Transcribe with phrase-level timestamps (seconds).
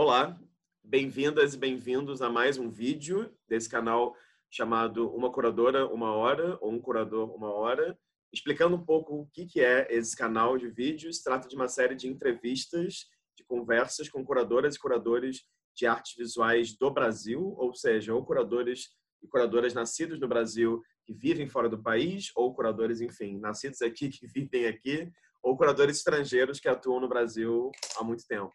[0.00, 0.40] Olá,
[0.84, 4.14] bem-vindas e bem-vindos a mais um vídeo desse canal
[4.48, 7.98] chamado Uma Curadora Uma Hora ou Um Curador Uma Hora,
[8.32, 11.20] explicando um pouco o que é esse canal de vídeos.
[11.20, 13.06] Trata de uma série de entrevistas,
[13.36, 15.42] de conversas com curadoras e curadores
[15.74, 18.90] de artes visuais do Brasil, ou seja, ou curadores
[19.20, 24.10] e curadoras nascidos no Brasil que vivem fora do país, ou curadores, enfim, nascidos aqui
[24.10, 25.10] que vivem aqui,
[25.42, 28.54] ou curadores estrangeiros que atuam no Brasil há muito tempo.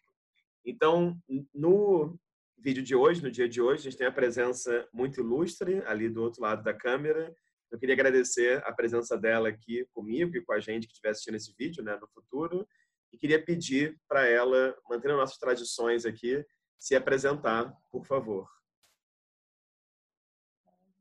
[0.64, 1.16] Então,
[1.52, 2.18] no
[2.56, 6.08] vídeo de hoje, no dia de hoje, a gente tem a presença muito ilustre ali
[6.08, 7.34] do outro lado da câmera.
[7.70, 11.34] Eu queria agradecer a presença dela aqui comigo e com a gente que estiver assistindo
[11.34, 12.66] esse vídeo né, no futuro.
[13.12, 16.42] E queria pedir para ela, mantendo nossas tradições aqui,
[16.78, 18.48] se apresentar, por favor.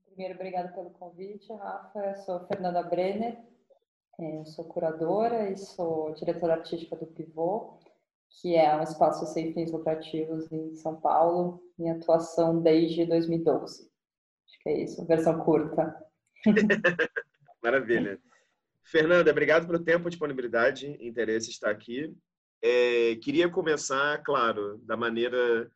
[0.06, 2.00] Primeiro, obrigada pelo convite, Rafa.
[2.00, 3.38] Eu sou Fernanda Brenner,
[4.20, 7.80] é, sou curadora e sou diretora artística do Pivô
[8.42, 13.84] que é um espaço sem fins lucrativos em São Paulo, em atuação desde 2012.
[13.84, 15.95] Acho que é isso, versão curta.
[17.64, 18.20] Maravilha.
[18.84, 22.14] Fernanda, obrigado pelo tempo, disponibilidade e interesse estar aqui.
[22.61, 25.70] É, queria começar, claro, da maneira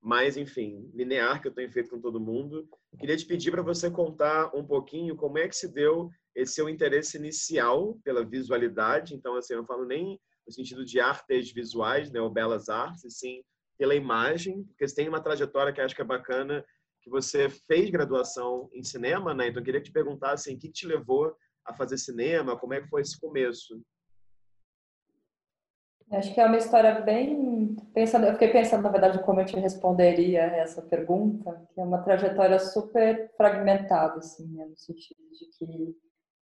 [0.00, 2.68] mais, enfim, linear que eu tenho feito com todo mundo.
[2.98, 6.68] Queria te pedir para você contar um pouquinho como é que se deu esse seu
[6.68, 9.14] interesse inicial pela visualidade.
[9.14, 13.18] Então, assim, eu não falo nem no sentido de artes visuais, né, ou belas artes,
[13.18, 13.42] sim
[13.82, 16.64] pela imagem, porque você tem uma trajetória que acho que é bacana,
[17.00, 19.48] que você fez graduação em cinema, né?
[19.48, 21.34] Então eu queria te perguntar assim, o que te levou
[21.64, 22.56] a fazer cinema?
[22.56, 23.82] Como é que foi esse começo?
[26.12, 29.56] Acho que é uma história bem pensando, eu fiquei pensando na verdade como eu te
[29.56, 34.66] responderia essa pergunta, que é uma trajetória super fragmentada assim, né?
[34.66, 35.96] no sentido de que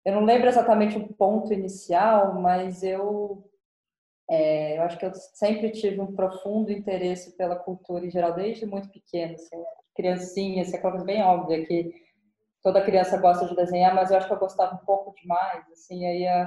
[0.04, 3.50] eu não lembro exatamente o ponto inicial, mas eu
[4.28, 8.66] é, eu acho que eu sempre tive um profundo interesse pela cultura em geral, desde
[8.66, 9.56] muito pequena, assim,
[9.94, 11.92] criancinha, assim, aquela coisa bem óbvia que
[12.62, 16.06] toda criança gosta de desenhar, mas eu acho que eu gostava um pouco demais, assim,
[16.06, 16.44] aí a,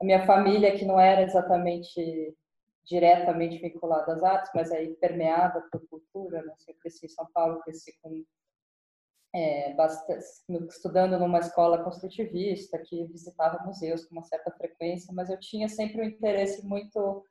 [0.00, 2.34] a minha família, que não era exatamente
[2.84, 6.52] diretamente vinculada às artes, mas aí permeada por cultura, né?
[6.52, 8.22] Assim, eu cresci em São Paulo, cresci com
[9.34, 10.24] é, bastante,
[10.68, 16.00] estudando numa escola construtivista que visitava museus com uma certa frequência, mas eu tinha sempre
[16.00, 17.24] um interesse muito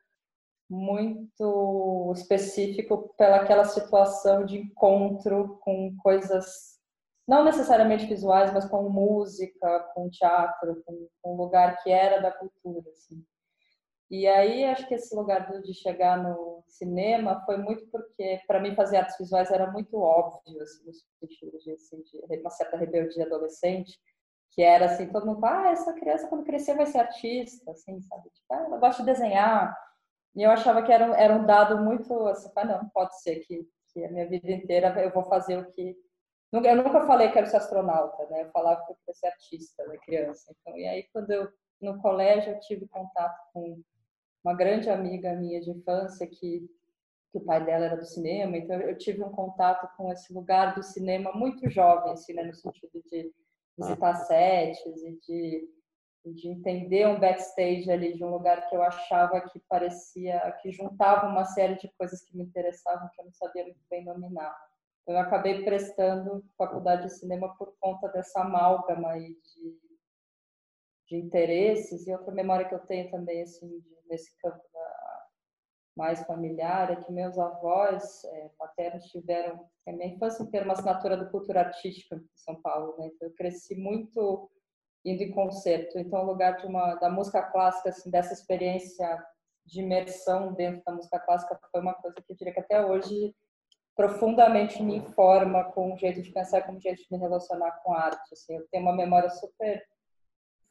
[0.69, 6.73] muito específico pela aquela situação de encontro com coisas
[7.27, 12.31] não necessariamente visuais, mas com música, com teatro, com, com um lugar que era da
[12.31, 13.23] cultura, assim.
[14.09, 18.75] E aí acho que esse lugar de chegar no cinema foi muito porque para mim
[18.75, 23.25] fazer artes visuais era muito óbvio, assim, no sentido de, assim, de uma certa rebeldia
[23.25, 23.99] adolescente,
[24.51, 28.29] que era assim, todo mundo ah, essa criança quando crescer vai ser artista, assim, sabe?
[28.29, 29.75] Tipo, ah, ela gosta de desenhar.
[30.35, 33.67] E eu achava que era, era um dado muito, assim, ah, não, pode ser que,
[33.93, 35.95] que a minha vida inteira eu vou fazer o que...
[36.51, 38.43] Eu nunca falei que quero ser astronauta, né?
[38.43, 40.53] Eu falava que eu queria ser artista, né, criança.
[40.61, 41.49] Então, e aí, quando eu,
[41.81, 43.81] no colégio, eu tive contato com
[44.43, 46.69] uma grande amiga minha de infância que,
[47.31, 50.75] que o pai dela era do cinema, então eu tive um contato com esse lugar
[50.75, 53.31] do cinema muito jovem, assim, né, no sentido de
[53.77, 55.69] visitar sets e de,
[56.33, 61.27] de entender um backstage ali de um lugar que eu achava que parecia, que juntava
[61.27, 64.55] uma série de coisas que me interessavam que eu não sabia muito bem dominar.
[65.01, 69.77] Então, eu acabei prestando faculdade de cinema por conta dessa amálgama aí de,
[71.13, 75.27] de interesses e outra memória que eu tenho também assim de nesse campo da,
[75.95, 81.15] mais familiar é que meus avós é, paternos tiveram, a minha infância inteira, uma assinatura
[81.15, 83.07] do cultura artística em São Paulo, né?
[83.07, 84.49] Então eu cresci muito
[85.05, 85.99] indo em concerto.
[85.99, 89.23] Então, o lugar de uma da música clássica, assim, dessa experiência
[89.65, 93.35] de imersão dentro da música clássica foi uma coisa que eu diria que até hoje
[93.95, 97.93] profundamente me informa com o jeito de pensar, com o jeito de me relacionar com
[97.93, 98.33] a arte.
[98.33, 99.83] Assim, eu tenho uma memória super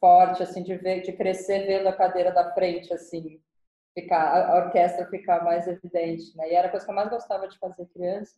[0.02, 3.40] forte, assim, de ver, de crescer vendo a cadeira da frente, assim,
[3.94, 6.50] ficar, a orquestra ficar mais evidente, né?
[6.50, 8.34] E era a coisa que eu mais gostava de fazer criança.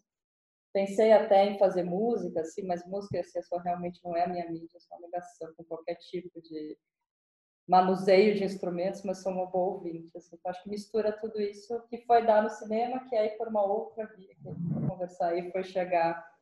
[0.74, 4.46] Pensei até em fazer música, assim, mas música, assim, só realmente não é a minha
[4.50, 6.76] mídia, sou uma ligação com qualquer tipo de
[7.66, 10.36] manuseio de instrumentos, mas sou uma boa ouvinte, assim.
[10.36, 13.64] Então, acho que mistura tudo isso que foi dar no cinema, que aí por uma
[13.64, 16.33] outra via que a gente conversar aí foi chegar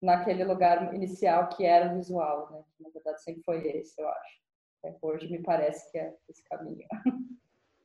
[0.00, 2.64] naquele lugar inicial que era o visual, né?
[2.80, 4.40] Na verdade sempre foi esse, eu acho.
[4.84, 6.86] É, hoje me parece que é esse caminho.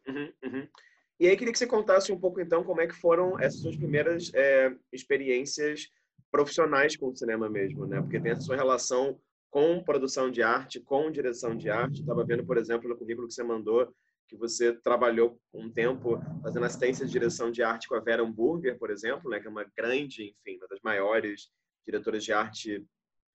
[0.08, 0.68] Uhum, uhum.
[1.20, 3.76] E aí queria que você contasse um pouco então como é que foram essas suas
[3.76, 5.90] primeiras é, experiências
[6.32, 8.00] profissionais com o cinema mesmo, né?
[8.00, 9.20] Porque tem essa sua relação
[9.50, 12.02] com produção de arte, com direção de arte.
[12.02, 13.92] Estava vendo, por exemplo, no currículo que você mandou
[14.28, 18.78] que você trabalhou um tempo fazendo assistência de direção de arte com a Vera Hamburger,
[18.78, 21.50] por exemplo, né, que é uma grande, enfim, uma das maiores
[21.86, 22.86] diretoras de arte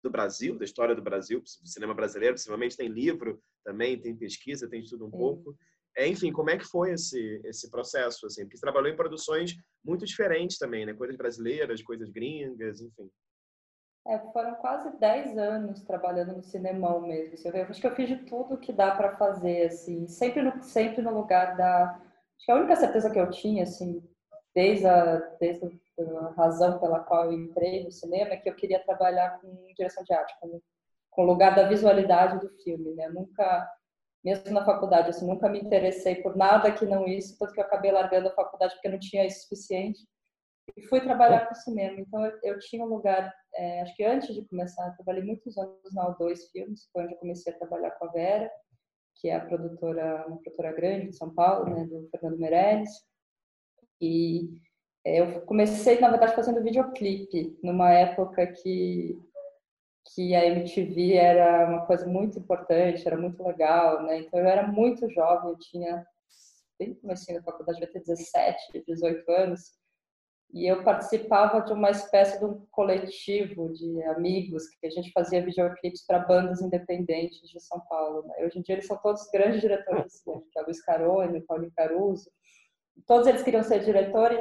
[0.02, 4.68] do Brasil, da história do Brasil, do cinema brasileiro, possivelmente tem livro também, tem pesquisa,
[4.68, 5.56] tem tudo um pouco.
[5.96, 8.42] É, enfim, como é que foi esse esse processo assim?
[8.42, 10.94] Porque você trabalhou em produções muito diferentes também, né?
[10.94, 13.10] Coisas brasileiras, coisas gringas, enfim.
[14.06, 17.34] É, foram quase 10 anos trabalhando no cinemão mesmo.
[17.34, 20.62] Assim, eu acho que eu fiz de tudo que dá para fazer, assim, sempre no,
[20.62, 21.90] sempre no lugar da.
[21.92, 24.02] Acho que a única certeza que eu tinha, assim,
[24.54, 25.78] desde a, desde
[26.18, 30.02] a razão pela qual eu entrei no cinema, é que eu queria trabalhar com direção
[30.04, 30.60] de arte, com,
[31.10, 33.08] com o lugar da visualidade do filme, né?
[33.08, 33.68] nunca,
[34.24, 37.64] mesmo na faculdade, assim, nunca me interessei por nada que não isso, tanto que eu
[37.64, 40.00] acabei largando a faculdade porque não tinha isso suficiente
[40.76, 42.00] e fui trabalhar com cinema.
[42.00, 45.56] Então eu, eu tinha um lugar, é, acho que antes de começar, eu trabalhei muitos
[45.58, 48.50] anos na O2 Filmes, foi onde eu comecei a trabalhar com a Vera,
[49.16, 52.90] que é a produtora, uma produtora grande de São Paulo, né, do Fernando Meirelles.
[54.00, 54.48] E
[55.04, 59.18] eu comecei, na verdade, fazendo videoclipe, numa época que
[60.14, 64.20] que a MTV era uma coisa muito importante, era muito legal, né?
[64.20, 66.04] Então eu era muito jovem, eu tinha
[66.78, 69.78] bem comecei na faculdade, devia ter 17, 18 anos.
[70.52, 75.44] E eu participava de uma espécie de um coletivo de amigos que a gente fazia
[75.44, 78.26] videoclipes para bandas independentes de São Paulo.
[78.26, 78.46] Né?
[78.46, 81.46] Hoje em dia eles são todos grandes diretores cinema, que é o Luiz Carone, o
[81.46, 82.28] Paulinho Caruso.
[83.06, 84.40] Todos eles queriam ser diretores,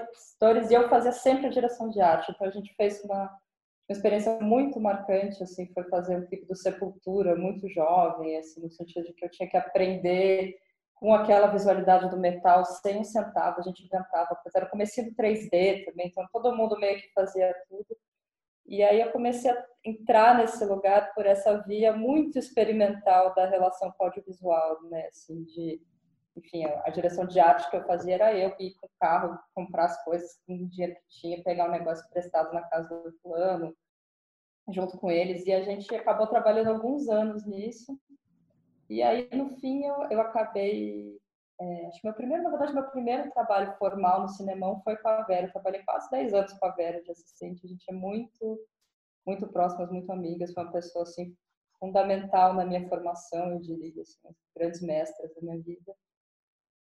[0.69, 2.31] e eu fazia sempre a direção de arte.
[2.31, 6.55] Então a gente fez uma, uma experiência muito marcante, assim, foi fazer um clipe do
[6.55, 10.57] Sepultura, muito jovem, assim, no sentido de que eu tinha que aprender
[10.99, 16.07] com aquela visualidade do metal, sem um centavo, a gente inventava, era do 3D também,
[16.07, 17.97] então todo mundo meio que fazia tudo.
[18.65, 23.91] E aí eu comecei a entrar nesse lugar por essa via muito experimental da relação
[23.97, 25.81] com o audiovisual, né, assim, de
[26.35, 29.85] enfim, a direção de arte que eu fazia era eu ir com o carro, comprar
[29.85, 33.75] as coisas com o dinheiro que tinha, pegar um negócio prestado na casa do fulano,
[34.71, 37.99] junto com eles, e a gente acabou trabalhando alguns anos nisso,
[38.89, 41.15] e aí, no fim, eu, eu acabei.
[41.61, 45.07] É, acho que meu primeiro, na verdade, meu primeiro trabalho formal no cinemão foi com
[45.07, 45.45] a Vera.
[45.45, 47.65] Eu trabalhei quase 10 anos com a Vera de assistente.
[47.65, 48.67] A gente é muito,
[49.27, 50.53] muito próximas, muito amigas.
[50.53, 51.35] Foi uma pessoa, assim,
[51.79, 55.95] fundamental na minha formação, eu diria, assim, grandes mestras da minha vida.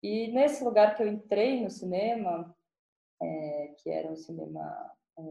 [0.02, 2.54] E nesse lugar que eu entrei no cinema,
[3.20, 5.22] é, que era um cinema é,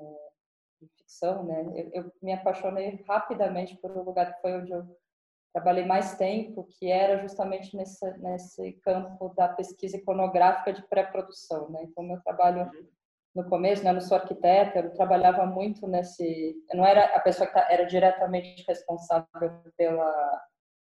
[0.82, 1.66] de ficção, né?
[1.76, 4.86] Eu, eu, me apaixonei rapidamente por um lugar que foi onde eu
[5.54, 11.70] trabalhei mais tempo, que era justamente nesse, nesse campo da pesquisa iconográfica de pré-produção.
[11.70, 11.84] Né?
[11.84, 12.88] Então, meu trabalho uhum.
[13.36, 16.56] no começo, né, eu não sou arquiteta, eu trabalhava muito nesse...
[16.70, 19.28] Eu não era a pessoa que tá, era diretamente responsável
[19.76, 20.44] pela,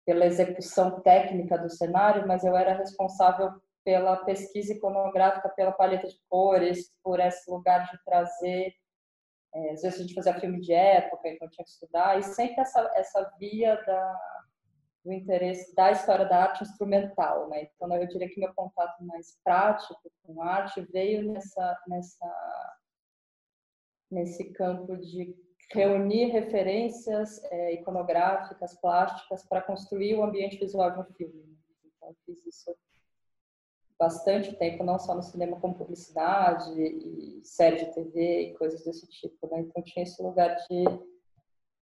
[0.06, 3.52] pela execução técnica do cenário, mas eu era responsável
[3.88, 8.76] pela pesquisa iconográfica, pela paleta de cores, por esse lugar de trazer
[9.56, 12.60] é, às vezes a gente fazia filme de época, então tinha que estudar, e sempre
[12.60, 14.20] essa, essa via da,
[15.06, 17.70] do interesse da história da arte instrumental, né?
[17.74, 22.78] Então eu diria que meu contato mais prático com arte veio nessa nessa
[24.12, 25.34] nesse campo de
[25.72, 31.58] reunir referências é, iconográficas, plásticas para construir o ambiente visual de um filme.
[31.86, 32.76] Então eu fiz isso
[34.00, 39.08] bastante tempo, não só no cinema, como publicidade e série de TV e coisas desse
[39.08, 39.62] tipo, né?
[39.62, 40.86] Então tinha esse lugar de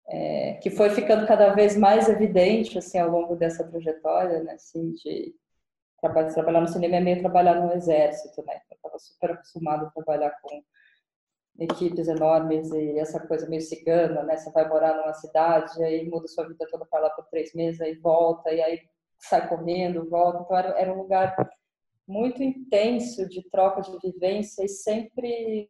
[0.09, 4.55] é, que foi ficando cada vez mais evidente assim ao longo dessa trajetória, né?
[4.55, 5.35] Assim, de
[6.00, 8.61] trabalhar, trabalhar no cinema é meio trabalhar no exército, né?
[8.71, 10.62] Eu estava super acostumado a trabalhar com
[11.61, 14.37] equipes enormes e essa coisa meio cigana, né?
[14.37, 17.81] Você vai morar numa cidade, aí muda sua vida toda para lá por três meses,
[17.81, 18.81] aí volta, e aí
[19.19, 20.43] sai correndo, volta.
[20.43, 21.37] Então era, era um lugar
[22.11, 25.69] muito intenso de troca de vivência e sempre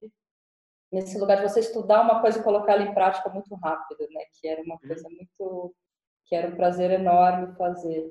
[0.90, 4.23] nesse lugar de você estudar uma coisa e colocar ela em prática muito rápido, né?
[4.40, 5.14] Que era uma coisa uhum.
[5.14, 5.75] muito
[6.25, 8.09] que era um prazer enorme fazer.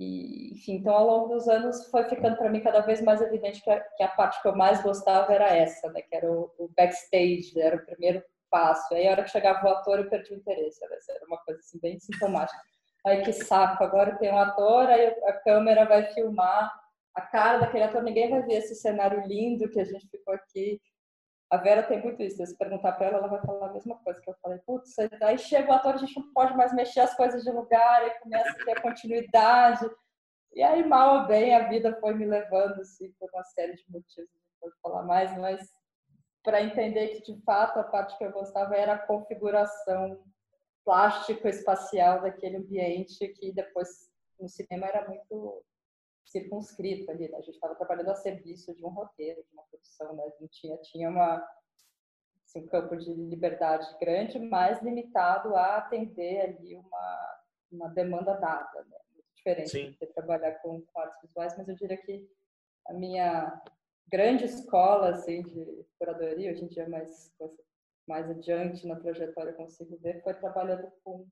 [0.00, 3.62] E, enfim, então ao longo dos anos foi ficando para mim cada vez mais evidente
[3.62, 6.00] que a, que a, parte que eu mais gostava era essa, né?
[6.02, 8.94] Que era o, o backstage, era o primeiro passo.
[8.94, 11.78] Aí a hora que chegava o ator eu perdi o interesse, era uma coisa assim
[11.80, 12.58] bem sintomática.
[13.04, 16.72] Aí que saco, agora tem um ator, aí a câmera vai filmar
[17.18, 20.80] a cara daquele ator, ninguém vai ver esse cenário lindo que a gente ficou aqui
[21.50, 22.44] a Vera tem muito isso.
[22.44, 24.58] Se perguntar para ela, ela vai falar a mesma coisa que eu falei.
[24.66, 28.06] Putz, aí chega o ator, a gente não pode mais mexer as coisas de lugar,
[28.06, 29.88] e começa a ter continuidade.
[30.52, 33.84] E aí, mal ou bem, a vida foi me levando assim, por uma série de
[33.90, 35.70] motivos, não pode falar mais, mas
[36.42, 40.22] para entender que, de fato, a parte que eu gostava era a configuração
[40.84, 43.88] plástico-espacial daquele ambiente, que depois
[44.38, 45.62] no cinema era muito
[46.28, 47.38] circunscrito ali, né?
[47.38, 50.24] a gente estava trabalhando a serviço de um roteiro, de uma produção, né?
[50.40, 51.46] não tinha, tinha uma,
[52.44, 57.40] assim, um campo de liberdade grande, mas limitado a atender ali uma,
[57.72, 58.98] uma demanda dada, né?
[59.12, 59.96] muito diferente Sim.
[59.98, 62.28] de trabalhar com, com artes visuais, mas eu diria que
[62.86, 63.62] a minha
[64.06, 67.34] grande escola assim, de curadoria, hoje em dia mais,
[68.06, 71.26] mais adiante na trajetória consigo ver, foi trabalhando com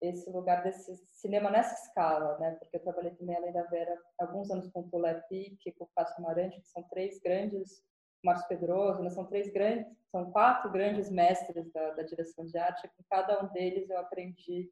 [0.00, 2.52] esse lugar desse cinema nessa escala, né?
[2.52, 5.90] Porque eu trabalhei também além da Vera alguns anos com o Tulé Pique, com o
[5.94, 7.82] Cássio Amarante, que são três grandes,
[8.24, 9.10] Márcio Pedroso, né?
[9.10, 12.88] são três grandes, são quatro grandes mestres da, da direção de arte.
[12.96, 14.70] Com cada um deles eu aprendi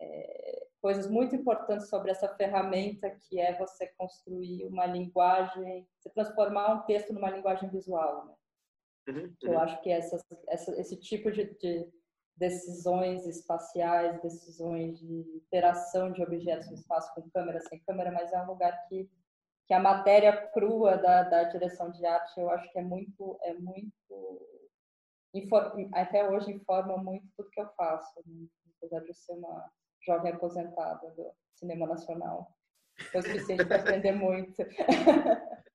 [0.00, 6.74] é, coisas muito importantes sobre essa ferramenta que é você construir uma linguagem, você transformar
[6.74, 8.26] um texto numa linguagem visual.
[8.26, 8.34] Né?
[9.08, 9.34] Uhum, uhum.
[9.42, 10.18] Eu acho que essa,
[10.48, 11.88] essa, esse tipo de, de
[12.36, 18.42] decisões espaciais, decisões de interação de objetos no espaço com câmera, sem câmera, mas é
[18.42, 19.08] um lugar que,
[19.66, 23.54] que a matéria crua da, da direção de arte, eu acho que é muito, é
[23.54, 24.48] muito,
[25.92, 28.46] até hoje informa muito tudo que eu faço, né?
[28.76, 29.70] apesar de eu ser uma
[30.04, 32.50] jovem aposentada do cinema nacional.
[33.10, 34.56] Foi o suficiente para aprender muito.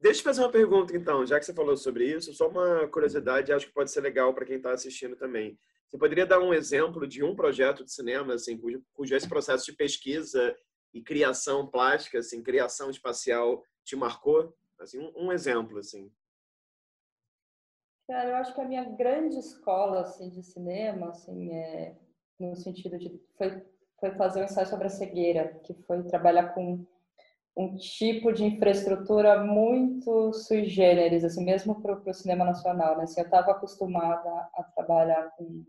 [0.00, 3.52] Deixa eu fazer uma pergunta, então, já que você falou sobre isso, só uma curiosidade,
[3.52, 5.56] acho que pode ser legal para quem está assistindo também.
[5.92, 9.66] Você poderia dar um exemplo de um projeto de cinema, assim, cujo, cujo esse processo
[9.66, 10.56] de pesquisa
[10.94, 14.56] e criação plástica, assim, criação espacial, te marcou?
[14.80, 16.10] Assim, um, um exemplo, assim.
[18.08, 21.94] Cara, eu acho que a minha grande escola, assim, de cinema, assim, é
[22.40, 23.62] no sentido de foi,
[24.00, 26.86] foi fazer um ensaio sobre a cegueira, que foi trabalhar com
[27.54, 33.04] um tipo de infraestrutura muito sui generis, assim, mesmo para o cinema nacional, né?
[33.04, 35.62] Assim, eu estava acostumada a trabalhar com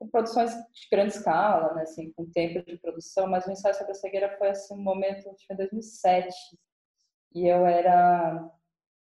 [0.00, 3.92] com produções de grande escala, né, assim, com tempo de produção, mas o ensaio sobre
[3.92, 6.34] a cegueira foi assim, um momento, acho que em 2007,
[7.34, 8.50] e eu era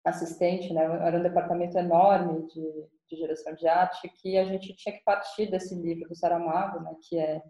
[0.04, 4.92] assistente, né, era um departamento enorme de, de direção de arte, que a gente tinha
[4.92, 7.40] que partir desse livro do Saramago, né, que é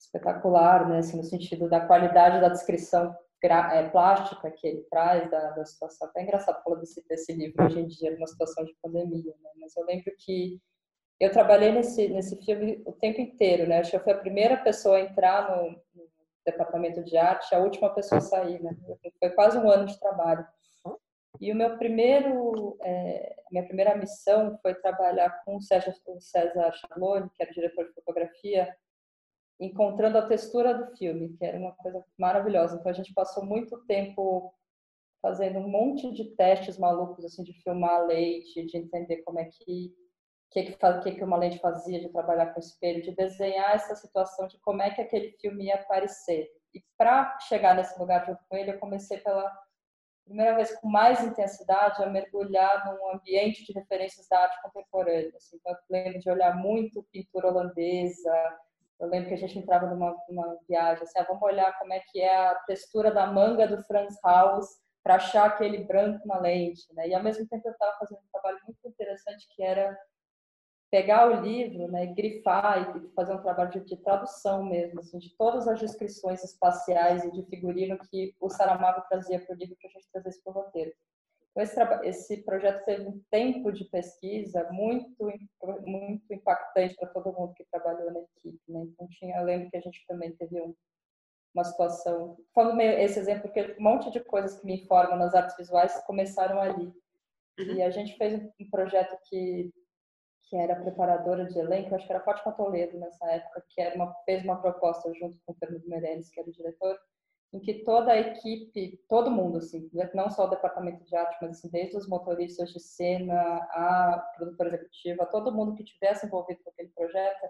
[0.00, 3.14] espetacular, né, assim, no sentido da qualidade da descrição
[3.44, 6.08] é, plástica que ele traz da, da situação.
[6.08, 9.50] Até é engraçado falar desse, desse livro hoje em dia, numa situação de pandemia, né,
[9.60, 10.58] mas eu lembro que
[11.22, 13.78] eu trabalhei nesse, nesse filme o tempo inteiro, né?
[13.78, 16.08] Acho que eu fui a primeira pessoa a entrar no, no
[16.44, 18.76] departamento de arte, a última pessoa a sair, né?
[19.20, 20.44] Foi quase um ano de trabalho.
[21.40, 26.72] E o meu primeiro, é, minha primeira missão foi trabalhar com o César, o César
[26.72, 28.76] Chalone, que era o diretor de fotografia,
[29.60, 32.76] encontrando a textura do filme, que era uma coisa maravilhosa.
[32.76, 34.52] Então a gente passou muito tempo
[35.20, 39.94] fazendo um monte de testes malucos, assim, de filmar leite, de entender como é que
[40.52, 44.58] que, que, que uma lente fazia de trabalhar com espelho, de desenhar essa situação de
[44.60, 46.48] como é que aquele filme ia aparecer.
[46.74, 49.50] E para chegar nesse lugar junto com ele, eu comecei pela
[50.24, 55.32] primeira vez com mais intensidade a mergulhar num ambiente de referências da arte contemporânea.
[55.36, 58.58] Assim, então, eu lembro de olhar muito pintura holandesa.
[59.00, 62.00] Eu lembro que a gente entrava numa, numa viagem, assim, ah, vamos olhar como é
[62.00, 64.66] que é a textura da manga do Franz Haus
[65.02, 66.86] para achar aquele branco na lente.
[66.94, 67.08] Né?
[67.08, 69.98] E, ao mesmo tempo, eu estava fazendo um trabalho muito interessante que era
[70.92, 75.34] pegar o livro, né, grifar e fazer um trabalho de, de, tradução mesmo, assim, de
[75.38, 79.88] todas as descrições espaciais e de figurino que o Saramago trazia para o livro para
[79.88, 80.92] a gente trazer isso para o roteiro.
[81.50, 85.32] Então, esse, esse, projeto teve um tempo de pesquisa muito,
[85.86, 88.60] muito impactante para todo mundo que trabalhou na equipe.
[88.68, 88.82] Né?
[88.82, 90.74] Então, tinha, eu lembro que a gente também teve um,
[91.54, 92.36] uma situação.
[92.54, 96.04] Falando meio esse exemplo, porque um monte de coisas que me informam nas artes visuais
[96.04, 96.92] começaram ali.
[97.58, 97.76] Uhum.
[97.76, 99.72] E a gente fez um projeto que
[100.52, 104.14] que era preparadora de elenco, acho que era Fátima Toledo nessa época, que era uma,
[104.26, 106.98] fez uma proposta junto com o Fernando Meirelles, que era o diretor,
[107.54, 111.52] em que toda a equipe, todo mundo, assim, não só o departamento de arte, mas
[111.52, 113.34] assim, desde os motoristas de cena,
[113.70, 117.48] a produtora executiva, todo mundo que tivesse envolvido com aquele projeto,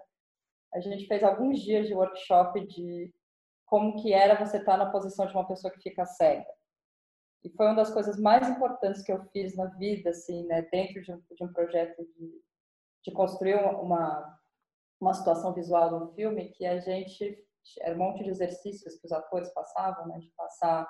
[0.73, 3.13] a gente fez alguns dias de workshop de
[3.65, 6.47] como que era você estar na posição de uma pessoa que fica cega.
[7.43, 11.01] E foi uma das coisas mais importantes que eu fiz na vida, assim, né, dentro
[11.01, 12.41] de um, de um projeto de,
[13.03, 14.39] de construir uma,
[14.99, 17.37] uma situação visual no filme que a gente
[17.81, 20.87] era um monte de exercícios que os atores passavam, né, de passar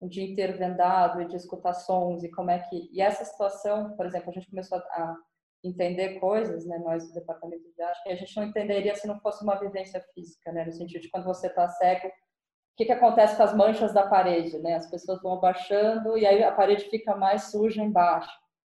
[0.00, 3.96] um dia inteiro vendado e de escutar sons e como é que e essa situação,
[3.96, 5.16] por exemplo, a gente começou a
[5.62, 9.18] entender coisas, né, nós do departamento de arte, que a gente não entenderia se não
[9.20, 12.92] fosse uma vivência física, né, no sentido de quando você está cego, o que, que
[12.92, 14.74] acontece com as manchas da parede, né?
[14.74, 18.28] As pessoas vão abaixando e aí a parede fica mais suja embaixo.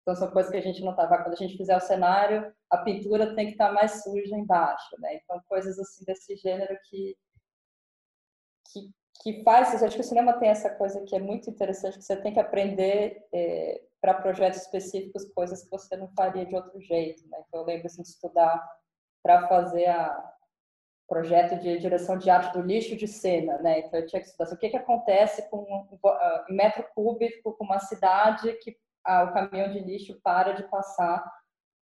[0.05, 1.23] Então, são coisas que a gente não estava.
[1.23, 5.01] Quando a gente fizer o cenário, a pintura tem que estar tá mais suja embaixo,
[5.01, 5.17] né?
[5.17, 7.17] Então, coisas assim desse gênero que,
[8.71, 8.91] que,
[9.23, 9.83] que faz.
[9.83, 12.41] Acho que o cinema tem essa coisa que é muito interessante, que você tem que
[12.41, 17.27] aprender é, para projetos específicos coisas que você não faria de outro jeito.
[17.31, 17.43] Né?
[17.49, 18.63] Então, eu lembro assim, de estudar
[19.23, 20.35] para fazer a
[21.09, 23.81] projeto de direção de arte do lixo de cena, né?
[23.81, 25.87] Então eu tinha que estudar assim, o que que acontece com
[26.49, 31.25] em metro cúbico com uma cidade que ah, o caminhão de lixo para de passar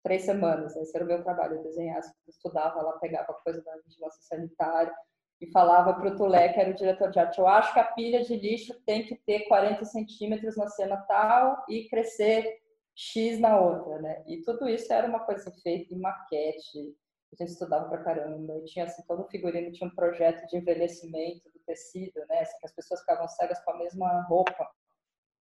[0.02, 0.75] três semanas.
[0.76, 4.92] Esse era o meu trabalho, eu desenhava, estudava lá, pegava coisa da vigilância sanitária
[5.40, 7.85] e falava para o Tulé, que era o diretor de arte, eu acho que a
[7.85, 12.61] pilha de lixo tem que ter 40 centímetros na cena tal e crescer
[12.95, 14.23] X na outra, né?
[14.26, 16.95] E tudo isso era uma coisa feita em maquete,
[17.33, 21.50] a gente estudava pra caramba, e tinha assim, todo figurino tinha um projeto de envelhecimento
[21.50, 22.40] do tecido, né?
[22.40, 24.69] Assim, que as pessoas ficavam cegas com a mesma roupa.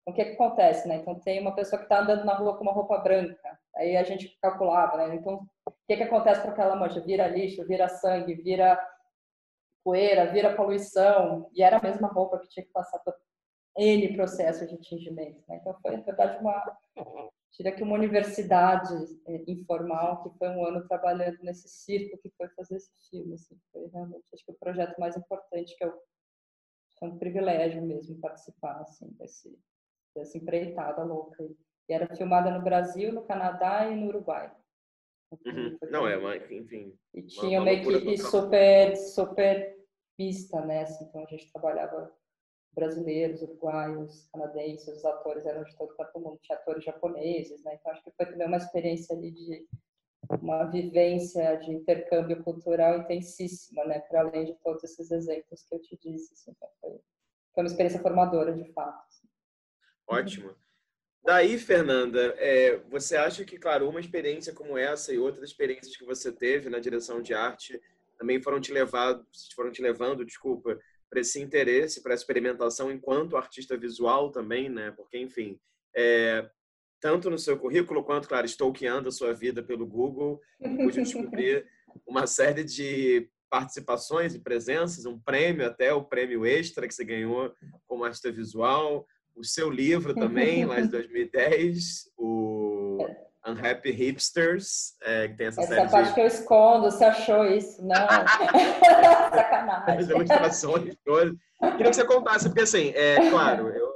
[0.06, 0.96] O que, que acontece, né?
[0.96, 4.03] Então, tem uma pessoa que está andando na rua com uma roupa branca, aí a
[4.03, 5.15] gente calculava, né?
[5.15, 7.00] Então, o que, que acontece com aquela mancha?
[7.01, 8.79] Vira lixo, vira sangue, vira
[9.84, 13.13] poeira, vira poluição, e era a mesma roupa que tinha que passar por
[13.77, 15.44] N processos de tingimento.
[15.48, 15.58] Né?
[15.58, 16.77] Então, foi, na verdade, uma,
[17.51, 18.96] diria que uma universidade
[19.27, 23.36] é, informal, que foi um ano trabalhando nesse circo que foi fazer esse filme.
[23.36, 25.94] Assim, foi realmente, acho que o projeto mais importante que eu
[27.00, 29.58] foi um privilégio mesmo participar assim desse
[30.16, 31.44] dessa empreitada louca.
[31.88, 34.51] E era filmada no Brasil, no Canadá e no Uruguai.
[35.46, 35.78] Uhum.
[35.92, 36.98] Não é, mas enfim.
[37.13, 39.78] E tinha uma, uma equipe super super
[40.18, 40.82] pista, né?
[40.82, 42.12] Assim, então a gente trabalhava
[42.74, 47.75] brasileiros, uruguaios, canadenses, os atores eram de todo o mundo, tinha atores japoneses, né?
[47.75, 49.68] Então acho que foi também uma experiência ali de
[50.42, 54.00] uma vivência de intercâmbio cultural intensíssima, né?
[54.01, 56.92] Para além de todos esses exemplos que eu te disse, assim, então foi,
[57.54, 59.04] foi uma experiência formadora de fato.
[59.08, 59.28] Assim.
[60.10, 60.56] Ótimo.
[61.24, 66.04] Daí, Fernanda, é, você acha que, claro, uma experiência como essa e outras experiências que
[66.04, 67.80] você teve na direção de arte
[68.18, 69.25] também foram te levado,
[69.56, 70.78] foram te levando, desculpa,
[71.10, 74.92] para esse interesse, para essa experimentação enquanto artista visual também, né?
[74.92, 75.60] Porque, enfim,
[75.96, 76.50] é,
[77.00, 81.65] tanto no seu currículo quanto, claro, stalkeando a sua vida pelo Google, pude descobrir
[82.06, 87.54] uma série de participações e presenças, um prêmio até, o prêmio extra que você ganhou
[87.88, 89.08] como artista visual,
[89.39, 92.97] o seu livro também, lá de 2010, o
[93.47, 96.13] Unhappy Hipsters, é, que tem essa, essa série parte de...
[96.13, 97.82] que eu escondo, você achou isso?
[97.82, 97.95] Não,
[99.34, 99.97] sacanagem.
[99.97, 101.34] As ilustrações todas.
[101.60, 103.89] Queria que você contasse, porque assim, é claro, eu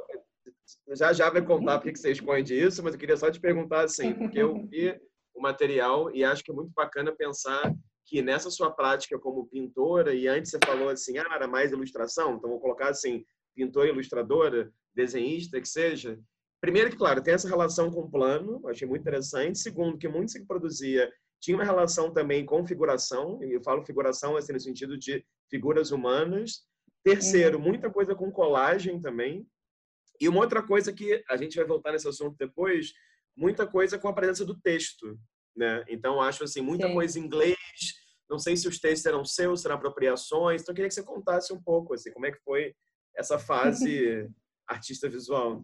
[0.95, 3.82] já já vai contar porque que você esconde isso, mas eu queria só te perguntar
[3.82, 4.97] assim, porque eu vi
[5.36, 7.73] o material e acho que é muito bacana pensar
[8.06, 12.36] que nessa sua prática como pintora, e antes você falou assim, ah, era mais ilustração,
[12.36, 13.23] então vou colocar assim,
[13.55, 16.19] pintora, ilustradora, desenhista, que seja,
[16.63, 19.59] Primeiro que, claro, tem essa relação com o plano, achei muito interessante.
[19.59, 21.11] Segundo, que muito se produzia
[21.41, 25.91] tinha uma relação também com figuração, e eu falo figuração assim, no sentido de figuras
[25.91, 26.61] humanas.
[27.03, 27.65] Terceiro, uhum.
[27.65, 29.45] muita coisa com colagem também.
[30.21, 32.93] E uma outra coisa que a gente vai voltar nesse assunto depois,
[33.35, 35.19] muita coisa com a presença do texto,
[35.53, 35.83] né?
[35.89, 36.93] Então acho assim muita Sim.
[36.93, 37.57] coisa em inglês.
[38.29, 40.61] Não sei se os textos eram seus, serão apropriações.
[40.61, 42.73] Então eu queria que você contasse um pouco assim como é que foi
[43.15, 44.30] essa fase
[44.67, 45.63] artista visual.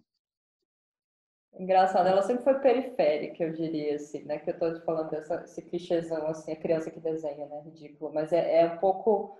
[1.54, 4.38] Engraçado, ela sempre foi periférica, eu diria, assim, né?
[4.38, 7.62] Que eu tô te falando dessa, esse clichêzão, assim, a criança que desenha, né?
[7.66, 8.14] Ridículo.
[8.14, 9.38] Mas é, é um pouco...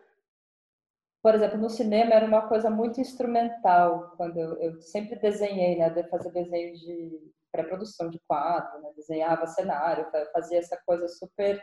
[1.22, 5.90] Por exemplo, no cinema era uma coisa muito instrumental, quando eu, eu sempre desenhei, né?
[5.90, 8.92] De fazer desenho de pré-produção de quadro, né?
[8.96, 11.62] Desenhava cenário, fazia essa coisa super...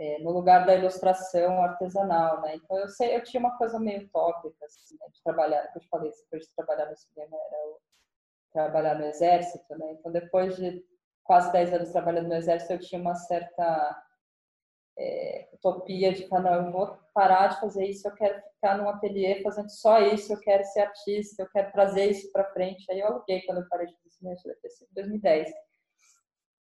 [0.00, 2.54] É, no lugar da ilustração artesanal, né?
[2.54, 5.08] Então eu sei, eu tinha uma coisa meio utópica, assim, né?
[5.12, 7.80] de trabalhar, que eu te falei, depois de trabalhar no cinema era o
[8.52, 9.92] trabalhar no exército, né?
[9.92, 10.84] Então, depois de
[11.24, 14.04] quase 10 anos trabalhando no exército, eu tinha uma certa
[14.98, 18.88] é, utopia de falar, não, eu vou parar de fazer isso, eu quero ficar num
[18.88, 22.90] ateliê fazendo só isso, eu quero ser artista, eu quero trazer isso para frente.
[22.90, 25.50] Aí eu aluguei quando eu parei de fazer cinema, sido 2010.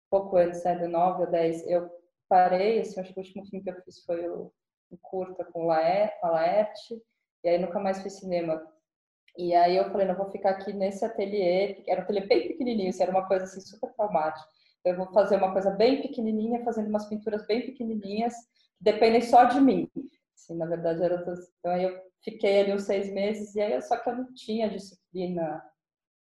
[0.10, 1.90] Pouco antes, né, de 9 ou 10, eu
[2.28, 4.52] parei, assim, acho que o último filme que eu fiz foi o,
[4.92, 7.02] o curta com, a Laerte,
[7.44, 8.62] e aí nunca mais fiz cinema.
[9.38, 12.90] E aí eu falei, não vou ficar aqui nesse ateliê, era um ateliê bem pequenininho,
[12.90, 14.48] isso era uma coisa assim super traumática.
[14.84, 18.34] Eu vou fazer uma coisa bem pequenininha, fazendo umas pinturas bem pequenininhas,
[18.78, 19.90] que dependem só de mim.
[20.36, 23.98] Assim, na verdade, era então aí eu fiquei ali uns seis meses e aí só
[23.98, 25.64] que eu não tinha disciplina.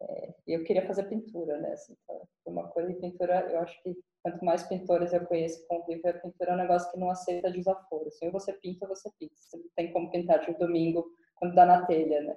[0.00, 1.72] É, eu queria fazer pintura, né?
[1.72, 3.96] Assim, então, uma coisa de pintura, eu acho que
[4.26, 8.08] quanto mais pintores eu conheço convivo, a pintura é um negócio que não aceita desaforo.
[8.08, 9.34] Assim, ou você pinta ou você pinta.
[9.36, 12.36] Você não tem como pintar de domingo quando dá na telha, né?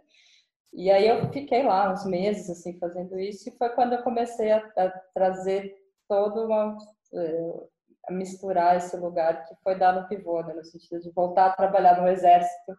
[0.72, 4.52] E aí eu fiquei lá uns meses assim fazendo isso e foi quando eu comecei
[4.52, 5.76] a, a trazer
[6.08, 6.78] todo uma
[7.16, 7.68] eh,
[8.08, 10.54] a misturar esse lugar que foi dar no pivô, né?
[10.54, 12.78] no sentido de voltar a trabalhar no exército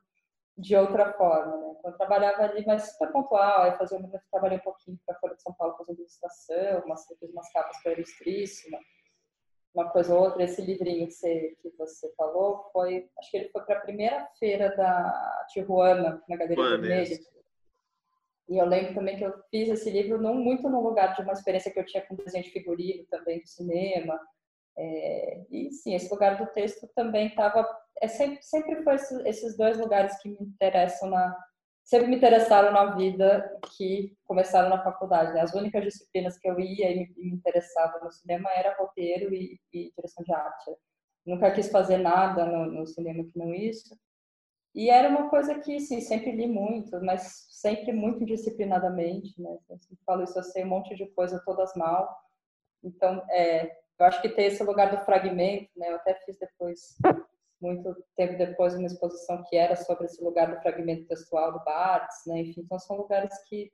[0.56, 1.74] de outra forma, né?
[1.78, 5.18] Então, eu trabalhava ali, mas super pontual, aí fazia, eu trabalhei um pouquinho para a
[5.18, 8.78] Folha de São Paulo fazendo ilustração, umas, fiz umas capas para Ilustríssima,
[9.74, 10.42] uma coisa ou outra.
[10.42, 14.26] Esse livrinho que você, que você falou foi, acho que ele foi para a primeira
[14.38, 17.18] feira da Tijuana, na Galeria Mano, Vermelha.
[18.48, 21.32] E eu lembro também que eu fiz esse livro não muito no lugar de uma
[21.32, 24.20] experiência que eu tinha com desenho de figurino também do cinema.
[24.76, 27.64] É, e sim, esse lugar do texto também estava.
[28.00, 31.49] É, sempre, sempre foi esses dois lugares que me interessam na.
[31.84, 35.32] Sempre me interessaram na vida que começaram na faculdade.
[35.32, 35.40] Né?
[35.40, 39.92] As únicas disciplinas que eu ia e me, interessava no cinema era roteiro e, e
[39.96, 40.70] direção de arte.
[41.26, 43.96] Nunca quis fazer nada no, no cinema que não isso.
[44.74, 49.58] E era uma coisa que, sim, sempre li muito, mas sempre muito disciplinadamente, né?
[49.68, 52.16] Eu sempre falo isso, eu sei um monte de coisa todas mal.
[52.82, 53.66] Então, é,
[53.98, 55.90] eu acho que ter esse lugar do fragmento, né?
[55.90, 56.96] Eu até fiz depois,
[57.60, 62.22] muito tempo depois, uma exposição que era sobre esse lugar do fragmento textual do Barthes,
[62.26, 62.40] né?
[62.40, 63.70] Enfim, então são lugares que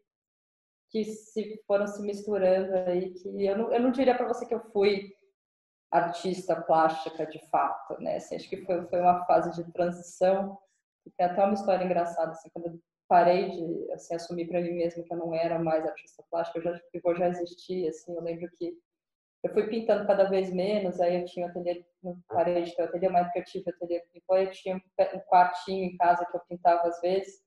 [0.89, 4.55] que se foram se misturando aí, que eu não, eu não diria para você que
[4.55, 5.13] eu fui
[5.91, 8.17] artista plástica de fato, né?
[8.17, 10.57] Assim, acho que foi, foi uma fase de transição
[11.17, 15.03] tem até uma história engraçada, assim, quando eu parei de assim, assumir para mim mesma
[15.05, 18.51] que eu não era mais artista plástica, eu já, eu já existia, assim, eu lembro
[18.59, 18.77] que
[19.45, 23.09] eu fui pintando cada vez menos, aí eu tinha ateliê, não parei de ter ateliê,
[23.09, 26.89] mas que eu tive ateliê depois eu tinha um quartinho em casa que eu pintava
[26.89, 27.45] às vezes,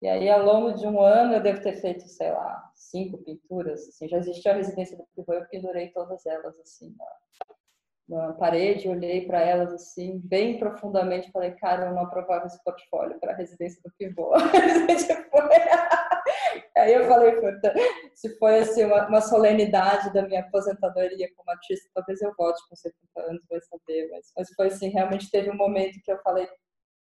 [0.00, 3.88] e aí ao longo de um ano eu devo ter feito, sei lá, cinco pinturas,
[3.88, 6.94] assim, já existia a residência do Pivô, eu pendurei todas elas, assim,
[8.08, 13.18] na, parede, olhei para elas assim, bem profundamente, falei, cara, eu não aprovava esse portfólio
[13.20, 14.32] para a residência do pivô.
[16.76, 17.74] Aí eu falei, puta,
[18.14, 22.76] se foi assim, uma, uma, solenidade da minha aposentadoria como artista, talvez eu volte com
[22.76, 26.48] 70 anos, vai saber, mas, mas foi assim, realmente teve um momento que eu falei,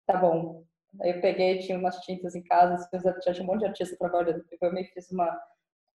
[0.06, 0.64] tá bom.
[1.02, 4.44] Aí eu peguei, tinha umas tintas em casa, assim, tinha um monte de artista trabalhando,
[4.60, 5.38] eu meio fiz uma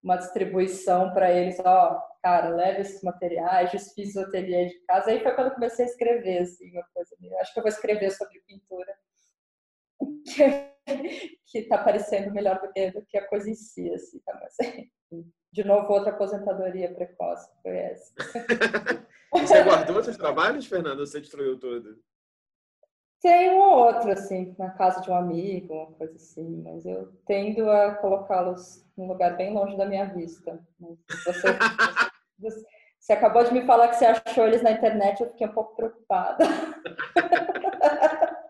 [0.03, 5.11] uma distribuição para eles, ó, cara, leve esses materiais, desfiz o ateliê de casa.
[5.11, 7.15] Aí foi quando eu comecei a escrever, assim, uma coisa.
[7.21, 8.93] Eu acho que eu vou escrever sobre pintura,
[11.47, 14.37] que está parecendo melhor do que, do que a coisa em si, assim, tá?
[14.41, 14.55] Mas,
[15.51, 18.13] de novo, outra aposentadoria precoce foi essa.
[19.31, 21.05] Você guardou seus trabalhos, Fernanda?
[21.05, 21.97] Você destruiu tudo?
[23.23, 27.09] Tem um ou outro, assim, na casa de um amigo, uma coisa assim, mas eu
[27.25, 30.59] tendo a colocá-los num lugar bem longe da minha vista.
[31.25, 31.47] Você,
[32.37, 32.65] você,
[32.99, 35.73] você, acabou de me falar que você achou eles na internet, eu fiquei um pouco
[35.73, 36.43] preocupada.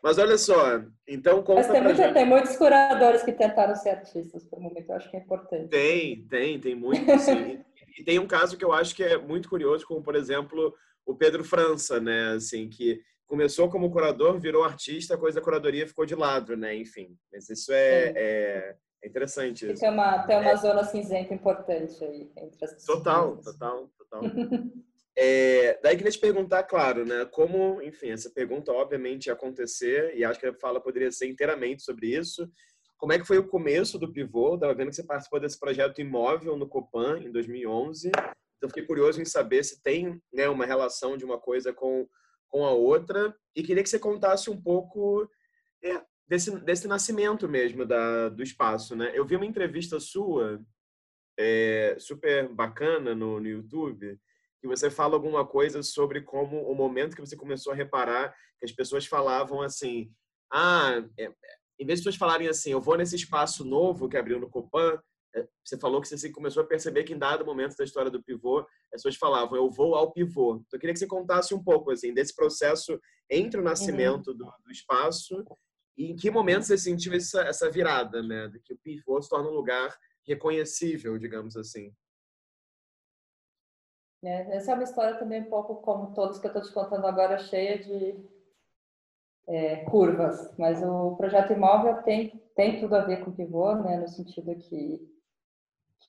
[0.00, 4.60] Mas olha só, então conta Mas tem, tem muitos curadores que tentaram ser artistas por
[4.60, 5.68] um momento, eu acho que é importante.
[5.68, 7.64] Tem, tem, tem muito, sim.
[7.98, 10.72] e tem um caso que eu acho que é muito curioso, como por exemplo
[11.04, 15.86] o Pedro França, né, assim, que começou como curador, virou artista, a coisa da curadoria
[15.86, 16.74] ficou de lado, né?
[16.74, 19.70] Enfim, mas isso é, é, é interessante.
[19.70, 19.80] Isso.
[19.80, 20.56] Tem uma, tem uma é.
[20.56, 24.22] zona cinzenta importante aí entre as Total, total, total.
[25.16, 27.24] é, daí queria te perguntar, claro, né?
[27.30, 31.84] Como, enfim, essa pergunta obviamente ia acontecer e acho que a fala poderia ser inteiramente
[31.84, 32.50] sobre isso.
[32.98, 34.56] Como é que foi o começo do Pivô?
[34.56, 38.08] Estava vendo que você participou desse projeto imóvel no Copan em 2011.
[38.08, 42.08] Então fiquei curioso em saber se tem né, uma relação de uma coisa com
[42.50, 45.28] com a outra e queria que você contasse um pouco
[45.82, 49.10] é, desse, desse nascimento mesmo da, do espaço, né?
[49.14, 50.60] Eu vi uma entrevista sua
[51.38, 54.18] é, super bacana no, no YouTube
[54.60, 58.66] que você fala alguma coisa sobre como o momento que você começou a reparar que
[58.66, 60.12] as pessoas falavam assim,
[60.52, 61.32] ah, é,
[61.78, 64.92] em vez de pessoas falarem assim, eu vou nesse espaço novo que abriu no Copan,
[64.92, 65.00] é,
[65.64, 68.60] você falou que você começou a perceber que em dado momento da história do pivô,
[68.60, 70.56] as pessoas falavam, eu vou ao pivô.
[70.56, 72.98] Então, eu queria que você contasse um pouco assim desse processo
[73.30, 74.36] entre o nascimento uhum.
[74.36, 75.44] do, do, espaço
[75.96, 78.48] e em que momento você sentiu essa, essa virada, né?
[78.48, 81.94] De que o pivô se torna um lugar reconhecível, digamos assim.
[84.22, 87.06] É, essa é uma história também um pouco como todos que eu estou te contando
[87.06, 88.22] agora, cheia de
[89.48, 90.56] é, curvas.
[90.58, 93.98] Mas o projeto imóvel tem, tem tudo a ver com pivô, né?
[93.98, 95.19] No sentido que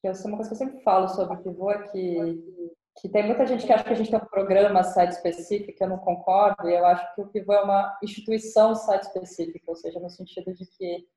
[0.02, 3.46] que eu, uma coisa que eu sempre falo sobre pivô é que, que tem muita
[3.46, 6.74] gente que acha que a gente tem um programa site específico, eu não concordo, e
[6.74, 10.66] eu acho que o pivô é uma instituição site específica, ou seja, no sentido de
[10.66, 11.08] que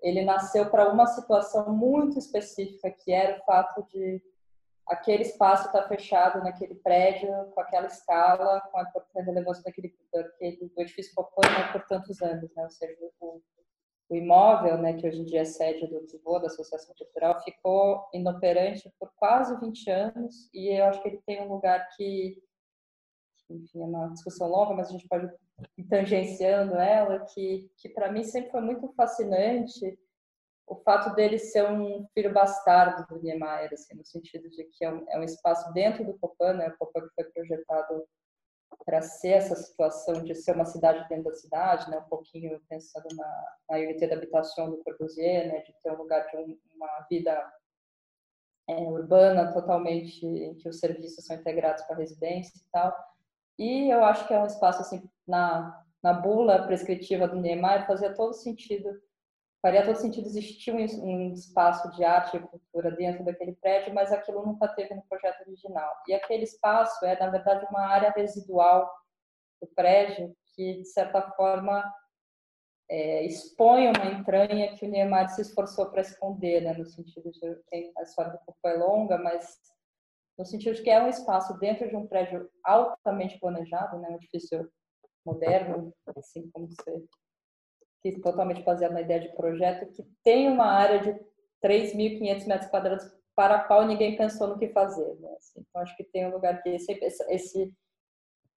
[0.00, 4.20] ele nasceu para uma situação muito específica, que era o fato de
[4.88, 11.14] aquele espaço estar fechado naquele prédio, com aquela escala, com a relevância daquele, do edifício
[11.14, 12.64] Copano por tantos anos, né?
[12.64, 13.40] Ou seja, o,
[14.12, 18.06] o imóvel, né, que hoje em dia é sede do pivô da Associação Cultural, ficou
[18.12, 22.36] inoperante por quase 20 anos e eu acho que ele tem um lugar que
[23.48, 25.30] enfim, é uma discussão longa, mas a gente pode
[25.78, 29.98] ir tangenciando ela, que, que para mim sempre foi muito fascinante
[30.66, 34.92] o fato dele ser um filho bastardo do Niemeyer, assim, no sentido de que é
[34.92, 36.68] um, é um espaço dentro do Copan, né?
[36.68, 38.04] o Copan que foi projetado
[38.84, 41.98] para ser essa situação de ser uma cidade dentro da cidade, né?
[41.98, 45.60] um pouquinho pensando na, na unité d'habitation do Corbusier, né?
[45.60, 47.52] de ter um lugar de um, uma vida
[48.68, 52.96] é, urbana totalmente, em que os serviços são integrados com a residência e tal.
[53.58, 58.14] E eu acho que é um espaço, assim, na, na bula prescritiva do Niemeyer, fazia
[58.14, 59.00] todo sentido,
[59.62, 64.44] faria todo sentido existir um, espaço de arte e cultura dentro daquele prédio, mas aquilo
[64.44, 65.94] nunca teve no projeto original.
[66.08, 68.92] E aquele espaço é, na verdade, uma área residual
[69.60, 71.82] do prédio que, de certa forma,
[72.90, 77.54] é, expõe uma entranha que o Niemeyer se esforçou para esconder, né, no sentido de
[77.70, 79.58] tem, a história do corpo é longa, mas
[80.36, 84.16] no sentido de que é um espaço dentro de um prédio altamente planejado, né, um
[84.16, 84.68] edifício
[85.24, 87.06] moderno, assim como você
[88.02, 91.20] que totalmente baseado na ideia de projeto, que tem uma área de
[91.62, 95.14] 3.500 metros quadrados para a qual ninguém pensou no que fazer.
[95.20, 95.28] Né?
[95.38, 96.92] Assim, então, acho que tem um lugar que esse,
[97.28, 97.74] esse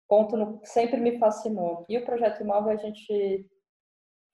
[0.08, 1.84] ponto no, sempre me fascinou.
[1.88, 3.50] E o projeto imóvel, a gente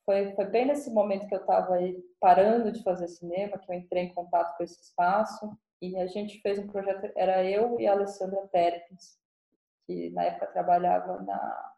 [0.05, 3.77] foi, foi bem nesse momento que eu estava aí parando de fazer cinema, que eu
[3.77, 7.87] entrei em contato com esse espaço e a gente fez um projeto, era eu e
[7.87, 9.19] a Alessandra Terpes,
[9.87, 11.75] que na época trabalhava na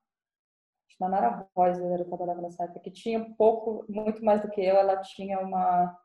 [1.01, 4.61] na Nara Rosa, ela trabalhava nessa época, que tinha um pouco, muito mais do que
[4.61, 5.99] eu, ela tinha uma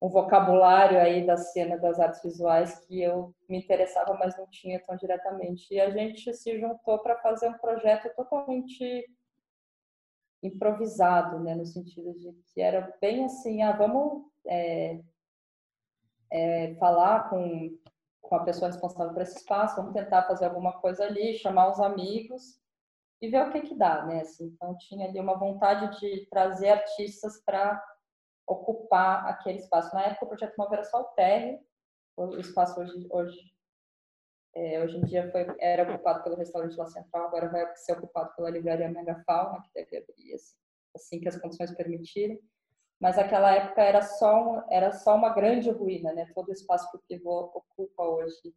[0.00, 4.78] um vocabulário aí da cena das artes visuais que eu me interessava, mas não tinha
[4.78, 5.74] tão diretamente.
[5.74, 9.10] E a gente se juntou para fazer um projeto totalmente
[10.40, 15.00] improvisado, né, no sentido de que era bem assim, ah, vamos é,
[16.30, 17.76] é, falar com,
[18.22, 21.80] com a pessoa responsável por esse espaço, vamos tentar fazer alguma coisa ali, chamar os
[21.80, 22.60] amigos
[23.20, 24.20] e ver o que que dá, né?
[24.20, 27.82] Assim, então tinha ali uma vontade de trazer artistas para
[28.46, 29.94] ocupar aquele espaço.
[29.94, 31.58] Na época o projeto Móvel era só o térreo,
[32.16, 33.38] o espaço hoje, hoje
[34.54, 38.34] é, hoje em dia foi, era ocupado pelo restaurante La Central, agora vai ser ocupado
[38.34, 40.56] pela livraria Megafauna, que deve abrir assim,
[40.96, 42.40] assim que as condições permitirem.
[43.00, 46.26] Mas aquela época era só, era só uma grande ruína, né?
[46.34, 48.52] todo o espaço que o pivô ocupa hoje.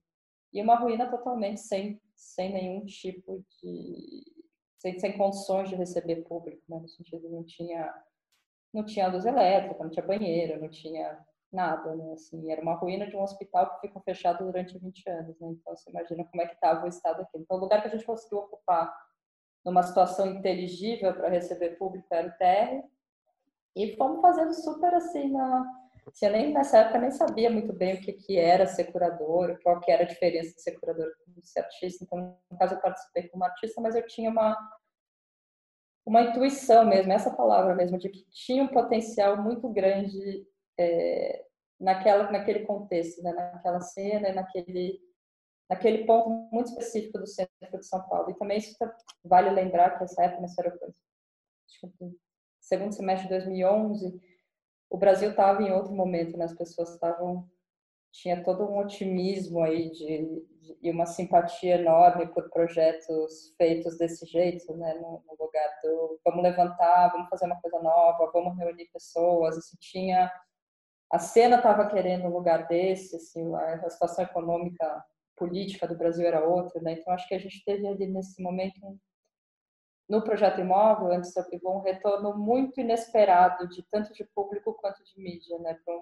[0.51, 4.40] E uma ruína totalmente sem, sem nenhum tipo de.
[4.81, 6.79] Sem, sem condições de receber público, né?
[6.79, 7.93] no sentido não tinha
[8.73, 11.19] não tinha luz elétrica, não tinha banheiro, não tinha
[11.51, 12.13] nada, né?
[12.13, 15.49] Assim, era uma ruína de um hospital que ficou fechado durante 20 anos, né?
[15.49, 17.37] Então, você imagina como é que estava o estado aqui.
[17.37, 18.91] Então, o lugar que a gente conseguiu ocupar
[19.63, 22.83] numa situação inteligível para receber público era o térreo.
[23.75, 25.80] E fomos fazendo super assim na...
[26.07, 29.59] Assim, eu nem nessa época nem sabia muito bem o que, que era ser curador,
[29.61, 32.03] qual que era a diferença de ser curador e ser artista.
[32.03, 34.57] Então, no caso, eu participei como artista, mas eu tinha uma
[36.05, 40.45] uma intuição mesmo, essa palavra mesmo, de que tinha um potencial muito grande
[40.77, 41.45] é,
[41.79, 43.31] naquela, naquele contexto, né?
[43.33, 44.99] naquela cena, naquele,
[45.69, 48.31] naquele ponto muito específico do centro de São Paulo.
[48.31, 50.77] E também isso tá, vale lembrar que essa época, nessa era,
[52.59, 54.21] segundo semestre de 2011,
[54.91, 56.45] o Brasil estava em outro momento, né?
[56.45, 57.49] as pessoas estavam
[58.11, 64.25] tinha todo um otimismo aí de, de, e uma simpatia enorme por projetos feitos desse
[64.25, 68.89] jeito, né, no, no, lugar do vamos levantar, vamos fazer uma coisa nova, vamos reunir
[68.91, 70.29] pessoas, assim, tinha
[71.11, 75.03] a cena estava querendo um lugar desse, assim, a, situação econômica,
[75.35, 76.93] política do Brasil era outra, né?
[76.93, 78.79] Então acho que a gente teve ali nesse momento
[80.11, 85.01] no projeto imóvel, antes da Pivô, um retorno muito inesperado de tanto de público quanto
[85.05, 85.79] de mídia, né?
[85.85, 85.95] Para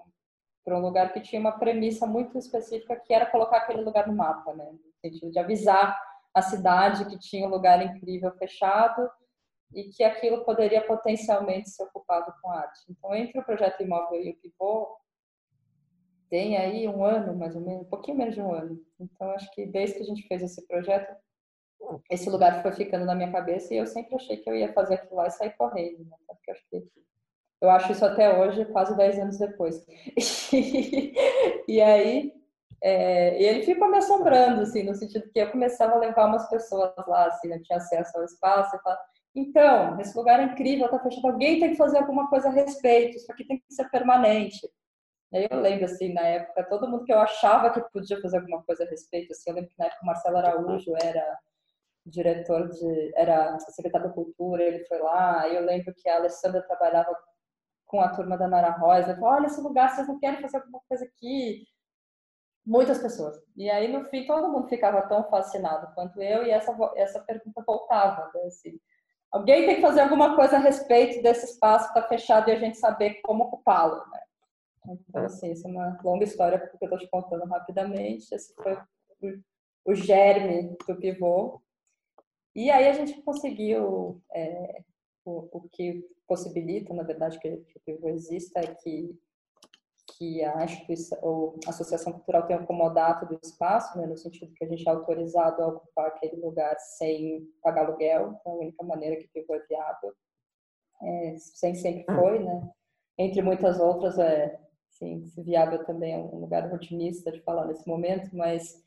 [0.74, 4.16] um, um lugar que tinha uma premissa muito específica que era colocar aquele lugar no
[4.16, 4.68] mapa, né?
[4.68, 5.96] No sentido de avisar
[6.34, 9.08] a cidade que tinha um lugar incrível fechado
[9.72, 12.80] e que aquilo poderia potencialmente ser ocupado com arte.
[12.90, 14.88] Então, entre o projeto imóvel e o pivô,
[16.28, 18.76] tem aí um ano, mais ou menos, um pouquinho menos de um ano.
[18.98, 21.14] Então, acho que desde que a gente fez esse projeto,
[22.10, 24.94] esse lugar foi ficando na minha cabeça e eu sempre achei que eu ia fazer
[24.94, 26.16] aquilo lá e sair correndo, né?
[26.26, 26.84] Porque acho que
[27.60, 29.84] eu acho isso até hoje, quase 10 anos depois.
[31.68, 32.32] e aí,
[32.82, 36.48] é, e ele ficou me assombrando, assim, no sentido que eu começava a levar umas
[36.48, 39.02] pessoas lá, assim, eu tinha acesso ao espaço, e falava,
[39.34, 43.16] então, esse lugar é incrível, tá fechado, alguém tem que fazer alguma coisa a respeito,
[43.16, 44.66] isso aqui tem que ser permanente.
[45.32, 48.62] Aí eu lembro, assim, na época, todo mundo que eu achava que podia fazer alguma
[48.64, 51.38] coisa a respeito, assim, eu lembro que na época o Marcelo Araújo era
[52.06, 57.14] diretor de, era secretário da cultura, ele foi lá, eu lembro que a Alessandra trabalhava
[57.86, 60.80] com a turma da Nara Rosa, falou, olha esse lugar, vocês não querem fazer alguma
[60.88, 61.64] coisa aqui?
[62.64, 63.36] Muitas pessoas.
[63.56, 67.64] E aí, no fim, todo mundo ficava tão fascinado quanto eu, e essa, essa pergunta
[67.66, 68.30] voltava.
[68.34, 68.42] Né?
[68.46, 68.78] Assim,
[69.32, 72.58] alguém tem que fazer alguma coisa a respeito desse espaço que está fechado e a
[72.58, 73.96] gente saber como ocupá-lo.
[74.10, 74.20] Né?
[75.08, 78.32] Então, assim, isso é uma longa história que eu estou te contando rapidamente.
[78.32, 78.78] Esse foi
[79.84, 81.60] o germe do pivô.
[82.54, 84.82] E aí a gente conseguiu, é,
[85.24, 89.18] o, o que possibilita, na verdade, que, que o pivô exista é que
[90.16, 94.52] que a instituição, ou a associação cultural tem um comodato do espaço, né, no sentido
[94.54, 98.84] que a gente é autorizado a ocupar aquele lugar sem pagar aluguel, então a única
[98.84, 100.12] maneira que pivô é viável,
[101.02, 102.16] é, sem sempre hum.
[102.16, 102.70] foi, né?
[103.16, 104.58] Entre muitas outras, é,
[104.90, 108.82] sim, viável também é um lugar otimista de falar nesse momento, mas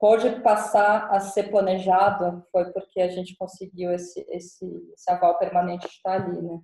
[0.00, 5.86] pode passar a ser planejado foi porque a gente conseguiu esse, esse, esse aval permanente
[5.86, 6.58] de estar ali, né?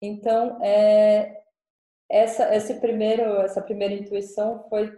[0.00, 1.42] Então, é,
[2.10, 4.90] essa esse primeiro essa primeira intuição foi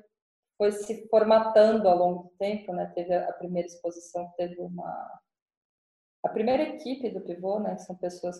[0.56, 2.86] foi se formatando ao longo do tempo, né?
[2.94, 5.20] Teve a primeira exposição, teve uma
[6.24, 7.76] a primeira equipe do pivô, né?
[7.78, 8.36] São pessoas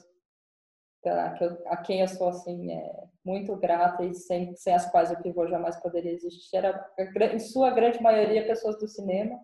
[1.09, 5.47] a quem eu sou assim é, muito grata e sem, sem as quais o pivô
[5.47, 6.57] jamais poderia existir.
[6.57, 6.93] Era
[7.35, 9.39] em sua grande maioria pessoas do cinema.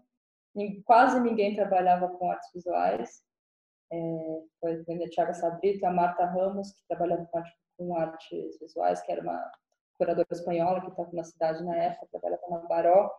[0.84, 3.22] Quase ninguém trabalhava com artes visuais.
[3.92, 3.96] É,
[4.60, 7.42] foi a Tiago Sabrito e a Marta Ramos que trabalhava com
[7.76, 9.52] com artes visuais, que era uma
[9.98, 13.10] curadora espanhola que estava na cidade na época, trabalhava na Baró.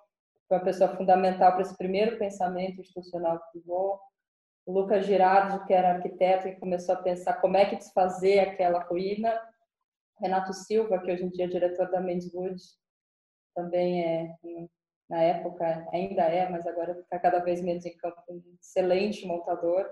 [0.47, 3.99] Foi uma pessoa fundamental para esse primeiro pensamento institucional pivô.
[4.67, 8.83] O Lucas Girardi, que era arquiteto, e começou a pensar como é que desfazer aquela
[8.83, 9.33] ruína.
[10.19, 12.61] Renato Silva, que hoje em dia é diretor da Men's Wood,
[13.55, 14.35] também é,
[15.09, 19.89] na época, ainda é, mas agora está cada vez menos em campo, um excelente montador.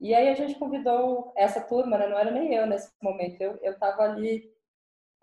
[0.00, 2.06] E aí a gente convidou essa turma, né?
[2.06, 4.48] não era nem eu nesse momento, eu estava ali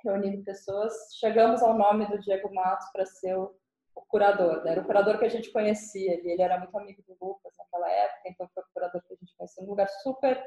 [0.03, 0.93] reunindo pessoas.
[1.17, 3.55] Chegamos ao nome do Diego Matos para ser o,
[3.95, 4.63] o curador.
[4.63, 4.71] Né?
[4.71, 7.89] Era o curador que a gente conhecia, ele, ele era muito amigo do Lucas naquela
[7.89, 9.63] época, então foi o curador que a gente conhecia.
[9.63, 10.43] Um lugar super.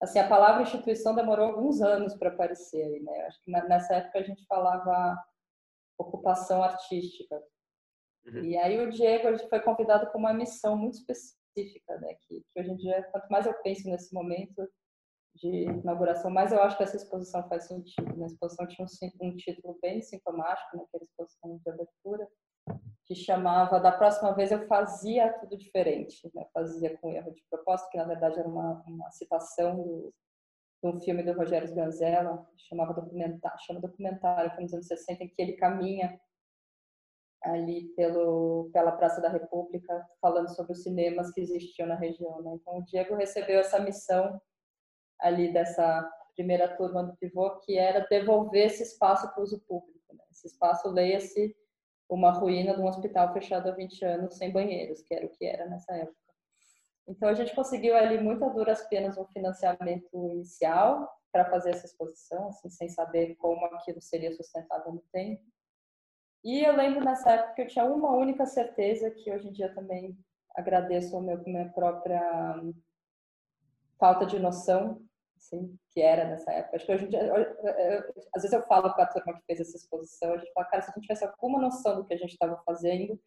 [0.00, 3.26] Assim, a palavra instituição demorou alguns anos para aparecer aí, né?
[3.26, 5.16] Acho que nessa época a gente falava
[5.96, 7.40] ocupação artística.
[8.26, 8.44] Uhum.
[8.44, 12.14] E aí o Diego foi convidado com uma missão muito específica específica, né?
[12.26, 14.68] Que, que, hoje em dia, quanto mais eu penso nesse momento
[15.34, 18.16] de inauguração, mais eu acho que essa exposição faz sentido.
[18.16, 18.24] Né?
[18.24, 22.28] A exposição tinha um, um título bem sintomático, naquela exposição de abertura,
[23.04, 26.30] que chamava Da próxima vez eu fazia tudo diferente.
[26.34, 26.46] Né?
[26.52, 30.14] Fazia com erro de propósito, que na verdade era uma, uma citação do,
[30.82, 35.28] de um filme do Rogério Sganzella, chamava documentário, chama documentário, foi nos anos 60, em
[35.28, 36.18] que ele caminha
[37.42, 42.40] ali pelo, pela Praça da República, falando sobre os cinemas que existiam na região.
[42.42, 42.52] Né?
[42.54, 44.40] Então, o Diego recebeu essa missão
[45.20, 50.14] ali dessa primeira turma do Pivô, que era devolver esse espaço para o uso público.
[50.14, 50.24] Né?
[50.30, 51.54] Esse espaço, leia-se,
[52.14, 55.44] uma ruína de um hospital fechado há 20 anos, sem banheiros, que era o que
[55.44, 56.16] era nessa época.
[57.08, 61.86] Então, a gente conseguiu ali, muito a duras penas, um financiamento inicial para fazer essa
[61.86, 65.42] exposição, assim, sem saber como aquilo seria sustentável no tempo.
[66.44, 69.72] E eu lembro nessa época que eu tinha uma única certeza, que hoje em dia
[69.74, 70.18] também
[70.54, 72.20] agradeço meu, minha própria
[73.98, 75.00] falta de noção,
[75.42, 76.76] assim, que era nessa época.
[76.76, 80.32] Acho que eu, eu, às vezes eu falo com a turma que fez essa exposição,
[80.32, 82.62] a gente fala, cara, se a gente tivesse alguma noção do que a gente estava
[82.64, 83.20] fazendo,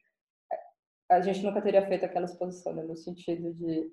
[1.09, 2.81] a gente nunca teria feito aquela exposição, né?
[2.83, 3.91] no sentido de,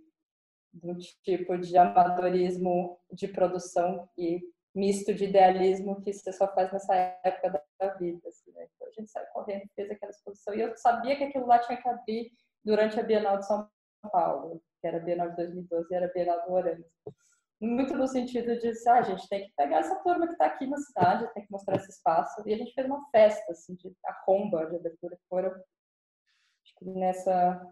[0.72, 4.40] de um tipo de amadorismo de produção e
[4.74, 8.26] misto de idealismo que você só faz nessa época da vida.
[8.26, 8.66] Assim, né?
[8.74, 10.54] Então a gente sai correndo, fez aquela exposição.
[10.54, 12.32] E eu sabia que aquilo lá tinha que abrir
[12.64, 13.68] durante a Bienal de São
[14.10, 16.86] Paulo, que era a Bienal de 2012 e era a Bienal do Orange.
[17.64, 20.66] Muito no sentido de, ah, a gente tem que pegar essa turma que está aqui
[20.66, 22.42] na cidade, tem que mostrar esse espaço.
[22.44, 26.74] E a gente fez uma festa, assim, de a comba de abertura, que foram, acho
[26.76, 27.64] que nessa...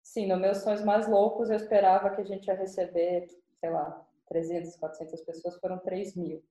[0.00, 3.26] Sim, nos meus sonhos mais loucos, eu esperava que a gente ia receber,
[3.58, 6.44] sei lá, 300, 400 pessoas, foram 3 mil.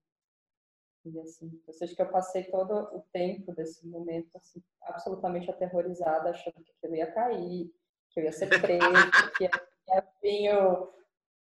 [1.05, 6.29] E assim, ou seja, que eu passei todo o tempo desse momento assim, absolutamente aterrorizada,
[6.29, 7.73] achando que aquilo ia cair,
[8.09, 10.98] que eu ia ser presa, que ia vir o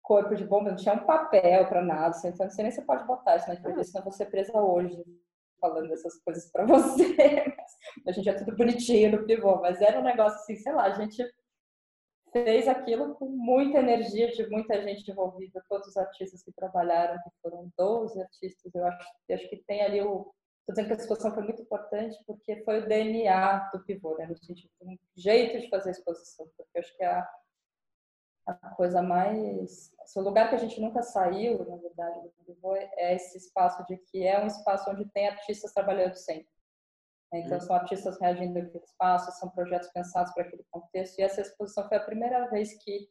[0.08, 2.78] corpo de bomba, não tinha um papel para nada, assim, então não sei nem se
[2.78, 5.04] você pode botar isso na entrevista, senão eu vou ser presa hoje
[5.60, 7.54] falando essas coisas para você.
[8.08, 10.94] a gente é tudo bonitinho no pivô, mas era um negócio assim, sei lá, a
[10.94, 11.22] gente
[12.32, 17.30] fez aquilo com muita energia de muita gente envolvida, todos os artistas que trabalharam, que
[17.42, 20.32] foram 12 artistas, eu acho, eu acho que tem ali o.
[20.62, 24.26] Estou dizendo que a exposição foi muito importante porque foi o DNA do pivô, né?
[24.26, 27.26] no sentido um jeito de fazer a exposição, porque eu acho que a,
[28.48, 29.94] a coisa mais.
[30.16, 33.98] O lugar que a gente nunca saiu, na verdade, do pivô é esse espaço de
[33.98, 36.48] que é um espaço onde tem artistas trabalhando sempre.
[37.32, 37.42] Né?
[37.42, 41.20] Então, são artistas reagindo àquele espaço, são projetos pensados para aquele contexto.
[41.20, 43.10] E essa exposição foi a primeira vez que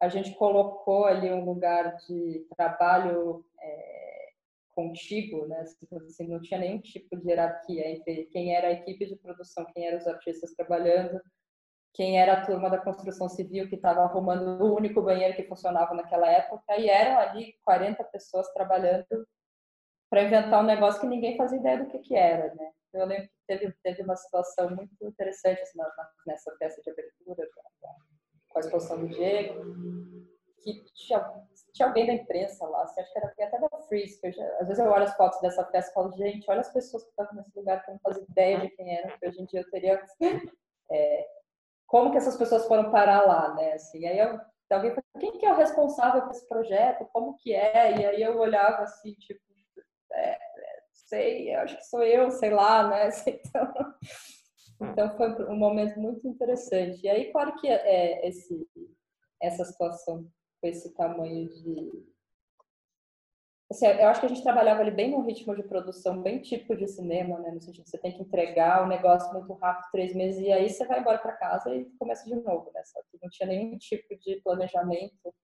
[0.00, 4.30] a gente colocou ali um lugar de trabalho é,
[4.72, 5.60] contigo, né?
[5.60, 9.64] Assim, assim, não tinha nenhum tipo de hierarquia entre quem era a equipe de produção,
[9.72, 11.20] quem eram os artistas trabalhando,
[11.94, 15.94] quem era a turma da construção civil que estava arrumando o único banheiro que funcionava
[15.94, 19.26] naquela época, e eram ali 40 pessoas trabalhando
[20.08, 22.72] para inventar um negócio que ninguém fazia ideia do que, que era, né?
[22.94, 25.78] Eu lembro que teve, teve uma situação muito interessante assim,
[26.26, 27.48] nessa festa de abertura
[28.48, 29.64] com a exposição do Diego,
[30.62, 34.46] que tinha, tinha alguém da imprensa lá, assim, acho que era até da Freeze, já,
[34.60, 37.10] às vezes eu olho as fotos dessa festa e falo, gente, olha as pessoas que
[37.10, 39.60] estavam nesse lugar que eu não fazia ideia de quem eram, que hoje em dia
[39.60, 40.02] eu teria...
[40.94, 41.26] É,
[41.92, 43.74] como que essas pessoas foram parar lá, né?
[43.74, 44.40] Assim, aí eu,
[44.70, 47.06] alguém falou, quem que é o responsável por esse projeto?
[47.12, 48.00] Como que é?
[48.00, 49.42] E aí eu olhava assim, tipo,
[50.10, 50.38] é,
[50.94, 53.10] sei, eu acho que sou eu, sei lá, né?
[54.80, 57.04] Então, então foi um momento muito interessante.
[57.04, 58.66] E aí, claro que é, esse,
[59.40, 60.26] essa situação
[60.62, 61.92] com esse tamanho de.
[63.72, 66.76] Assim, eu acho que a gente trabalhava ali bem num ritmo de produção bem típico
[66.76, 67.50] de cinema, né?
[67.50, 70.68] No sentido que você tem que entregar o negócio muito rápido, três meses, e aí
[70.68, 72.82] você vai embora para casa e começa de novo, né?
[72.84, 75.34] Só que não tinha nenhum tipo de planejamento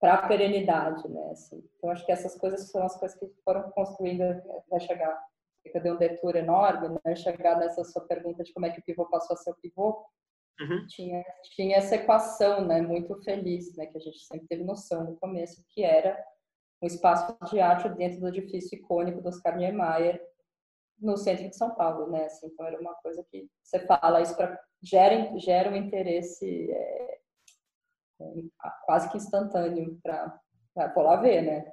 [0.00, 1.30] para a perenidade, né?
[1.32, 4.22] Assim, então acho que essas coisas são as coisas que foram construindo,
[4.70, 5.20] vai chegar,
[5.64, 7.16] eu dei um detour enorme, né?
[7.16, 10.06] Chegar nessa sua pergunta de como é que o pivô passou a ser o pivô,
[10.60, 10.86] uhum.
[10.86, 11.24] tinha
[11.56, 12.80] tinha essa equação, né?
[12.80, 13.86] Muito feliz, né?
[13.86, 16.16] Que a gente sempre teve noção no começo que era
[16.86, 20.22] um espaço de arte dentro do edifício icônico do Oscar Niemeyer
[21.00, 22.24] no centro de São Paulo, né?
[22.24, 27.18] Assim, então era uma coisa que você fala isso para gera gera um interesse é,
[28.84, 30.40] quase que instantâneo para
[30.94, 31.72] vou lá ver, né?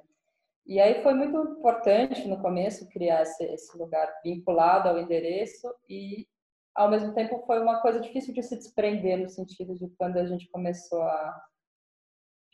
[0.66, 6.26] E aí foi muito importante no começo criar esse, esse lugar vinculado ao endereço e
[6.74, 10.26] ao mesmo tempo foi uma coisa difícil de se desprender no sentido de quando a
[10.26, 11.42] gente começou a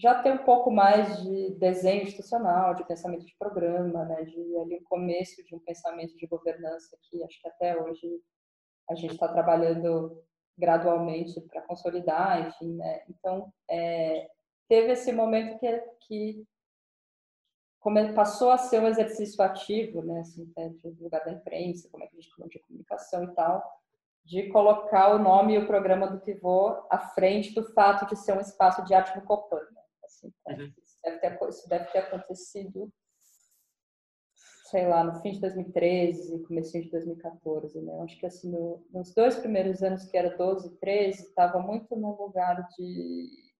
[0.00, 4.76] já ter um pouco mais de desenho institucional, de pensamento de programa, né, de ali
[4.76, 8.20] o começo de um pensamento de governança que acho que até hoje
[8.88, 10.24] a gente está trabalhando
[10.56, 13.02] gradualmente para consolidar, enfim, né?
[13.08, 14.28] Então, é,
[14.68, 16.46] teve esse momento que, que
[18.14, 22.06] passou a ser um exercício ativo, né, assim, né, de lugar da imprensa, como é
[22.06, 23.62] que a gente de comunicação e tal,
[24.24, 28.32] de colocar o nome e o programa do Pivô à frente do fato de ser
[28.36, 29.60] um espaço de arte no Copan.
[30.22, 30.72] Assim, então, uhum.
[30.84, 32.92] isso, deve ter, isso deve ter acontecido
[34.70, 37.92] sei lá, no fim de 2013, começo de 2014, né?
[37.92, 41.58] Eu acho que assim, no, nos dois primeiros anos, que era 12 e 13, estava
[41.58, 43.50] muito no lugar de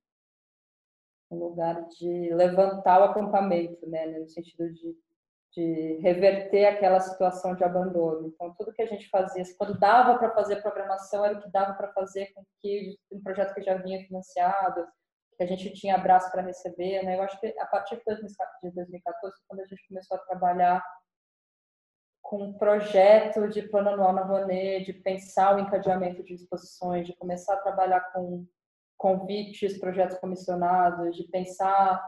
[1.30, 4.96] um lugar de levantar o acampamento, né, no sentido de,
[5.52, 8.28] de reverter aquela situação de abandono.
[8.28, 11.74] Então, tudo que a gente fazia, quando dava para fazer programação, era o que dava
[11.74, 14.84] para fazer com que um projeto que já vinha financiado,
[15.40, 17.16] que a gente tinha abraço para receber, né?
[17.16, 20.84] Eu acho que a partir de 2014, quando a gente começou a trabalhar
[22.20, 27.16] com um projeto de plano anual na Rouanet, de pensar o encadeamento de exposições, de
[27.16, 28.46] começar a trabalhar com
[28.98, 32.06] convites, projetos comissionados, de pensar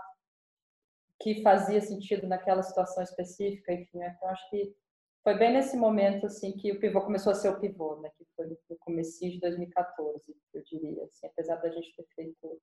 [1.18, 4.14] que fazia sentido naquela situação específica, enfim, né?
[4.14, 4.76] então acho que
[5.22, 8.10] foi bem nesse momento assim que o pivô começou a ser o pivô, né?
[8.18, 12.60] Que foi no começo de 2014, eu diria, assim, apesar da gente ter feito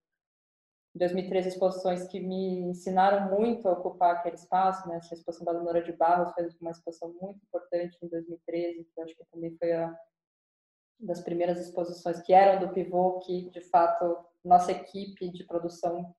[1.00, 4.98] 2013 exposições que me ensinaram muito a ocupar aquele espaço, né?
[4.98, 9.04] Essa exposição da Leonora de Barros foi uma exposição muito importante em 2013, que eu
[9.06, 9.98] acho que também foi a
[11.00, 16.14] das primeiras exposições que eram do pivô, que de fato nossa equipe de produção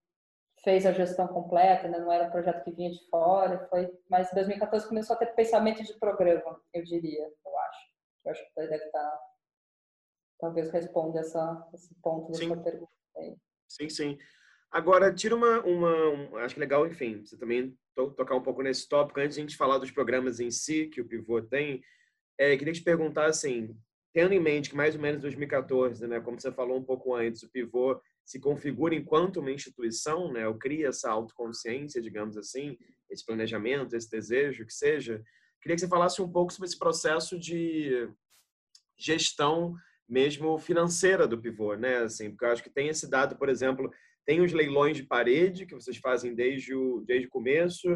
[0.64, 1.98] fez a gestão completa, né?
[1.98, 5.34] não era um projeto que vinha de fora, foi, mas em 2014 começou a ter
[5.34, 7.90] pensamento de programa, eu diria, eu acho.
[8.24, 9.20] Eu acho que deve estar,
[10.38, 12.92] talvez responda essa, esse ponto da sua pergunta.
[13.18, 13.36] Aí.
[13.68, 14.18] Sim, sim.
[14.70, 18.62] Agora, tira uma, uma um, acho que legal, enfim, você também to, tocar um pouco
[18.62, 21.82] nesse tópico, antes de a gente falar dos programas em si que o Pivô tem,
[22.38, 23.76] é, queria te perguntar, assim,
[24.12, 27.42] tendo em mente que mais ou menos 2014, né, como você falou um pouco antes,
[27.42, 32.78] o Pivô se configura enquanto uma instituição, né, ou cria essa autoconsciência, digamos assim,
[33.10, 35.20] esse planejamento, esse desejo, que seja,
[35.60, 38.08] queria que você falasse um pouco sobre esse processo de
[38.96, 39.74] gestão
[40.08, 43.90] mesmo financeira do Pivô, né, assim, porque eu acho que tem esse dado, por exemplo,
[44.26, 47.88] tem os leilões de parede, que vocês fazem desde o, desde o começo.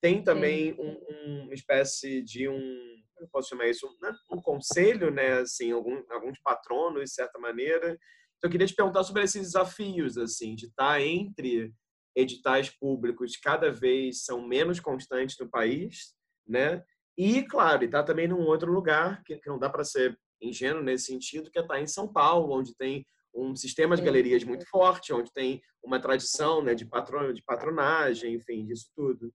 [0.00, 4.40] Tem também um, um, uma espécie de um, eu posso chamar isso, um, né, um
[4.40, 5.40] conselho, né?
[5.40, 7.98] Assim, algum, alguns patronos, de certa maneira.
[8.36, 11.72] Então, eu queria te perguntar sobre esses desafios, assim, de estar entre
[12.14, 16.14] editais públicos cada vez são menos constantes no país,
[16.46, 16.82] né?
[17.16, 21.06] E, claro, está também num outro lugar, que, que não dá para ser ingênuo nesse
[21.06, 23.04] sentido, que é estar tá em São Paulo, onde tem
[23.38, 28.34] um sistema de galerias muito forte, onde tem uma tradição né, de, patron, de patronagem,
[28.34, 29.32] enfim, disso tudo.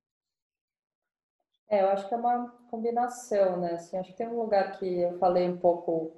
[1.70, 3.74] É, eu acho que é uma combinação, né?
[3.74, 6.16] Assim, acho que tem um lugar que eu falei um pouco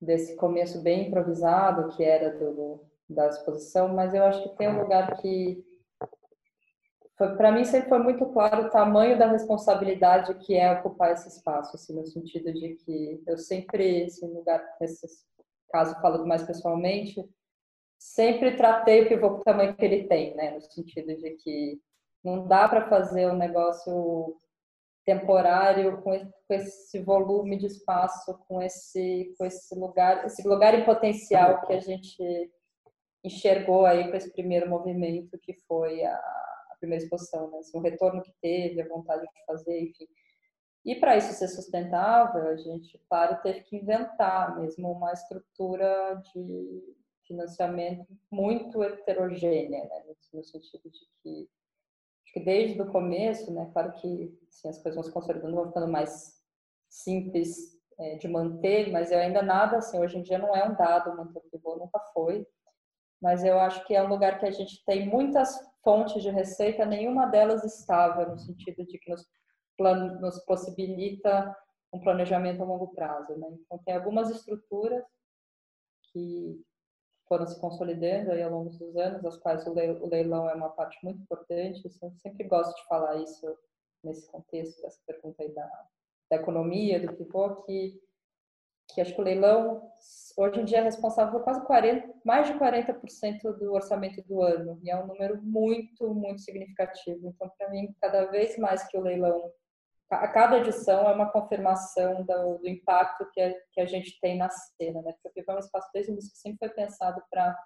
[0.00, 4.82] desse começo bem improvisado, que era do, da exposição, mas eu acho que tem um
[4.82, 5.64] lugar que
[7.16, 11.76] para mim sempre foi muito claro o tamanho da responsabilidade que é ocupar esse espaço,
[11.76, 14.60] assim, no sentido de que eu sempre, esse lugar,
[15.74, 17.20] caso falando mais pessoalmente,
[17.98, 21.80] sempre tratei o pivô com o tamanho que ele tem, né, no sentido de que
[22.22, 24.40] não dá para fazer um negócio
[25.04, 26.14] temporário com
[26.48, 31.80] esse volume de espaço, com esse com esse lugar, esse lugar em potencial que a
[31.80, 32.22] gente
[33.24, 36.20] enxergou aí com esse primeiro movimento que foi a
[36.78, 37.58] primeira exposição, né?
[37.58, 40.06] Assim, o retorno que teve, a vontade de fazer, enfim.
[40.84, 46.94] E para isso ser sustentável, a gente, claro, teve que inventar mesmo uma estrutura de
[47.26, 50.14] financiamento muito heterogênea, né?
[50.34, 51.48] no sentido de que,
[52.26, 55.88] que desde o começo, né, claro que assim, as coisas vão se consolidando, vão ficando
[55.88, 56.42] mais
[56.88, 60.74] simples é, de manter, mas eu ainda nada assim, hoje em dia não é um
[60.74, 62.46] dado manter o pivô, nunca foi,
[63.22, 66.84] mas eu acho que é um lugar que a gente tem muitas fontes de receita,
[66.84, 69.26] nenhuma delas estável, no sentido de que nos,
[69.78, 71.56] nos possibilita
[71.92, 73.36] um planejamento a longo prazo.
[73.36, 73.48] Né?
[73.60, 75.04] Então, tem algumas estruturas
[76.12, 76.60] que
[77.28, 80.98] foram se consolidando aí ao longo dos anos, das quais o leilão é uma parte
[81.02, 81.82] muito importante.
[81.84, 83.46] Eu sempre gosto de falar isso
[84.02, 85.66] nesse contexto, dessa pergunta aí da,
[86.30, 88.00] da economia, do pivô, que
[88.88, 89.90] que acho que o leilão
[90.36, 94.78] hoje em dia é responsável por quase 40, mais de 40% do orçamento do ano,
[94.82, 97.28] e é um número muito, muito significativo.
[97.28, 99.50] Então, para mim, cada vez mais que o leilão,
[100.14, 104.36] a cada edição é uma confirmação do, do impacto que a, que a gente tem
[104.38, 105.14] na cena, né?
[105.22, 107.56] Porque o um espaço desde o que sempre foi pensado para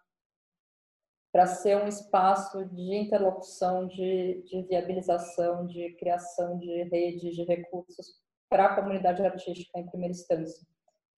[1.30, 8.14] para ser um espaço de interlocução, de, de viabilização, de criação de redes, de recursos
[8.48, 10.66] para a comunidade artística em primeira instância.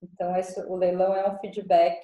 [0.03, 2.03] Então, esse, o leilão é um feedback,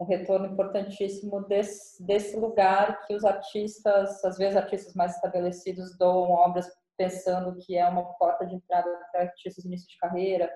[0.00, 6.30] um retorno importantíssimo desse, desse lugar que os artistas, às vezes artistas mais estabelecidos, doam
[6.30, 6.70] obras
[7.02, 10.52] pensando que é uma porta de entrada para artistas de início de carreira,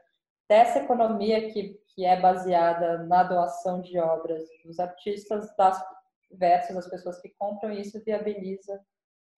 [0.48, 5.82] dessa economia que, que é baseada na doação de obras dos artistas das,
[6.30, 8.80] versus as pessoas que compram, e isso viabiliza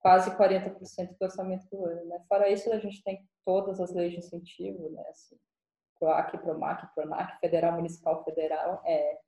[0.00, 2.04] quase 40% do orçamento do ano.
[2.04, 2.22] Né?
[2.28, 5.02] Fora isso, a gente tem todas as leis de incentivo, né?
[5.09, 5.36] Assim,
[5.98, 9.18] PROAC, PROMAC, PRONAC, Federal, Municipal, Federal, é,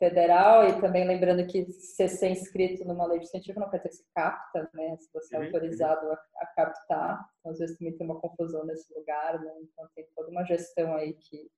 [0.00, 3.90] federal, e também lembrando que se ser inscrito numa lei de incentivo não quer dizer
[3.90, 4.96] que se capta, né?
[4.96, 8.92] Se você é autorizado a, a, captar, então, às vezes também tem uma confusão nesse
[8.94, 9.52] lugar, né?
[9.62, 11.48] Então tem toda uma gestão aí que,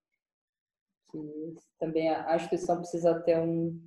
[1.11, 3.81] que também a, a instituição precisa ter um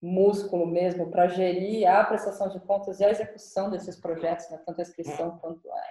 [0.00, 4.62] músculo mesmo para gerir a prestação de contas e a execução desses projetos, né?
[4.64, 5.82] tanto a inscrição quanto a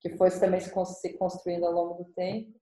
[0.00, 0.70] que foi também se
[1.18, 2.52] construindo ao longo do tempo.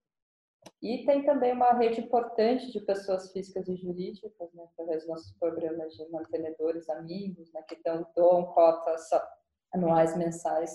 [0.81, 5.31] E tem também uma rede importante de pessoas físicas e jurídicas, né, através dos nossos
[5.39, 9.09] programas de mantenedores amigos, né, que dão, doam cotas
[9.73, 10.71] anuais, mensais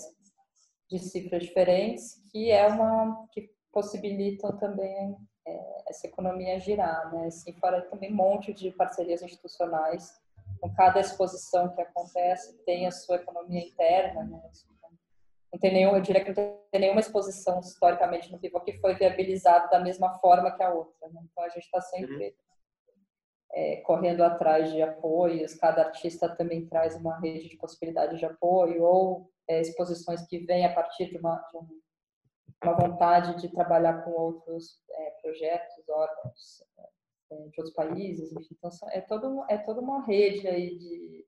[0.89, 5.15] de cifras diferentes, que é uma que possibilitam também
[5.47, 7.27] é, essa economia girar, né?
[7.27, 10.19] Assim, fora também um monte de parcerias institucionais.
[10.59, 14.41] Com cada exposição que acontece tem a sua economia interna, né?
[15.51, 18.95] Não tem nenhum, eu diria que não tem nenhuma exposição historicamente no Pivot que foi
[18.95, 21.09] viabilizada da mesma forma que a outra.
[21.09, 21.21] Né?
[21.29, 22.33] Então a gente está sempre uhum.
[23.53, 28.81] é, correndo atrás de apoios, cada artista também traz uma rede de possibilidades de apoio
[28.83, 34.11] ou é, exposições que vêm a partir de uma, de uma vontade de trabalhar com
[34.11, 36.63] outros é, projetos, órgãos
[37.31, 38.55] é, de outros países, enfim.
[38.57, 41.25] Então é, todo, é toda uma rede aí de,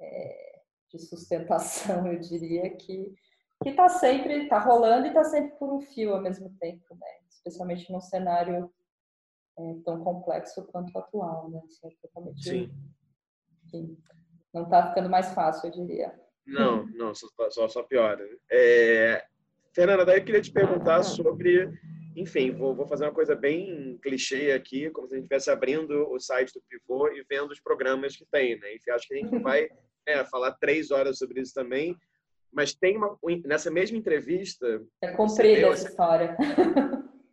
[0.00, 3.14] é, de sustentação, eu diria, que
[3.62, 7.08] que está sempre, está rolando e está sempre por um fio ao mesmo tempo, né?
[7.28, 8.70] Especialmente num cenário
[9.58, 11.60] é, tão complexo quanto o atual, né?
[11.64, 12.42] Assim, é totalmente,
[13.70, 13.98] Sim.
[14.52, 16.14] Não está ficando mais fácil, eu diria.
[16.46, 18.24] Não, não, só, só, só piora.
[18.50, 19.24] É...
[19.74, 21.68] Fernanda, daí eu queria te perguntar sobre,
[22.16, 26.08] enfim, vou, vou fazer uma coisa bem clichê aqui, como se a gente estivesse abrindo
[26.10, 28.74] o site do Pivô e vendo os programas que tem, né?
[28.74, 29.68] Enfim, acho que a gente vai
[30.06, 31.94] é, falar três horas sobre isso também,
[32.56, 34.82] mas tem uma nessa mesma entrevista.
[35.02, 36.34] É comprida essa história.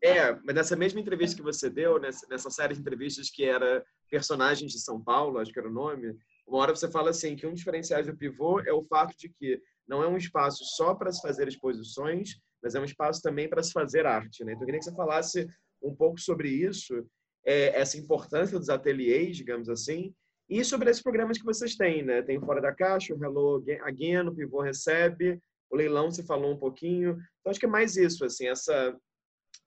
[0.05, 3.81] É, mas nessa mesma entrevista que você deu, nessa, nessa série de entrevistas que era
[4.11, 6.13] Personagens de São Paulo, acho que era o nome,
[6.45, 9.61] uma hora você fala assim que um diferencial do pivô é o fato de que
[9.87, 13.63] não é um espaço só para se fazer exposições, mas é um espaço também para
[13.63, 14.43] se fazer arte.
[14.43, 14.51] Né?
[14.51, 15.47] Então, eu queria que você falasse
[15.81, 17.01] um pouco sobre isso,
[17.45, 20.13] é, essa importância dos ateliês, digamos assim,
[20.49, 22.03] e sobre esses programas que vocês têm.
[22.03, 22.21] Né?
[22.21, 25.39] Tem Fora da Caixa, o Hello Again, o Pivô Recebe,
[25.69, 27.11] o Leilão você falou um pouquinho.
[27.39, 28.95] Então, acho que é mais isso, assim, essa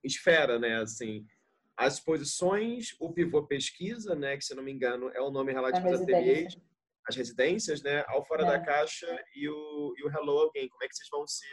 [0.04, 0.80] esfera, né?
[0.80, 1.26] Assim,
[1.76, 4.36] as exposições, o Pivô Pesquisa, né?
[4.36, 6.56] Que, se não me engano, é o nome relativo aos ateliês
[7.08, 8.46] as residências, né, ao fora é.
[8.46, 10.68] da caixa e o, e o Hello Again.
[10.68, 11.46] Como é que vocês vão se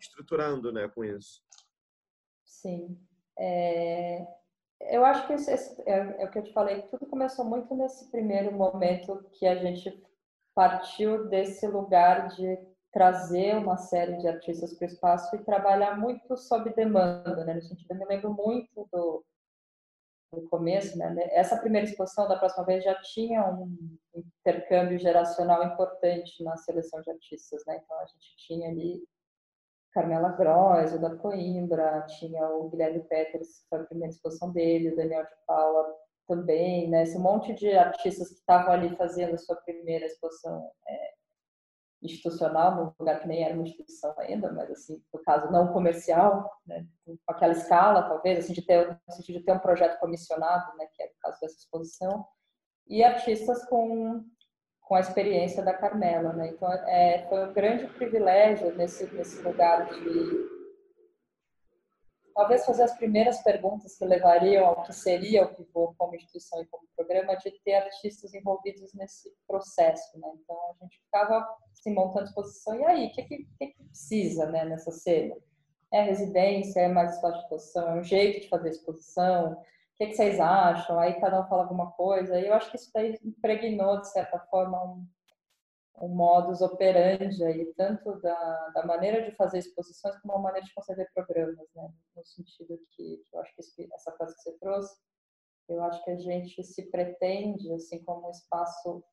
[0.00, 1.42] estruturando, né, com isso?
[2.44, 2.98] Sim.
[3.38, 4.24] É,
[4.80, 8.52] eu acho que é, é, o que eu te falei, tudo começou muito nesse primeiro
[8.52, 10.02] momento que a gente
[10.54, 12.58] partiu desse lugar de
[12.92, 17.54] trazer uma série de artistas para o espaço e trabalhar muito sob demanda, né?
[17.54, 19.24] No sentido, eu me lembro muito do,
[20.32, 21.14] no começo, né?
[21.30, 27.10] Essa primeira exposição da próxima vez já tinha um intercâmbio geracional importante na seleção de
[27.10, 27.80] artistas, né?
[27.84, 29.04] Então a gente tinha ali
[29.92, 34.92] Carmela Gross, o da Coimbra, tinha o Guilherme Peters, que foi a primeira exposição dele,
[34.92, 35.94] o Daniel de Paula
[36.28, 37.02] também, né?
[37.02, 41.10] Esse monte de artistas que estavam ali fazendo a sua primeira exposição é,
[42.02, 46.50] institucional, num lugar que nem era uma instituição ainda, mas assim, no caso não comercial,
[46.66, 50.76] né, com aquela escala, talvez, assim, de ter, no sentido de ter um projeto comissionado,
[50.76, 52.26] né, que é o caso dessa exposição,
[52.88, 54.24] e artistas com,
[54.90, 59.88] com a experiência da Carmela, né, então é, foi um grande privilégio nesse, nesse lugar
[59.88, 60.50] de
[62.34, 66.66] talvez fazer as primeiras perguntas que levariam ao que seria o Pivô como instituição e
[66.66, 70.28] como programa, de ter artistas envolvidos nesse processo, né?
[70.42, 74.64] Então a gente ficava se montando exposição e aí, o que, que, que, precisa, né,
[74.64, 75.36] nessa cena?
[75.92, 79.56] É residência, é mais espaço de exposição, é um jeito de fazer exposição,
[80.00, 80.98] que, que vocês acham?
[80.98, 84.38] Aí cada um fala alguma coisa, e eu acho que isso daí impregnou, de certa
[84.38, 85.06] forma, um,
[86.00, 90.72] um modus operandi aí, tanto da, da maneira de fazer exposições como a maneira de
[90.72, 91.92] conceber programas, né?
[92.16, 94.96] No sentido que, eu acho que essa frase que você trouxe,
[95.68, 99.04] eu acho que a gente se pretende, assim, como um espaço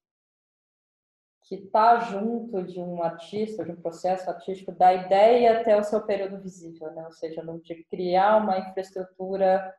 [1.43, 6.01] que está junto de um artista, de um processo artístico, da ideia até o seu
[6.05, 7.03] período visível, né?
[7.03, 9.75] Ou seja, de criar uma infraestrutura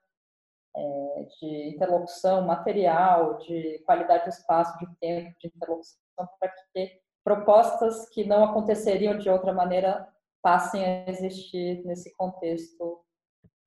[0.78, 8.08] é, de interlocução material, de qualidade de espaço, de tempo, de interlocução para que propostas
[8.10, 10.08] que não aconteceriam de outra maneira
[10.40, 13.04] passem a existir nesse contexto,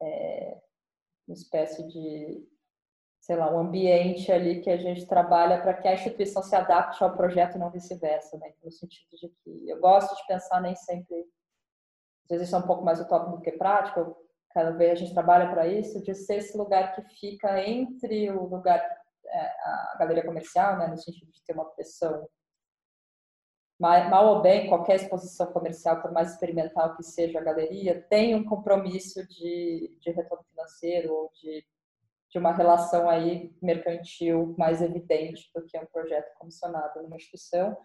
[0.02, 0.58] é,
[1.28, 2.48] uma espécie de,
[3.20, 7.04] sei lá, um ambiente ali que a gente trabalha para que a instituição se adapte
[7.04, 8.54] ao projeto e não vice-versa, né?
[8.64, 11.20] No sentido de que eu gosto de pensar nem sempre,
[12.24, 14.18] às vezes isso é um pouco mais utópico do que prático,
[14.54, 18.46] cada vez a gente trabalha para isso, de ser esse lugar que fica entre o
[18.46, 18.80] lugar,
[19.26, 20.88] é, a galeria comercial, né?
[20.88, 22.28] No sentido de ter uma pressão
[23.82, 28.44] mal ou bem, qualquer exposição comercial, por mais experimental que seja a galeria, tem um
[28.46, 31.66] compromisso de, de retorno financeiro ou de,
[32.30, 37.76] de uma relação aí mercantil mais evidente do que um projeto comissionado numa instituição.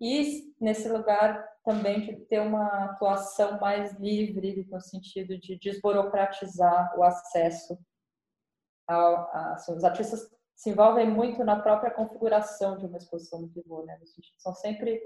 [0.00, 7.02] E nesse lugar também de ter uma atuação mais livre, no sentido de desburocratizar o
[7.02, 7.78] acesso
[8.86, 13.48] ao, a, assim, os artistas se envolvem muito na própria configuração de uma exposição no
[13.48, 13.98] pivô, né?
[14.38, 15.02] São sempre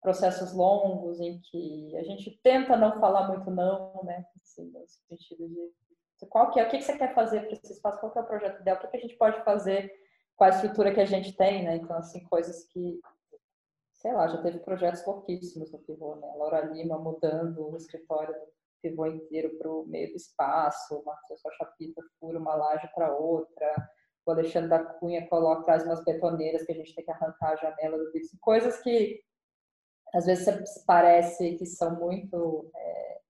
[0.00, 4.24] processos longos em que a gente tenta não falar muito não, né?
[4.42, 8.00] Assim, no sentido de qual que é, o que, você quer fazer para esse espaço,
[8.00, 9.92] qual que é o projeto ideal, o que a gente pode fazer
[10.36, 11.76] com a estrutura que a gente tem, né?
[11.76, 13.00] Então, assim, coisas que,
[14.08, 16.32] sei lá, já teve projetos louquíssimos no Pivô, né?
[16.36, 18.40] Laura Lima mudando o escritório do
[18.80, 23.70] Pivô inteiro para o meio do espaço, Matheus Chapita fura uma laje para outra,
[24.24, 27.56] o Alexandre da Cunha coloca, traz umas betoneiras que a gente tem que arrancar a
[27.56, 29.20] janela do vidro, coisas que
[30.14, 30.46] às vezes
[30.86, 33.20] parece que são muito, é,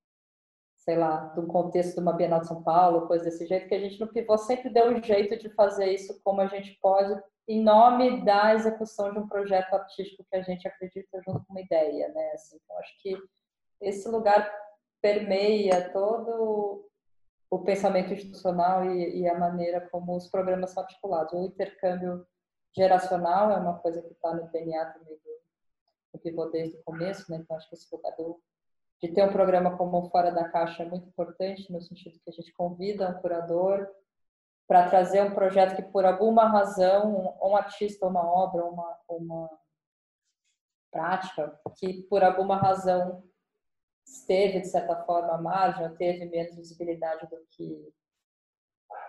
[0.76, 3.80] sei lá, do contexto de uma Bienal de São Paulo, coisa desse jeito, que a
[3.80, 7.62] gente no Pivô sempre deu um jeito de fazer isso como a gente pode, em
[7.62, 12.08] nome da execução de um projeto artístico que a gente acredita junto com uma ideia,
[12.12, 12.32] né?
[12.34, 13.16] Assim, então, acho que
[13.80, 14.52] esse lugar
[15.00, 16.84] permeia todo
[17.50, 21.32] o pensamento institucional e, e a maneira como os programas são articulados.
[21.32, 22.26] O intercâmbio
[22.76, 25.38] geracional é uma coisa que está no DNA também do,
[26.12, 27.38] o pivô desde o começo, né?
[27.38, 28.12] Então acho que esse lugar
[29.00, 32.32] de ter um programa como Fora da Caixa é muito importante, no sentido que a
[32.32, 33.88] gente convida um curador
[34.68, 39.50] para trazer um projeto que, por alguma razão, um artista, uma obra, uma, uma
[40.92, 43.24] prática, que por alguma razão
[44.06, 47.92] esteve, de certa forma, à margem, ou teve menos visibilidade do que,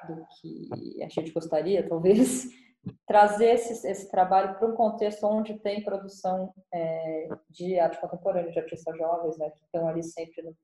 [0.07, 2.45] do que a gente gostaria, talvez,
[3.05, 8.59] trazer esse, esse trabalho para um contexto onde tem produção é, de arte contemporânea, de
[8.59, 10.55] artistas jovens, né, que estão ali sempre no,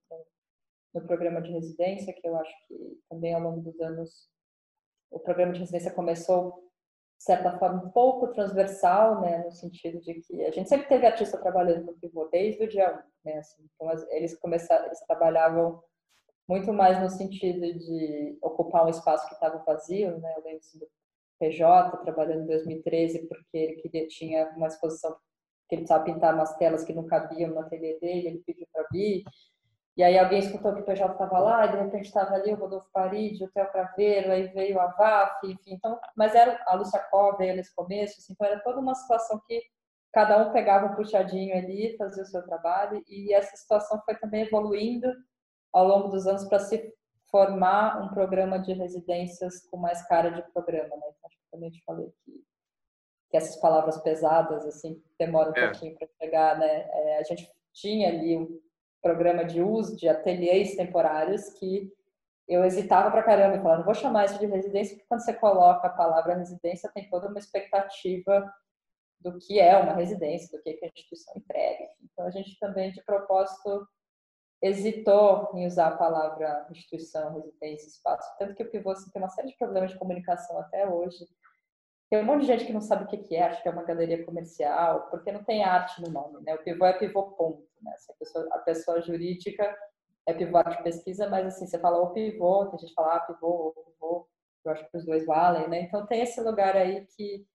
[0.94, 4.34] no programa de residência, que eu acho que também ao longo dos anos
[5.12, 6.64] o programa de residência começou
[7.18, 11.06] de certa forma um pouco transversal, né, no sentido de que a gente sempre teve
[11.06, 12.92] artista trabalhando no pivô desde o dia
[13.26, 15.82] 1, né, assim, então eles começaram, eles trabalhavam
[16.48, 20.78] muito mais no sentido de ocupar um espaço que estava vazio, né, eu lembro assim,
[20.78, 20.88] do
[21.40, 25.16] PJ trabalhando em 2013 porque ele queria tinha uma exposição
[25.68, 28.86] que ele precisava pintar umas telas que não cabiam no ateliê dele, ele pediu para
[28.92, 29.24] vir,
[29.98, 32.58] e aí alguém escutou que o PJ estava lá, e de repente estava ali o
[32.58, 35.74] Rodolfo Paride, o Theo Craveiro, aí veio a VAF, enfim.
[35.76, 39.42] Então, mas era a Lúcia Cova veio nesse começo, assim, então era toda uma situação
[39.48, 39.64] que
[40.12, 44.44] cada um pegava um puxadinho ali, fazia o seu trabalho, e essa situação foi também
[44.44, 45.08] evoluindo
[45.72, 46.94] ao longo dos anos para se
[47.30, 51.08] formar um programa de residências com mais cara de programa, né?
[51.08, 52.44] Então, acho que também te falei que,
[53.30, 55.70] que essas palavras pesadas, assim, demoram um é.
[55.70, 56.88] pouquinho para chegar, né?
[56.90, 58.60] É, a gente tinha ali um
[59.06, 61.94] programa de uso de ateliês temporários que
[62.48, 65.86] eu hesitava para caramba falava, não vou chamar isso de residência, porque quando você coloca
[65.86, 68.52] a palavra residência, tem toda uma expectativa
[69.20, 71.88] do que é uma residência, do que, a instituição entrega.
[72.04, 73.88] Então, a gente também, de propósito,
[74.60, 78.28] hesitou em usar a palavra instituição, residência, espaço.
[78.40, 81.28] Tanto que o Pivô assim, tem uma série de problemas de comunicação até hoje.
[82.10, 83.84] Tem um monte de gente que não sabe o que é, acha que é uma
[83.84, 86.44] galeria comercial, porque não tem arte no nome.
[86.44, 86.56] Né?
[86.56, 87.75] O Pivô é Pivô ponto.
[87.86, 87.96] Né?
[88.10, 89.76] A, pessoa, a pessoa jurídica
[90.28, 93.20] é pivô de pesquisa, mas assim, você fala o pivô, tem gente que fala ah,
[93.22, 94.28] pivô, pivô,
[94.66, 95.82] eu acho que os dois valem, né?
[95.82, 97.48] Então tem esse lugar aí que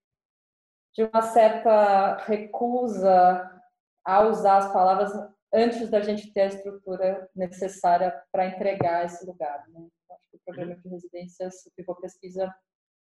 [0.94, 3.60] de uma certa recusa
[4.04, 5.12] a usar as palavras
[5.52, 9.80] antes da gente ter a estrutura necessária para entregar esse lugar, né?
[9.80, 12.52] Então, acho que o programa de residências, o Pivô Pesquisa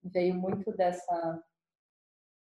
[0.03, 1.43] veio muito dessa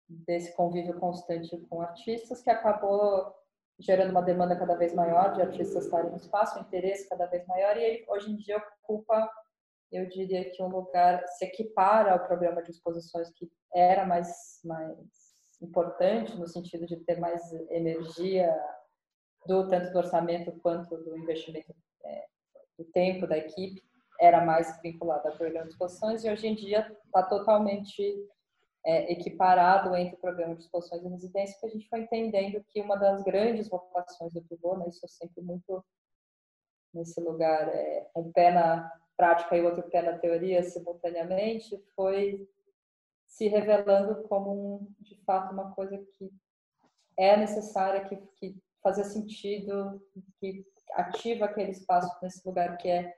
[0.09, 3.33] desse convívio constante com artistas que acabou
[3.81, 7.47] gerando uma demanda cada vez maior de artistas estarem no espaço, um interesse cada vez
[7.47, 9.29] maior, e ele hoje em dia ocupa,
[9.91, 14.97] eu diria que um lugar, se equipara ao programa de exposições que era mais, mais
[15.61, 18.55] importante, no sentido de ter mais energia,
[19.47, 21.75] do tanto do orçamento quanto do investimento
[22.05, 22.25] é,
[22.79, 23.83] do tempo da equipe,
[24.21, 28.29] era mais vinculado ao programa de exposições, e hoje em dia está totalmente
[28.85, 32.81] é, equiparado entre o programa de exposições e residência, que a gente foi entendendo que
[32.81, 35.85] uma das grandes vocações do pivô, né, isso eu sempre muito
[36.93, 42.49] nesse lugar, é, um pé na prática e outro pé na teoria simultaneamente, foi
[43.27, 46.33] se revelando como, um, de fato, uma coisa que
[47.17, 50.03] é necessária, que, que fazia sentido,
[50.41, 53.15] que ativa aquele espaço nesse lugar que é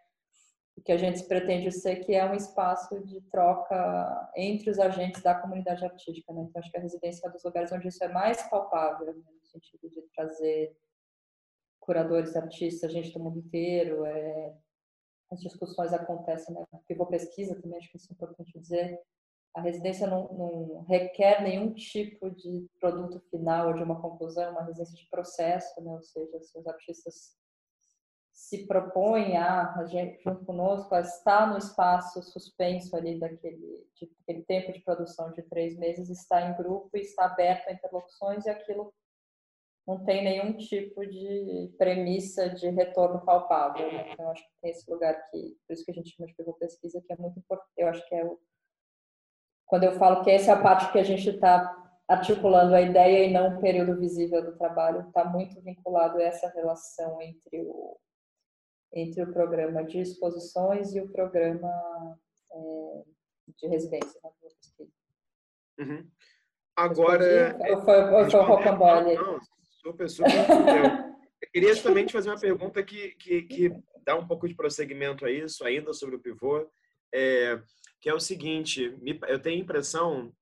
[0.76, 5.22] o que a gente pretende ser que é um espaço de troca entre os agentes
[5.22, 6.32] da comunidade artística.
[6.32, 6.42] Né?
[6.42, 9.12] Então, acho que a residência é um dos lugares onde isso é mais palpável, né?
[9.14, 10.76] no sentido de trazer
[11.80, 14.06] curadores, artistas, gente do mundo inteiro.
[14.06, 14.54] É...
[15.30, 16.64] As discussões acontecem, né?
[16.86, 19.00] Pivô pesquisa também, acho que isso é importante dizer.
[19.54, 24.64] A residência não, não requer nenhum tipo de produto final ou de uma conclusão, uma
[24.64, 25.90] residência de processo, né?
[25.90, 27.36] ou seja, se os artistas
[28.32, 29.74] se propõe a,
[30.24, 35.42] junto conosco, a estar no espaço suspenso ali daquele, de, daquele tempo de produção de
[35.42, 38.92] três meses, está em grupo e está aberto a interlocuções e aquilo
[39.86, 43.92] não tem nenhum tipo de premissa de retorno palpável.
[43.92, 44.12] Né?
[44.12, 46.52] Então, acho que tem esse lugar que, por isso que a gente chama de pivô
[46.54, 47.72] pesquisa, que é muito importante.
[47.76, 48.38] Eu acho que é o,
[49.66, 51.78] quando eu falo que essa é a parte que a gente está
[52.08, 56.48] articulando a ideia e não o período visível do trabalho, está muito vinculado a essa
[56.50, 57.98] relação entre o
[58.94, 61.68] entre o programa de exposições e o programa
[62.52, 63.02] é,
[63.56, 64.20] de residência.
[64.22, 64.86] Né?
[65.80, 66.10] Uhum.
[66.76, 67.56] Agora.
[67.70, 69.14] Ou foi, ou foi o Rocambole?
[69.14, 69.38] Não,
[69.82, 70.34] super, super.
[71.42, 73.72] eu queria também te fazer uma pergunta que, que, que
[74.04, 76.68] dá um pouco de prosseguimento a isso, ainda sobre o pivô,
[77.14, 77.60] é,
[78.00, 78.96] que é o seguinte:
[79.28, 80.32] eu tenho a impressão,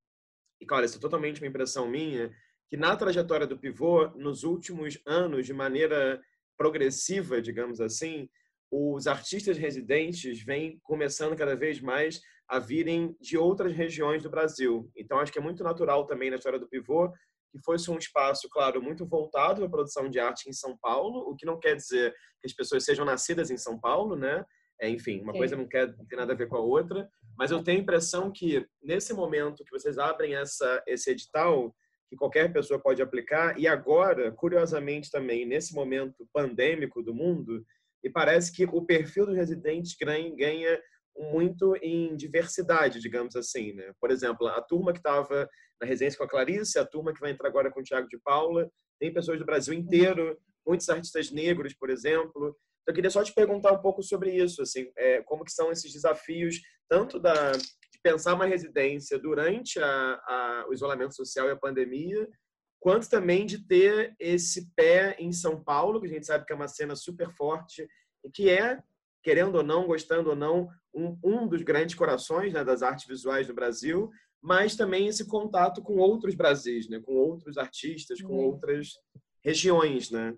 [0.60, 2.30] e claro, isso é totalmente uma impressão minha,
[2.68, 6.20] que na trajetória do pivô, nos últimos anos, de maneira
[6.60, 8.28] progressiva, digamos assim,
[8.70, 14.90] os artistas residentes vêm começando cada vez mais a virem de outras regiões do Brasil.
[14.94, 17.10] Então, acho que é muito natural também na história do Pivô
[17.50, 21.34] que fosse um espaço, claro, muito voltado à produção de arte em São Paulo, o
[21.34, 24.44] que não quer dizer que as pessoas sejam nascidas em São Paulo, né?
[24.78, 25.38] É, enfim, uma Sim.
[25.38, 27.08] coisa não quer ter nada a ver com a outra,
[27.38, 31.74] mas eu tenho a impressão que nesse momento que vocês abrem essa esse edital,
[32.10, 37.64] que qualquer pessoa pode aplicar, e agora, curiosamente também, nesse momento pandêmico do mundo,
[38.02, 40.82] e parece que o perfil dos residentes ganha
[41.16, 43.74] muito em diversidade, digamos assim.
[43.74, 43.92] Né?
[44.00, 45.48] Por exemplo, a turma que estava
[45.80, 48.18] na residência com a Clarice, a turma que vai entrar agora com o Tiago de
[48.18, 50.36] Paula, tem pessoas do Brasil inteiro,
[50.66, 52.56] muitos artistas negros, por exemplo.
[52.82, 55.70] Então, eu queria só te perguntar um pouco sobre isso, assim, é, como que são
[55.70, 57.52] esses desafios, tanto da,
[58.02, 62.28] pensar uma residência durante a, a, o isolamento social e a pandemia,
[62.78, 66.56] quanto também de ter esse pé em São Paulo, que a gente sabe que é
[66.56, 67.86] uma cena super forte
[68.24, 68.82] e que é,
[69.22, 73.46] querendo ou não, gostando ou não, um, um dos grandes corações né, das artes visuais
[73.46, 74.10] no Brasil,
[74.42, 78.94] mas também esse contato com outros Brasis, né, com outros artistas, com outras
[79.44, 80.34] regiões, né?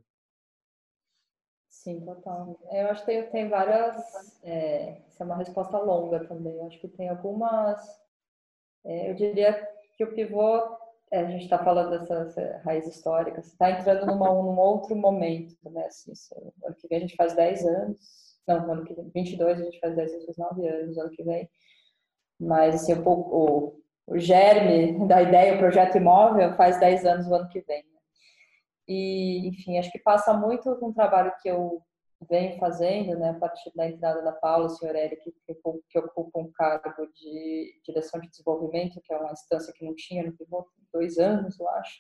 [1.83, 2.57] Sim, total.
[2.71, 3.97] Eu acho que tem, tem várias.
[4.45, 6.55] É, isso é uma resposta longa também.
[6.55, 7.81] Eu acho que tem algumas.
[8.85, 9.53] É, eu diria
[9.97, 10.61] que o pivô
[11.11, 15.87] é, a gente está falando dessa, raiz histórica, está entrando numa, num outro momento, né?
[15.87, 16.13] Assim,
[16.65, 17.99] ano que vem a gente faz 10 anos,
[18.47, 21.51] não, ano que vem, 22 a gente faz 10 anos, 9 anos, ano que vem.
[22.39, 27.35] Mas, assim, o, o, o germe da ideia, o projeto imóvel, faz 10 anos o
[27.35, 27.85] ano que vem.
[28.93, 31.83] E, enfim, acho que passa muito com o trabalho que eu
[32.29, 35.55] venho fazendo, né, a partir da entrada da Paula, Eric, que,
[35.89, 40.23] que ocupa um cargo de direção de desenvolvimento, que é uma instância que não tinha
[40.23, 41.99] no Pivô, dois anos, eu acho,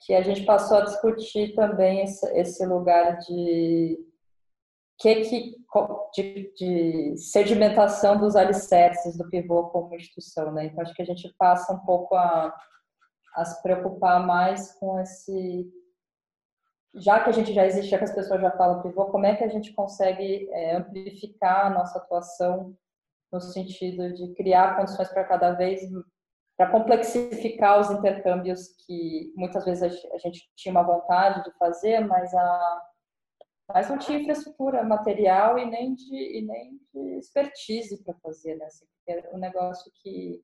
[0.00, 3.98] que a gente passou a discutir também esse, esse lugar de
[4.98, 5.54] que, que
[6.14, 10.66] de, de, sedimentação dos alicerces do pivô como instituição, né?
[10.66, 12.54] Então acho que a gente passa um pouco a,
[13.34, 15.66] a se preocupar mais com esse
[16.96, 19.34] já que a gente já existe, já que as pessoas já falam pivô, como é
[19.34, 22.76] que a gente consegue é, amplificar a nossa atuação
[23.32, 25.80] no sentido de criar condições para cada vez
[26.56, 29.82] para complexificar os intercâmbios que muitas vezes
[30.12, 32.82] a gente tinha uma vontade de fazer, mas a
[33.66, 38.66] mas não tinha infraestrutura material e nem de e nem de expertise para fazer, né?
[38.66, 40.42] Assim, é um negócio que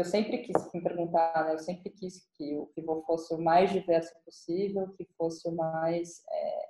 [0.00, 1.54] eu sempre quis me perguntar, né?
[1.54, 6.22] eu sempre quis que o pivô fosse o mais diverso possível, que fosse o mais
[6.30, 6.68] é,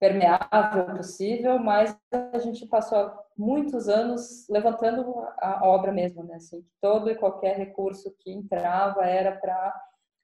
[0.00, 6.36] permeável possível, mas a gente passou muitos anos levantando a obra mesmo, né?
[6.36, 9.72] Assim, todo e qualquer recurso que entrava era para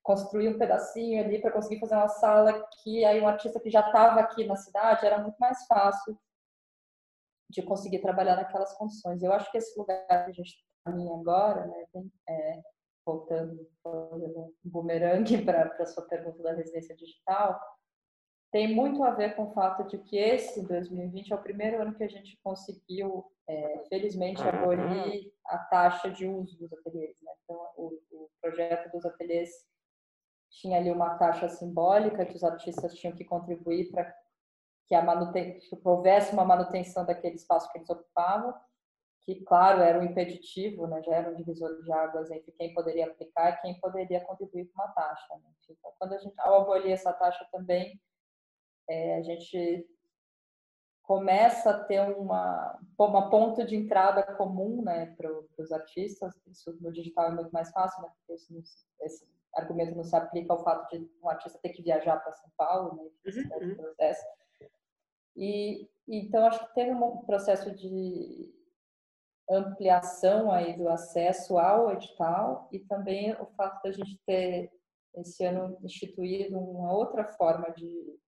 [0.02, 3.86] construir um pedacinho ali para conseguir fazer uma sala que aí um artista que já
[3.86, 6.18] estava aqui na cidade era muito mais fácil
[7.48, 9.22] de conseguir trabalhar naquelas condições.
[9.22, 10.56] Eu acho que esse lugar que a gente
[10.86, 12.62] mim agora, né, tem, é,
[13.04, 17.60] voltando um bumerangue para a sua pergunta da residência digital,
[18.52, 21.94] tem muito a ver com o fato de que esse 2020 é o primeiro ano
[21.94, 27.16] que a gente conseguiu, é, felizmente, abolir a taxa de uso dos ateliês.
[27.22, 27.32] Né?
[27.44, 29.50] Então, o, o, projeto dos ateliês
[30.50, 34.04] tinha ali uma taxa simbólica que os artistas tinham que contribuir para
[34.86, 38.52] que que houvesse uma manutenção daquele espaço que eles ocupavam
[39.34, 43.06] que, claro, era um impeditivo, né, já era um divisor de águas entre quem poderia
[43.06, 45.34] aplicar e quem poderia contribuir com uma taxa.
[45.36, 45.50] Né?
[45.68, 48.00] Então, quando a gente, ao abolir essa taxa também,
[48.88, 49.86] é, a gente
[51.02, 56.34] começa a ter uma, uma ponto de entrada comum né, para os artistas.
[56.46, 58.64] Isso no digital é muito mais fácil, né, porque esse,
[59.02, 62.50] esse argumento não se aplica ao fato de um artista ter que viajar para São
[62.56, 63.68] Paulo, né, uhum.
[63.68, 63.76] uhum.
[63.76, 64.24] processo.
[65.36, 68.52] E então acho que teve um processo de
[69.50, 74.70] ampliação aí do acesso ao edital e também o fato da gente ter
[75.16, 78.18] esse ano instituído uma outra forma de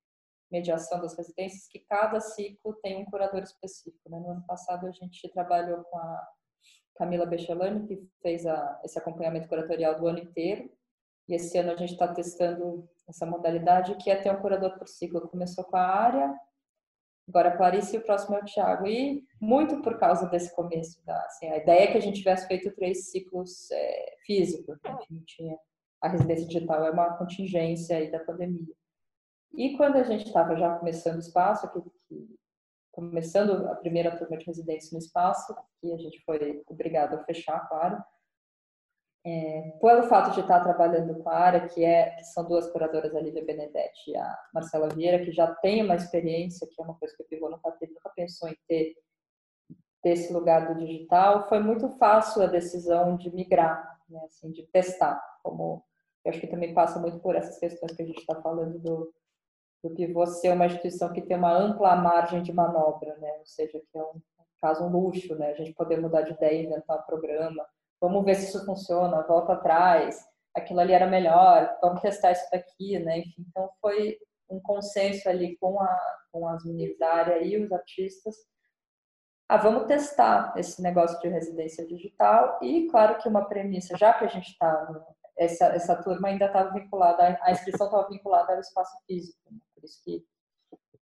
[0.50, 4.10] mediação das residências, que cada ciclo tem um curador específico.
[4.10, 4.18] Né?
[4.18, 6.28] No ano passado a gente trabalhou com a
[6.96, 10.70] Camila Bechelani, que fez a, esse acompanhamento curatorial do ano inteiro,
[11.28, 14.86] e esse ano a gente está testando essa modalidade que é ter um curador por
[14.86, 15.28] ciclo.
[15.28, 16.34] Começou com a área,
[17.28, 18.86] Agora a Clarice e o próximo é o Thiago.
[18.86, 22.46] E muito por causa desse começo, da, assim, a ideia é que a gente tivesse
[22.46, 24.96] feito três ciclos é, físicos, né?
[25.00, 25.56] enfim, tinha
[26.02, 28.74] a residência digital é uma contingência aí da pandemia.
[29.54, 31.80] E quando a gente estava já começando o espaço, aqui,
[32.90, 37.60] começando a primeira turma de residência no espaço, que a gente foi obrigado a fechar,
[37.68, 38.02] claro,
[39.24, 43.14] é, pelo fato de estar trabalhando com a área, que, é, que são duas curadoras,
[43.14, 46.98] a Lívia Benedetti e a Marcela Vieira, que já tem uma experiência, que é uma
[46.98, 48.94] coisa que o Pivô nunca, teve, nunca pensou em ter
[50.02, 55.22] desse lugar do digital, foi muito fácil a decisão de migrar, né, assim, de testar,
[55.44, 55.84] como
[56.24, 59.12] eu acho que também passa muito por essas questões que a gente está falando do,
[59.82, 63.80] do Pivô ser uma instituição que tem uma ampla margem de manobra, né, ou seja,
[63.80, 64.20] que é um,
[64.60, 67.64] caso um luxo, né, a gente poder mudar de ideia, inventar um programa,
[68.02, 70.20] vamos ver se isso funciona, volta atrás,
[70.54, 73.20] aquilo ali era melhor, vamos testar isso daqui, né?
[73.20, 74.18] Enfim, então foi
[74.50, 78.34] um consenso ali com, a, com as meninas da área e os artistas.
[79.48, 84.24] Ah, vamos testar esse negócio de residência digital e, claro que uma premissa, já que
[84.24, 85.04] a gente está,
[85.38, 89.58] essa, essa turma ainda estava vinculada, a inscrição estava vinculada ao espaço físico, né?
[89.74, 90.24] por isso que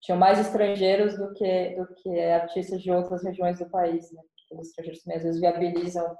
[0.01, 4.23] tinham mais estrangeiros do que do que artistas de outras regiões do país, né?
[4.53, 6.17] Os estrangeiros também às vezes viabilizam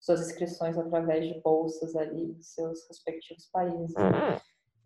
[0.00, 3.94] suas inscrições através de bolsas ali em seus respectivos países.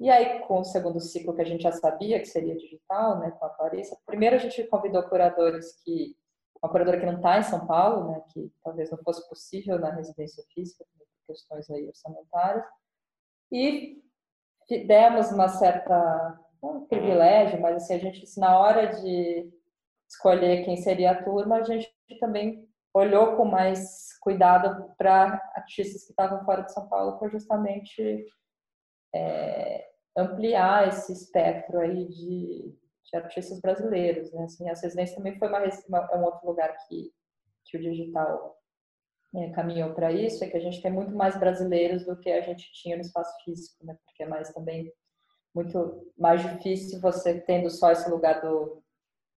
[0.00, 3.30] E aí, com o segundo ciclo que a gente já sabia que seria digital, né,
[3.30, 6.16] com a Clarissa, primeiro a gente convidou curadores que
[6.62, 9.90] uma curadora que não está em São Paulo, né, que talvez não fosse possível na
[9.90, 12.64] residência física por questões aí orçamentárias,
[13.50, 14.02] e
[14.86, 19.52] demos uma certa um privilégio, mas assim a gente na hora de
[20.08, 26.10] escolher quem seria a turma, a gente também olhou com mais cuidado para artistas que
[26.10, 28.26] estavam fora de São Paulo, para justamente
[29.14, 32.74] é, ampliar esse espectro aí de,
[33.04, 34.44] de, artistas brasileiros, né?
[34.44, 37.12] Assim, a residência também foi uma, uma, é um outro lugar que,
[37.64, 38.56] que o digital
[39.34, 42.42] é, caminhou para isso, é que a gente tem muito mais brasileiros do que a
[42.42, 43.96] gente tinha no espaço físico, né?
[44.04, 44.92] Porque é mais também
[45.54, 48.81] muito mais difícil você tendo só esse lugar do,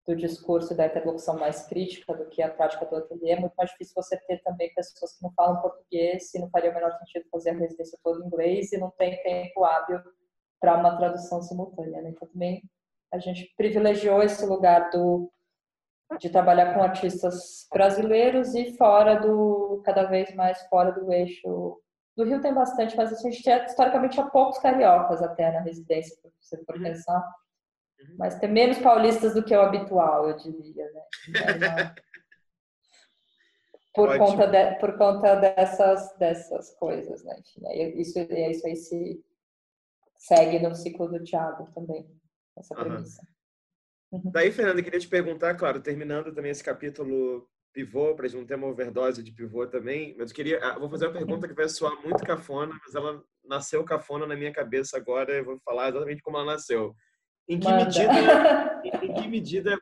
[0.07, 3.71] do discurso da interlocução mais crítica do que a prática do ateliê, é muito mais
[3.71, 7.25] difícil você ter também pessoas que não falam português e não faria o menor sentido
[7.31, 10.01] fazer a residência toda em inglês e não tem tempo hábil
[10.61, 12.03] para uma tradução simultânea.
[12.03, 12.11] Né?
[12.11, 12.63] Então, também
[13.13, 15.31] a gente privilegiou esse lugar do
[16.21, 21.81] de trabalhar com artistas brasileiros e fora do cada vez mais fora do eixo
[22.17, 26.15] do Rio tem bastante, mas a gente tinha, historicamente tinha poucos cariocas até na residência,
[26.15, 27.23] se você for pensar.
[28.03, 28.17] Uhum.
[28.19, 31.03] Mas tem menos paulistas do que o habitual, eu diria, né?
[31.29, 31.95] Então,
[33.95, 37.37] por conta de, por conta dessas dessas coisas, né?
[37.39, 39.25] Enfim, é isso é isso aí se
[40.17, 42.09] segue no ciclo do Tiago também
[42.57, 43.27] essa premissa.
[44.11, 44.31] Uhum.
[44.31, 48.47] Daí, Fernanda, queria te perguntar, claro, terminando também esse capítulo pivô, para a gente não
[48.47, 51.55] ter uma overdose de pivô também, mas eu queria, ah, vou fazer uma pergunta que
[51.55, 55.89] vai soar muito cafona, mas ela nasceu cafona na minha cabeça agora, eu vou falar
[55.89, 56.95] exatamente como ela nasceu.
[57.49, 57.85] Em que Manda.
[57.85, 59.79] medida, em que medida,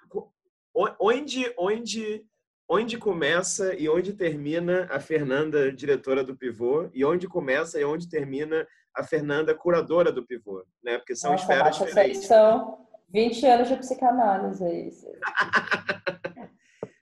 [0.99, 2.25] onde, onde,
[2.69, 8.09] onde começa e onde termina a Fernanda diretora do Pivô e onde começa e onde
[8.09, 10.99] termina a Fernanda curadora do Pivô, né?
[10.99, 12.27] Porque são Nossa, esferas diferentes.
[12.27, 12.79] São
[13.11, 14.91] 20 anos de psicanálise aí.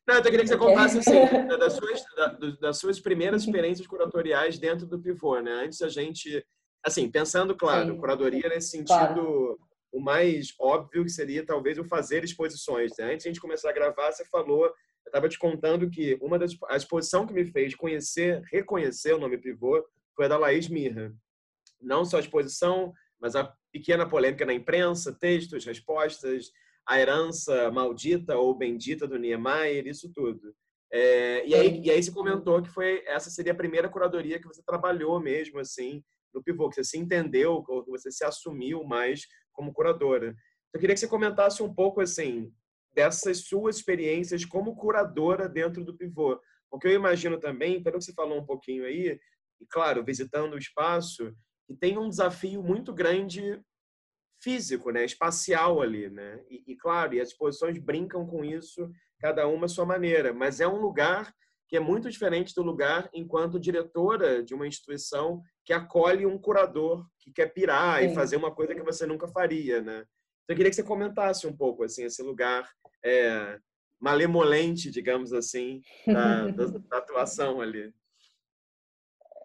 [0.06, 1.12] Não, eu queria que você contasse assim,
[1.58, 2.04] das, suas,
[2.60, 3.48] das suas primeiras uhum.
[3.48, 5.64] experiências curatoriais dentro do Pivô, né?
[5.64, 6.44] Antes a gente,
[6.84, 7.98] assim, pensando, claro, Sim.
[7.98, 12.92] curadoria nesse sentido claro o mais óbvio que seria talvez o fazer exposições.
[12.98, 13.06] Né?
[13.06, 14.74] Antes de a gente começar a gravar, você falou, eu
[15.06, 19.38] estava te contando que uma das a exposição que me fez conhecer, reconhecer o nome
[19.38, 19.82] pivô
[20.14, 21.14] foi a da Laís Mirra.
[21.80, 26.50] Não só a exposição, mas a pequena polêmica na imprensa, textos, respostas,
[26.86, 30.54] a herança maldita ou bendita do Niemeyer, isso tudo.
[30.90, 34.46] É, e, aí, e aí você comentou que foi essa seria a primeira curadoria que
[34.46, 39.26] você trabalhou mesmo assim no pivô, que você se entendeu, que você se assumiu mais
[39.58, 40.36] como curadora.
[40.72, 42.52] Eu queria que você comentasse um pouco assim
[42.94, 46.40] dessas suas experiências como curadora dentro do pivô.
[46.70, 49.18] Porque eu imagino também, pelo que você falou um pouquinho aí,
[49.60, 51.34] e claro, visitando o espaço,
[51.66, 53.60] que tem um desafio muito grande
[54.40, 56.40] físico, né, espacial ali, né?
[56.48, 58.88] E, e claro, e as exposições brincam com isso,
[59.18, 61.34] cada uma à sua maneira, mas é um lugar
[61.68, 67.06] que é muito diferente do lugar enquanto diretora de uma instituição que acolhe um curador
[67.18, 68.06] que quer pirar Sim.
[68.06, 69.98] e fazer uma coisa que você nunca faria, né?
[70.44, 72.70] Então, eu queria que você comentasse um pouco assim esse lugar
[73.04, 73.58] é,
[74.00, 77.92] malemolente, digamos assim, da, da, atuação ali.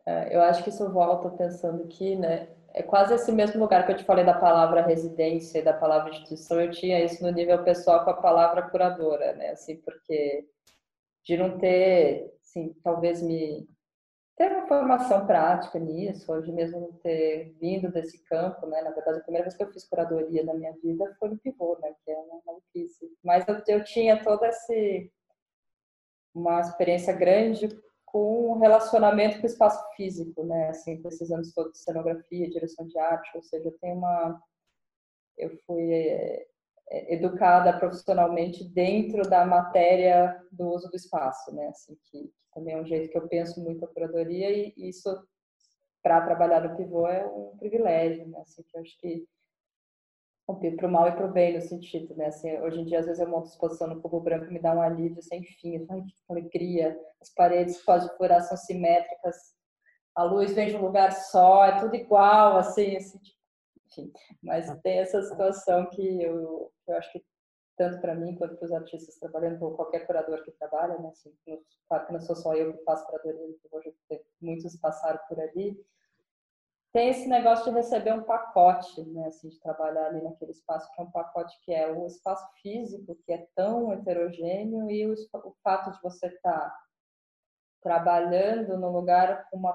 [0.05, 2.49] É, eu acho que isso volta pensando que, né?
[2.73, 6.09] É quase esse mesmo lugar que eu te falei da palavra residência e da palavra
[6.09, 6.59] instituição.
[6.59, 9.51] Eu tinha isso no nível pessoal com a palavra curadora, né?
[9.51, 10.45] Assim, porque
[11.23, 13.67] de não ter, assim, talvez me
[14.35, 18.81] ter uma formação prática nisso, hoje mesmo não ter vindo desse campo, né?
[18.81, 21.77] Na verdade, a primeira vez que eu fiz curadoria na minha vida foi no pivô,
[21.79, 21.93] né?
[22.03, 23.11] Que é uma maluquice.
[23.23, 25.11] Mas eu, eu tinha toda esse
[26.33, 27.69] uma experiência grande
[28.05, 30.69] com o relacionamento com o espaço físico, né?
[30.69, 34.41] Assim, com esses anos todos de cenografia, direção de arte, ou seja, eu tenho uma
[35.37, 36.47] eu fui é,
[36.91, 41.67] educada profissionalmente dentro da matéria do uso do espaço, né?
[41.67, 45.09] Assim, que, também é um jeito que eu penso muito a curadoria e isso
[46.03, 48.39] para trabalhar no pivô é um privilégio, né?
[48.41, 49.25] Assim, que eu acho que
[50.45, 52.27] para o mal e para o bem no sentido, né?
[52.27, 54.81] Assim, hoje em dia às vezes eu monto exposição no cubo branco me dá um
[54.81, 59.35] alívio sem fim, ai que alegria, as paredes pós furar são simétricas,
[60.15, 63.42] a luz vem de um lugar só, é tudo igual, assim, assim tipo,
[63.93, 64.11] enfim.
[64.41, 67.23] Mas tem essa situação que eu, eu acho que
[67.75, 71.09] tanto para mim quanto para os artistas trabalhando, ou qualquer curador que trabalha, né?
[71.09, 71.33] Assim,
[71.87, 73.95] claro que não sou só eu que faço curadoria, hoje
[74.41, 75.75] muitos passaram por ali.
[76.91, 81.01] tem esse negócio de receber um pacote, né, assim, de trabalhar ali naquele espaço que
[81.01, 85.55] é um pacote que é o espaço físico, que é tão heterogêneo, e o, o
[85.63, 86.83] fato de você estar tá
[87.81, 89.73] trabalhando no lugar com uma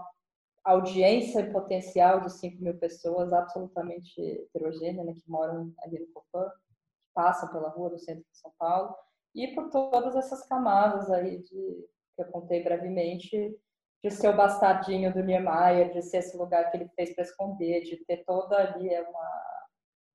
[0.64, 7.12] audiência potencial de 5 mil pessoas absolutamente heterogênea, né, que moram ali no Copan, que
[7.14, 8.94] passam pela rua do centro de São Paulo,
[9.34, 13.56] e por todas essas camadas aí de, que eu contei brevemente,
[14.02, 17.82] de ser o bastardinho do Niemeyer, de ser esse lugar que ele fez para esconder,
[17.82, 19.48] de ter toda ali é uma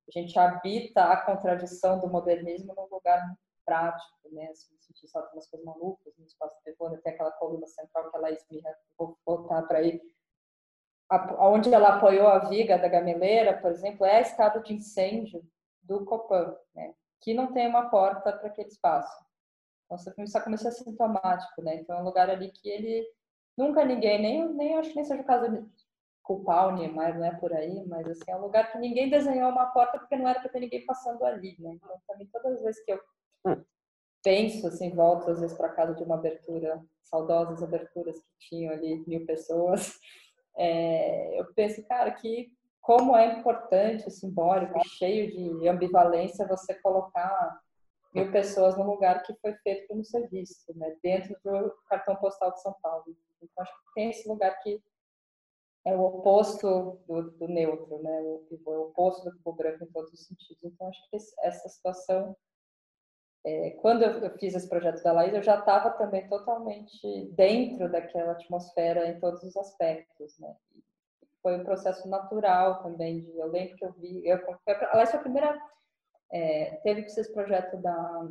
[0.05, 3.21] a gente habita a contradição do modernismo num lugar
[3.65, 4.47] prático, né?
[4.47, 7.65] Assim, no sentido só tem umas coisas malucas no espaço de Pivô, tem aquela coluna
[7.67, 10.01] central que ela esmirra, vou voltar para aí,
[11.39, 15.43] onde ela apoiou a viga da gameleira, por exemplo, é a escada de incêndio
[15.81, 16.93] do Copan, né?
[17.21, 19.23] Que não tem uma porta para aquele espaço.
[19.85, 21.75] Então, isso começou a ser sintomático, né?
[21.75, 23.05] Então, é um lugar ali que ele
[23.57, 25.63] Nunca ninguém, nem, nem acho que nem seja o caso de
[26.23, 29.51] culpar o Niemeyer, não é por aí, mas assim, é um lugar que ninguém desenhou
[29.51, 31.73] uma porta porque não era para ter ninguém passando ali, né?
[31.73, 32.99] Então, também todas as vezes que eu
[33.45, 33.63] hum.
[34.23, 39.03] penso, assim, volto às vezes para casa de uma abertura, saudosas aberturas que tinham ali
[39.05, 39.99] mil pessoas,
[40.57, 42.51] é, eu penso, cara, que
[42.81, 47.61] como é importante, simbólico, cheio de ambivalência você colocar
[48.13, 50.95] mil pessoas no lugar que foi feito como serviço, né?
[51.01, 53.05] Dentro do cartão postal de São Paulo.
[53.41, 54.81] Então, acho que tem esse lugar que
[55.85, 58.21] é o oposto do, do neutro, né?
[58.21, 60.63] O é o oposto do pivô branco em todos os sentidos.
[60.63, 62.35] Então, acho que essa situação,
[63.45, 67.91] é, quando eu, eu, fiz esse projeto da Laís, eu já estava também totalmente dentro
[67.91, 70.55] daquela atmosfera em todos os aspectos, né?
[71.41, 73.21] Foi um processo natural também.
[73.21, 74.37] De, eu lembro que eu vi, eu,
[74.67, 75.61] a Laís foi a primeira,
[76.31, 78.27] é, teve esse projeto da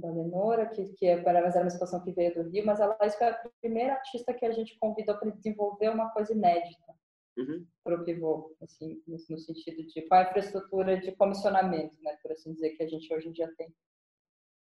[0.00, 3.26] da Lenora, que, que é, era uma exposição que veio do Rio, mas ela foi
[3.26, 6.94] a primeira artista que a gente convidou para desenvolver uma coisa inédita
[7.36, 7.66] uhum.
[7.84, 12.32] para o pivô, assim, no, no, sentido de com a infraestrutura de comissionamento, né, por
[12.32, 13.74] assim dizer, que a gente hoje em dia tem.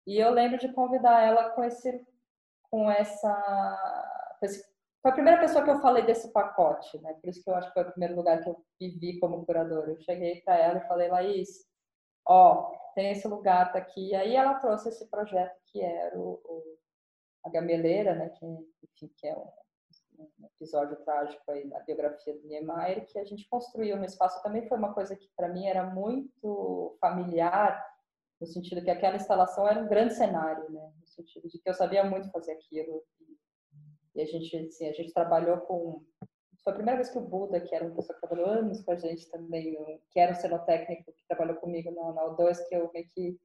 [0.07, 2.03] E eu lembro de convidar ela com esse,
[2.71, 4.65] com essa, com esse
[5.01, 7.13] foi a primeira pessoa que eu falei desse pacote, né?
[7.13, 9.91] Por isso que eu acho que foi o primeiro lugar que eu vivi como curadora.
[9.91, 11.65] Eu cheguei para ela e falei, Laís,
[12.25, 14.09] ó, tem esse lugar tá aqui.
[14.09, 16.77] E aí ela trouxe esse projeto que era o, o
[17.45, 19.47] a Gameleira, né, que, enfim, que é um,
[20.19, 24.43] um, episódio trágico aí da biografia do Niemeyer, que a gente construiu no espaço.
[24.43, 27.81] Também foi uma coisa que para mim era muito familiar,
[28.39, 31.73] no sentido que aquela instalação era um grande cenário, né, no sentido de que eu
[31.73, 33.03] sabia muito fazer aquilo.
[34.15, 36.03] E, a gente, assim, a gente trabalhou com
[36.63, 38.91] foi a primeira vez que o Buda, que era uma pessoa que trabalhou anos com
[38.91, 39.77] a gente também,
[40.11, 43.39] que era um cenotécnico que trabalhou comigo na, na O2, que eu meio que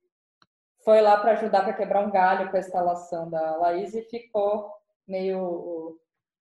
[0.85, 4.73] foi lá para ajudar para quebrar um galho com a instalação da Laís e ficou
[5.07, 6.01] meio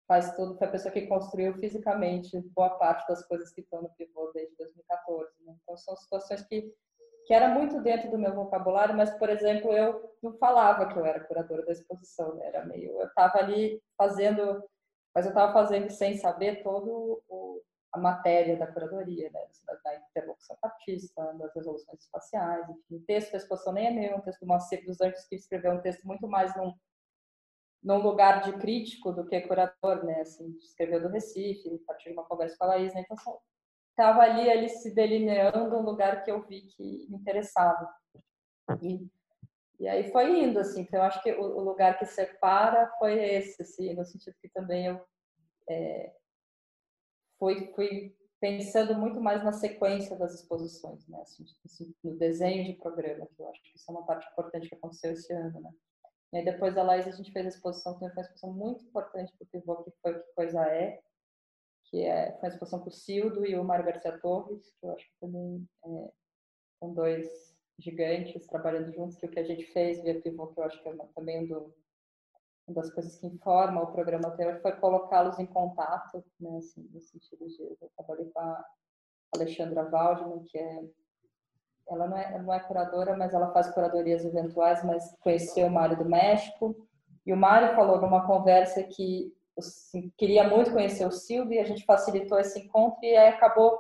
[0.08, 3.90] faz tudo, foi a pessoa que construiu fisicamente boa parte das coisas que estão no
[3.90, 5.30] pivô desde 2014.
[5.46, 5.56] Né?
[5.62, 6.74] Então são situações que
[7.30, 11.06] que era muito dentro do meu vocabulário, mas por exemplo eu não falava que eu
[11.06, 12.48] era curadora da exposição, né?
[12.48, 14.64] era meio eu estava ali fazendo
[15.14, 17.62] mas eu estava fazendo sem saber todo o,
[17.94, 19.42] a matéria da curadoria, né?
[19.84, 22.96] da, interlocução com artista, das resoluções espaciais, enfim.
[22.96, 25.36] O texto da exposição nem é meu, é um texto do Moacir dos Anjos, que
[25.36, 26.74] escreveu um texto muito mais num,
[27.84, 30.22] num lugar de crítico do que curador, né?
[30.22, 33.02] Assim, escreveu do Recife, a partir de uma conversa com a Laís, né?
[33.02, 33.18] Então,
[34.00, 37.94] estava ali, ali se delineando um lugar que eu vi que me interessava.
[38.82, 39.08] E
[39.80, 40.82] e aí foi indo, assim.
[40.82, 44.50] Então, eu acho que o, o lugar que separa foi esse, assim, no sentido que
[44.50, 45.02] também eu
[45.70, 46.14] é,
[47.40, 51.22] fui, fui pensando muito mais na sequência das exposições, né?
[51.22, 54.68] Assim, assim, no desenho de programa, que eu acho que isso é uma parte importante
[54.68, 55.72] que aconteceu esse ano, né?
[56.34, 58.84] E aí depois da Laís a gente fez a exposição, que foi uma exposição muito
[58.84, 61.00] importante para o Pivô, que foi Que Coisa É,
[61.90, 64.94] que é, foi uma exposição com o Cildo e o Mário Garcia Torres, que eu
[64.94, 66.12] acho que também é,
[66.80, 70.66] são dois gigantes trabalhando juntos, que o que a gente fez via Pivô, que eu
[70.66, 71.74] acho que é também do,
[72.68, 77.02] uma das coisas que informa o programa anterior, foi colocá-los em contato, né, assim, no
[77.02, 78.66] sentido de, eu trabalhei com a
[79.34, 80.84] Alexandra Waldman, que é,
[81.90, 85.98] ela não é, não é curadora, mas ela faz curadorias eventuais, mas conheceu o Mário
[85.98, 86.76] do México,
[87.26, 91.66] e o Mário falou numa conversa que assim, queria muito conhecer o Silvio, e a
[91.66, 93.78] gente facilitou esse encontro, e acabou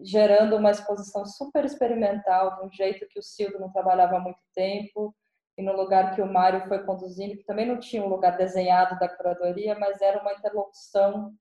[0.00, 4.40] gerando uma exposição super experimental, de um jeito que o Silvio não trabalhava há muito
[4.54, 5.14] tempo,
[5.56, 8.96] e no lugar que o Mário foi conduzindo, que também não tinha um lugar desenhado
[8.98, 11.34] da curadoria, mas era uma interlocução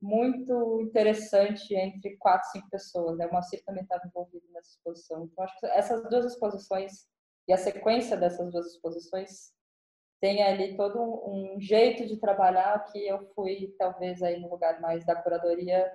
[0.00, 3.16] muito interessante entre quatro, cinco pessoas.
[3.16, 3.26] Né?
[3.26, 5.24] O Moacir também estava envolvido nessa exposição.
[5.24, 7.06] Então, acho que essas duas exposições
[7.48, 9.52] e a sequência dessas duas exposições
[10.20, 15.04] tem ali todo um jeito de trabalhar que eu fui, talvez, aí no lugar mais
[15.06, 15.90] da curadoria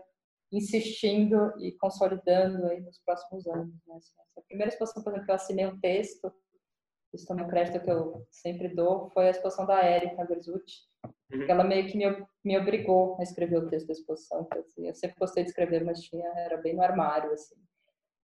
[0.51, 3.73] insistindo e consolidando aí nos próximos anos.
[3.87, 3.95] Né?
[3.95, 6.31] Assim, a primeira exposição, por exemplo, que eu assinei um texto,
[7.13, 10.81] isso também é um crédito que eu sempre dou, foi a exposição da Érica Berzucci,
[11.31, 11.43] uhum.
[11.49, 15.17] ela meio que me, me obrigou a escrever o texto da exposição, assim, eu sempre
[15.19, 17.55] gostei de escrever, mas tinha, era bem no armário, assim.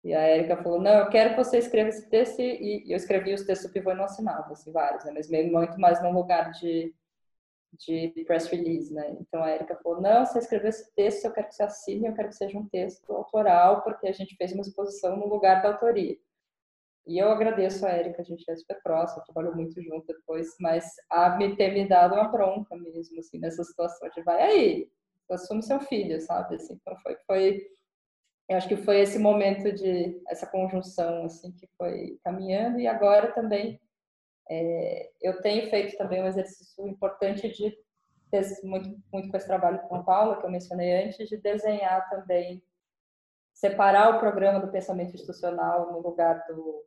[0.02, 3.34] E a Érica falou, não, eu quero que você escreva esse texto, e eu escrevi
[3.34, 5.12] os textos do pivô e não assinava, assim, vários, né?
[5.14, 6.94] mas meio muito mais num lugar de
[7.78, 9.16] de press release, né?
[9.20, 12.14] Então a Erika falou: não, você escreveu esse texto, eu quero que você assine, eu
[12.14, 15.72] quero que seja um texto autoral, porque a gente fez uma exposição no lugar da
[15.72, 16.16] autoria.
[17.06, 20.84] E eu agradeço a Erika, a gente é super próxima, trabalhou muito junto depois, mas
[21.10, 24.92] a me ter me dado uma bronca mesmo, assim, nessa situação de vai aí,
[25.30, 26.56] assume seu filho, sabe?
[26.56, 27.66] Assim, então foi, foi,
[28.50, 33.32] eu acho que foi esse momento de, essa conjunção, assim, que foi caminhando, e agora
[33.32, 33.80] também
[34.50, 37.78] é, eu tenho feito também um exercício importante de
[38.64, 42.60] muito, muito com esse trabalho com a Paula, que eu mencionei antes, de desenhar também,
[43.54, 46.84] separar o programa do pensamento institucional no lugar do,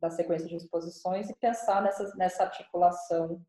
[0.00, 3.44] da sequência de exposições e pensar nessa, nessa articulação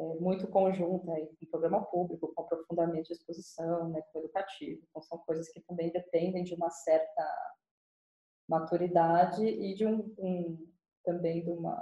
[0.00, 4.80] é, muito conjunta aí, com o programa público, com aprofundamento de exposição, né, com educativo.
[4.88, 7.54] Então, são coisas que também dependem de uma certa
[8.48, 10.66] maturidade e de um, um
[11.04, 11.78] também de uma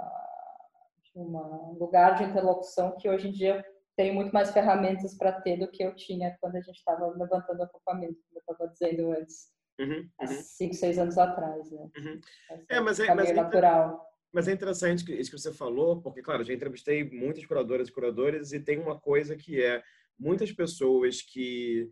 [1.15, 3.65] um lugar de interlocução que hoje em dia
[3.97, 7.59] tenho muito mais ferramentas para ter do que eu tinha quando a gente estava levantando
[7.59, 10.27] o acampamento, como eu estava dizendo antes, uhum, uhum.
[10.27, 11.69] cinco, seis anos atrás.
[11.71, 11.89] Né?
[11.97, 12.21] Uhum.
[12.69, 14.07] É, mas é, mas é natural.
[14.31, 18.51] Mas é interessante isso que você falou, porque, claro, já entrevistei muitas curadoras e curadores
[18.53, 19.81] e tem uma coisa que é
[20.17, 21.91] muitas pessoas que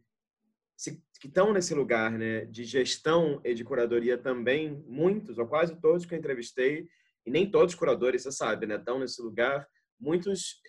[1.19, 6.05] que estão nesse lugar né, de gestão e de curadoria também, muitos, ou quase todos
[6.05, 6.87] que eu entrevistei,
[7.25, 9.67] e nem todos os curadores, você sabe, né, estão nesse lugar.
[9.99, 10.61] Muitos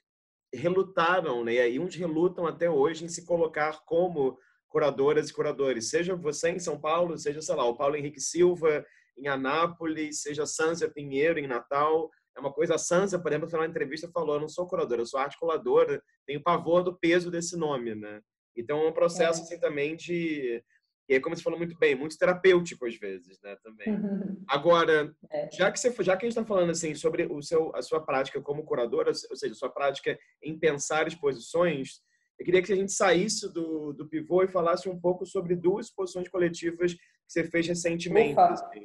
[0.53, 5.91] relutaram, né, e uns relutam até hoje em se colocar como curadoras e curadores.
[5.91, 8.85] Seja você em São Paulo, seja, sei lá, o Paulo Henrique Silva
[9.19, 12.11] em Anápolis, seja Sansa Pinheiro em Natal.
[12.37, 15.07] É uma coisa, a Sansa, por exemplo, na entrevista falou, eu não sou curadora, eu
[15.07, 18.21] sou articuladora, tenho pavor do peso desse nome, né?
[18.57, 19.43] Então é um processo, é.
[19.45, 20.63] assim, também de
[21.09, 23.87] e aí, como você falou muito bem, muito terapêutico às vezes, né, também.
[24.47, 25.49] Agora, é.
[25.51, 28.05] já que você, já que a gente está falando assim sobre o seu, a sua
[28.05, 32.03] prática como curadora, ou seja, a sua prática em pensar exposições,
[32.39, 35.87] eu queria que a gente saísse do, do pivô e falasse um pouco sobre duas
[35.87, 38.39] exposições coletivas que você fez recentemente.
[38.39, 38.85] Assim.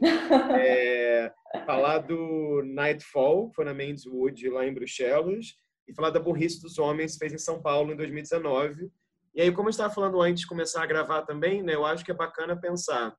[0.60, 1.32] É,
[1.66, 5.56] falar do Nightfall, que foi na Mendes Wood, lá em Bruxelas,
[5.88, 8.92] e falar da Burrice dos Homens, que fez em São Paulo em 2019
[9.36, 12.06] e aí, como eu estava falando antes de começar a gravar também, né, eu acho
[12.06, 13.18] que é bacana pensar.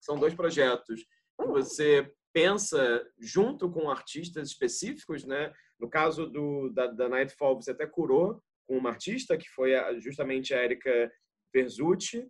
[0.00, 1.06] São dois projetos
[1.40, 5.52] que você pensa junto com artistas específicos, né?
[5.78, 10.52] No caso do da, da Nightfall, você até curou com uma artista que foi justamente
[10.52, 11.10] a Erika
[11.54, 12.26] Verzucci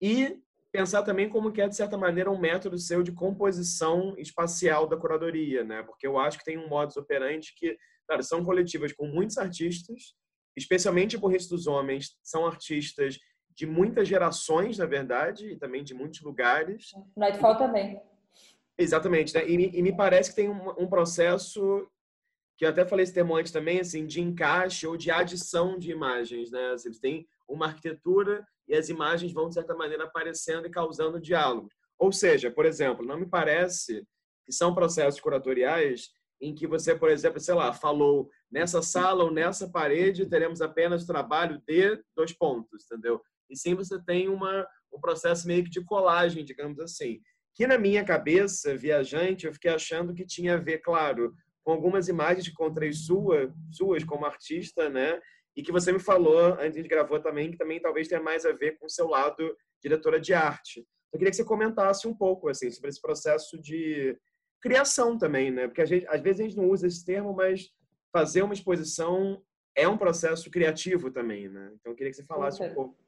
[0.00, 0.36] e
[0.72, 4.96] pensar também como que é de certa maneira um método seu de composição espacial da
[4.96, 5.82] curadoria, né?
[5.82, 10.14] Porque eu acho que tem um modus operandi que, claro, são coletivas com muitos artistas
[10.56, 13.18] especialmente por Resto dos Homens, são artistas
[13.56, 16.90] de muitas gerações, na verdade, e também de muitos lugares.
[17.16, 18.00] Nightfall também.
[18.76, 19.46] Exatamente, né?
[19.48, 21.88] E, e, me parece que tem um, um, processo
[22.56, 25.90] que eu até falei esse termo antes também, assim, de encaixe ou de adição de
[25.90, 26.72] imagens, né?
[26.72, 31.20] Assim, eles têm uma arquitetura e as imagens vão de certa maneira aparecendo e causando
[31.20, 31.68] diálogo.
[31.98, 34.06] Ou seja, por exemplo, não me parece
[34.44, 36.10] que são processos curatoriais
[36.40, 41.06] em que você, por exemplo, sei lá, falou nessa sala ou nessa parede teremos apenas
[41.06, 43.20] trabalho de dois pontos, entendeu?
[43.48, 47.20] E sim você tem uma, um processo meio que de colagem, digamos assim.
[47.54, 52.08] Que na minha cabeça, viajante, eu fiquei achando que tinha a ver, claro, com algumas
[52.08, 55.20] imagens que encontrei sua, suas como artista, né?
[55.56, 58.52] E que você me falou, antes de gravou também, que também talvez tenha mais a
[58.52, 60.86] ver com o seu lado diretora de arte.
[61.12, 64.18] Eu queria que você comentasse um pouco, assim, sobre esse processo de
[64.60, 65.66] criação também, né?
[65.66, 67.70] Porque a gente, às vezes a gente não usa esse termo, mas
[68.12, 69.42] fazer uma exposição
[69.76, 71.70] é um processo criativo também, né?
[71.74, 73.03] Então eu queria que você falasse um pouco.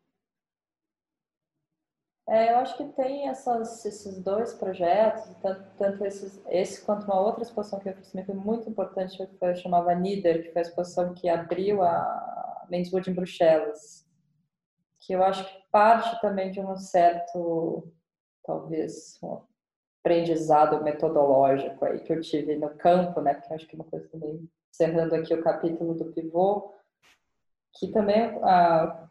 [2.28, 7.20] É, eu acho que tem essas, esses dois projetos, tanto, tanto esses, esse quanto uma
[7.20, 10.64] outra exposição que eu fiz foi muito importante, que foi, chamava Nieder, que foi a
[10.64, 14.04] exposição que abriu a Menswood em Bruxelas,
[14.98, 17.92] que eu acho que parte também de um certo,
[18.44, 19.20] talvez,
[20.00, 23.34] aprendizado metodológico aí que eu tive no campo, né?
[23.34, 26.72] Que acho que é uma coisa também encerrando aqui o capítulo do pivô,
[27.78, 28.38] que também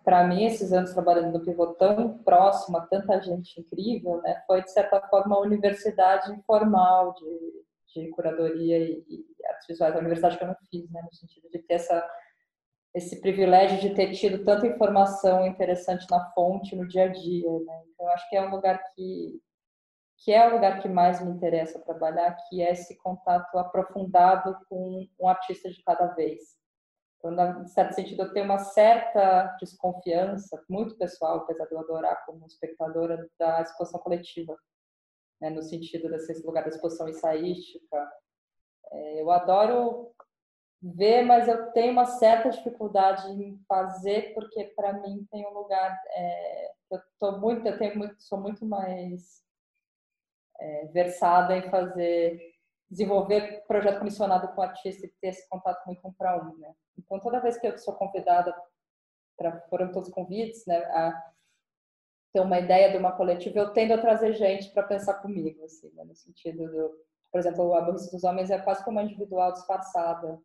[0.03, 4.41] para mim esses anos trabalhando no pivô tão próximo a tanta gente incrível, né?
[4.47, 9.99] Foi de certa forma a universidade informal de, de curadoria e, e artes visuais, a
[9.99, 11.01] universidade que eu não fiz, né?
[11.03, 12.05] No sentido de ter essa
[12.93, 17.83] esse privilégio de ter tido tanta informação interessante na fonte no dia a dia, né?
[17.93, 19.41] Então acho que é um lugar que
[20.17, 25.05] que é o lugar que mais me interessa trabalhar, que é esse contato aprofundado com
[25.19, 26.39] um artista de cada vez.
[27.17, 32.25] Então, em certo sentido, eu tenho uma certa desconfiança, muito pessoal, apesar de eu adorar
[32.25, 34.57] como espectadora, da exposição coletiva,
[35.41, 35.49] né?
[35.49, 38.11] no sentido desse lugar da exposição ensaística.
[38.91, 40.13] É, eu adoro
[40.81, 45.99] ver, mas eu tenho uma certa dificuldade em fazer, porque para mim tem um lugar.
[46.09, 49.43] É, eu tô muito, eu tenho muito, sou muito mais
[50.59, 52.54] é, versada em fazer,
[52.89, 56.73] desenvolver projeto comissionado com artista e ter esse contato muito um para um, né?
[56.97, 58.55] Então toda vez que eu sou convidada
[59.37, 61.33] para foram todos convites, né, a
[62.33, 65.91] ter uma ideia de uma coletiva, eu tendo a trazer gente para pensar comigo, assim,
[65.93, 69.51] né, no sentido do, por exemplo, o Aborrice dos Homens é quase como uma individual
[69.51, 70.39] disfarçada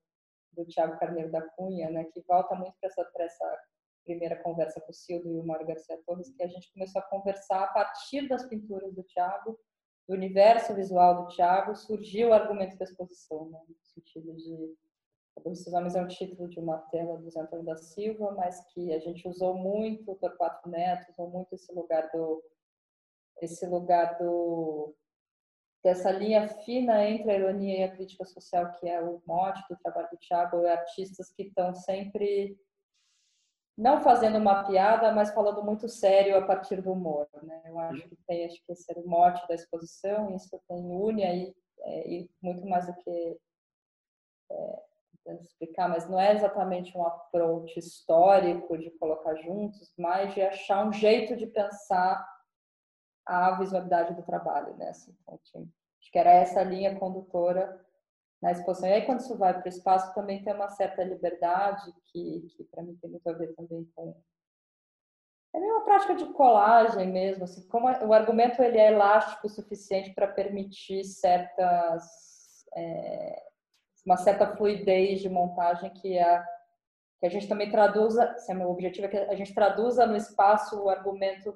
[0.52, 3.58] do Tiago Carneiro da Cunha, né, que volta muito para essa, essa
[4.04, 7.04] primeira conversa com o Silvio e o Mário Garcia Torres, que a gente começou a
[7.04, 9.58] conversar a partir das pinturas do Tiago
[10.10, 13.60] do universo visual do Tiago, surgiu o argumento da exposição, né?
[13.68, 14.74] no sentido de
[15.44, 18.92] Os Homens é um título de uma tela do Zé Antônio da Silva, mas que
[18.92, 22.42] a gente usou muito, o Torquato Neto usou muito esse lugar do
[23.40, 24.94] esse lugar do
[25.82, 29.78] dessa linha fina entre a ironia e a crítica social, que é o mote do
[29.78, 32.58] trabalho do Tiago, é artistas que estão sempre
[33.80, 37.26] não fazendo uma piada, mas falando muito sério a partir do humor.
[37.42, 37.62] Né?
[37.64, 41.24] Eu acho que tem acho que esse é o mote da exposição, isso tem une
[41.24, 43.40] aí é, e muito mais do que
[44.52, 44.82] é,
[45.40, 50.92] explicar, mas não é exatamente um approach histórico de colocar juntos, mas de achar um
[50.92, 52.28] jeito de pensar
[53.24, 54.90] a visualidade do trabalho, né?
[54.90, 55.38] Assim, então,
[56.00, 57.80] acho que era essa linha condutora
[58.40, 58.88] na exposição.
[58.88, 62.64] E aí, quando isso vai para o espaço, também tem uma certa liberdade, que, que
[62.64, 64.14] para mim tem muito a ver também com.
[65.52, 69.50] É meio uma prática de colagem mesmo, assim, como o argumento ele é elástico o
[69.50, 72.04] suficiente para permitir certas.
[72.74, 73.50] É,
[74.06, 76.42] uma certa fluidez de montagem que a,
[77.18, 80.82] que a gente também traduza, assim, o objetivo é que a gente traduza no espaço
[80.82, 81.54] o argumento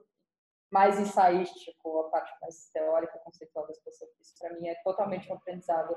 [0.70, 4.08] mais ensaístico, a parte mais teórica, conceitual da exposição.
[4.20, 5.96] Isso, para mim, é totalmente um aprendizado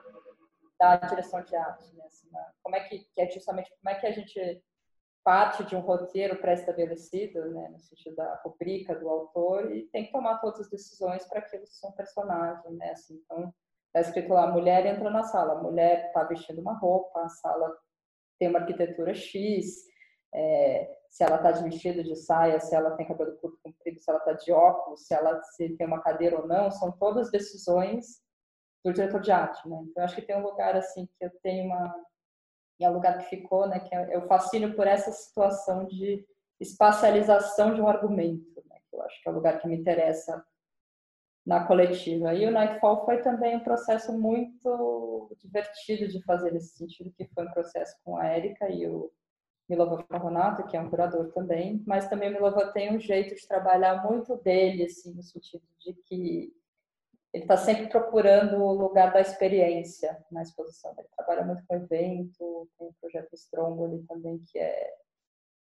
[0.80, 2.04] da direção de arte, né?
[2.06, 2.30] Assim,
[2.64, 4.64] como é que, que, é justamente como é que a gente
[5.24, 10.12] parte de um roteiro pré-estabelecido, né, no sentido da rubrica do autor e tem que
[10.14, 12.92] tomar todas as decisões para que eles são personagem, né?
[12.92, 13.54] Assim, então
[13.88, 17.30] está escrito lá, a mulher entra na sala, a mulher está vestindo uma roupa, a
[17.30, 17.76] sala
[18.40, 19.84] tem uma arquitetura X,
[20.34, 24.10] é, se ela está de vestido, de saia, se ela tem cabelo curto comprido, se
[24.10, 28.22] ela está de óculos, se ela se tem uma cadeira ou não, são todas decisões
[28.88, 29.84] do diretor de arte, né?
[29.84, 31.94] Então acho que tem um lugar assim que eu tenho uma
[32.80, 33.80] é um lugar que ficou, né?
[33.80, 36.26] Que é, eu fascino por essa situação de
[36.60, 38.78] espacialização de um argumento, né?
[38.90, 40.46] Que eu acho que é o lugar que me interessa
[41.46, 42.34] na coletiva.
[42.34, 47.46] E o Nightfall foi também um processo muito divertido de fazer nesse sentido, que foi
[47.46, 49.12] um processo com a Érica e o
[49.68, 53.48] Milova Carronato, que é um curador também, mas também o Milova tem um jeito de
[53.48, 56.54] trabalhar muito dele, assim, no sentido de que
[57.34, 60.94] ele está sempre procurando o lugar da experiência na exposição.
[60.98, 64.94] Ele trabalha muito com evento, tem o projeto Stromboli também, que é,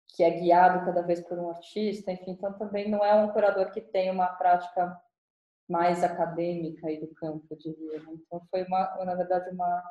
[0.10, 3.72] que é guiado cada vez por um artista, enfim, então também não é um curador
[3.72, 5.00] que tem uma prática
[5.68, 8.00] mais acadêmica aí do campo, eu diria.
[8.00, 8.14] Né?
[8.14, 9.84] Então foi uma, na verdade, uma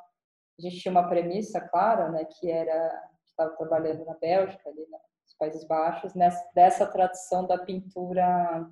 [0.58, 3.08] a gente tinha uma premissa clara, né, que era
[3.38, 8.68] estava trabalhando na Bélgica, ali nos Países Baixos, nessa, dessa tradição da pintura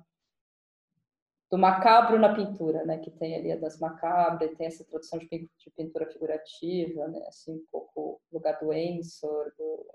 [1.49, 2.97] do macabro na pintura, né?
[2.97, 7.23] Que tem ali a das macabras, tem essa tradução de, pintura figurativa, né?
[7.27, 9.85] Assim, um pouco o lugar do Ensor, do,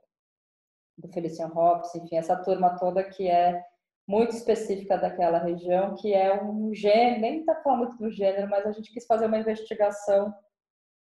[0.99, 3.63] do Felician Hobbes, enfim, essa turma toda que é
[4.07, 8.67] muito específica daquela região, que é um gênero, nem está falando muito do gênero, mas
[8.67, 10.35] a gente quis fazer uma investigação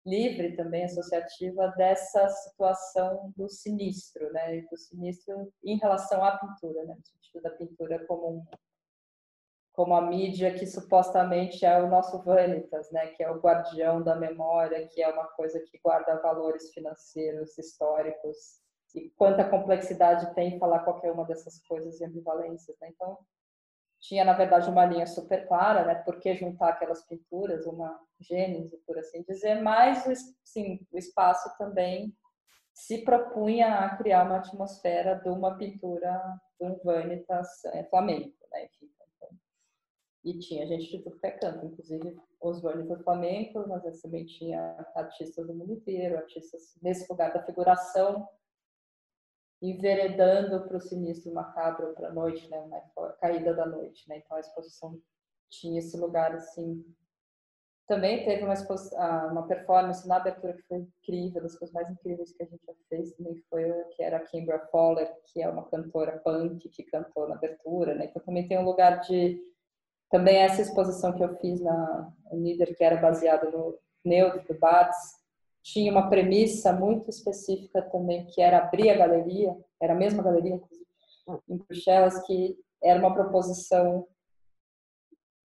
[0.05, 4.61] livre também, associativa, dessa situação do sinistro, né?
[4.61, 6.95] Do sinistro em relação à pintura, né?
[6.95, 8.45] No sentido da pintura como um
[9.79, 14.13] como a mídia que supostamente é o nosso vanitas, né, que é o guardião da
[14.13, 18.59] memória, que é uma coisa que guarda valores financeiros, históricos,
[18.93, 22.89] e quanta complexidade tem em falar qualquer uma dessas coisas e ambivalências, né?
[22.89, 23.19] Então,
[24.01, 25.95] tinha na verdade uma linha super clara, né?
[25.95, 30.03] Por que juntar aquelas pinturas, uma gênese, por assim dizer, mas
[30.43, 32.13] sim, o espaço também
[32.73, 36.21] se propunha a criar uma atmosfera de uma pintura
[36.59, 38.65] de um vanitas é, flamenco, né?
[38.65, 38.98] Enfim,
[40.29, 44.85] e tinha gente de tudo que é canto, inclusive os do Flamengo, mas também tinha
[44.95, 48.27] artistas do mundo inteiro, artistas nesse lugar da figuração
[49.61, 54.17] enveredando para o sinistro macabro para a noite, né, a caída da noite, né?
[54.17, 54.97] Então a exposição
[55.49, 56.85] tinha esse lugar assim.
[57.85, 58.53] Também teve uma,
[59.31, 62.73] uma performance na abertura que foi incrível, das coisas mais incríveis que a gente já
[62.87, 63.63] fez, também foi
[63.95, 68.05] que era a Kimbra Fowler, que é uma cantora punk que cantou na abertura, né?
[68.05, 69.43] Então também tem um lugar de
[70.09, 75.19] também essa exposição que eu fiz na Nieder, que era baseada no Neutro do Barthes,
[75.61, 80.55] tinha uma premissa muito específica também, que era abrir a galeria, era a mesma galeria,
[80.55, 80.87] inclusive,
[81.47, 84.07] em Bruxelas, que era uma proposição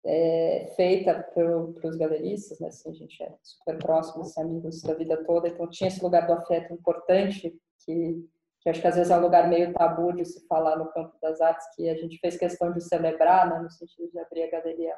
[0.04, 2.68] é, feita para os galeristas, né?
[2.68, 6.26] Assim, a gente é super próximo, assim, amigos da vida toda, então tinha esse lugar
[6.26, 7.54] do afeto importante,
[7.84, 8.28] que,
[8.60, 11.16] que acho que às vezes é um lugar meio tabu de se falar no campo
[11.20, 13.58] das artes, que a gente fez questão de celebrar, né?
[13.58, 14.96] no sentido de abrir a galeria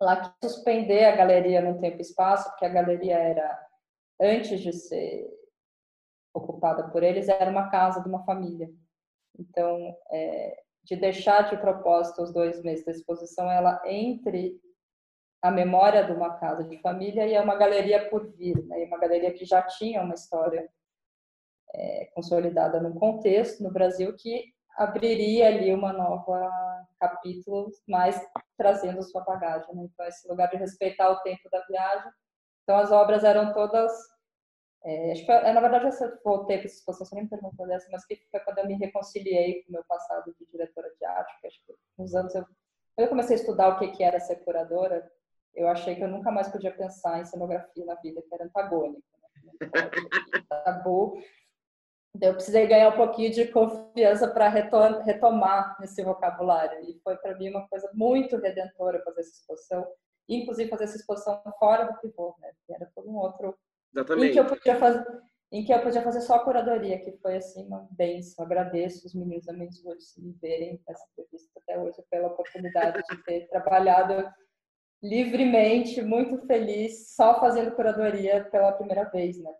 [0.00, 3.66] lá, que suspender a galeria no tempo e espaço, porque a galeria era
[4.20, 5.28] antes de ser
[6.34, 8.68] ocupada por eles, era uma casa de uma família.
[9.38, 14.60] Então, é, de deixar de propósito os dois meses da exposição, ela entre
[15.42, 18.84] a memória de uma casa de família e é uma galeria por vir, né?
[18.84, 20.68] uma galeria que já tinha uma história
[21.74, 26.50] é, consolidada no contexto no Brasil que abriria ali uma nova
[27.00, 28.20] capítulo, mais
[28.56, 29.74] trazendo sua bagagem.
[29.74, 29.88] Né?
[29.92, 32.10] Então, esse lugar de respeitar o tempo da viagem
[32.66, 33.92] então, as obras eram todas.
[34.84, 37.66] É, acho que, é, na verdade, eu voltei para essa exposição, você nem me perguntou
[37.66, 41.04] dessa, mas que foi quando eu me reconciliei com o meu passado de diretora de
[41.04, 42.42] arte, acho que uns anos eu.
[42.42, 45.08] Quando eu comecei a estudar o que, que era ser curadora,
[45.54, 49.02] eu achei que eu nunca mais podia pensar em cenografia na vida, que era antagônico.
[49.44, 49.52] Né?
[50.64, 51.22] Tabu.
[52.20, 56.80] Eu precisei ganhar um pouquinho de confiança para retomar esse vocabulário.
[56.88, 59.86] E foi para mim uma coisa muito redentora fazer essa exposição
[60.28, 62.50] inclusive fazer essa exposição fora do pivô, né?
[62.66, 63.56] Que era todo um outro.
[63.94, 64.30] Exatamente.
[64.30, 65.22] Em que eu podia fazer,
[65.52, 68.44] em que eu podia fazer só a curadoria, que foi assim uma bênção.
[68.44, 73.22] Agradeço os meninos da Men's se me verem nessa entrevista até hoje pela oportunidade de
[73.24, 74.28] ter trabalhado
[75.02, 79.52] livremente, muito feliz, só fazendo curadoria pela primeira vez, né?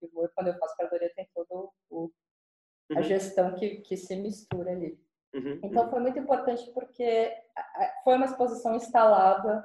[0.00, 2.10] Pivô, quando eu faço curadoria, tem todo o
[2.90, 3.02] a uhum.
[3.02, 4.98] gestão que, que se mistura ali.
[5.34, 5.90] Uhum, então uhum.
[5.90, 7.30] foi muito importante porque
[8.02, 9.62] foi uma exposição instalada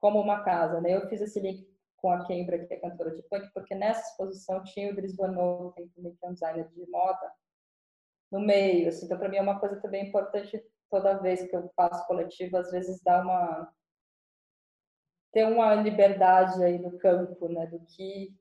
[0.00, 0.80] como uma casa.
[0.80, 0.94] Né?
[0.94, 4.62] Eu fiz esse link com a Kembra, que é cantora de punk, porque nessa exposição
[4.64, 7.32] tinha o Dries Van Noten, que é um designer de moda,
[8.30, 8.88] no meio.
[8.88, 9.06] Assim.
[9.06, 12.70] Então, para mim, é uma coisa também importante toda vez que eu faço coletivo, às
[12.70, 13.72] vezes dá uma
[15.32, 18.34] ter uma liberdade aí no campo, né, do que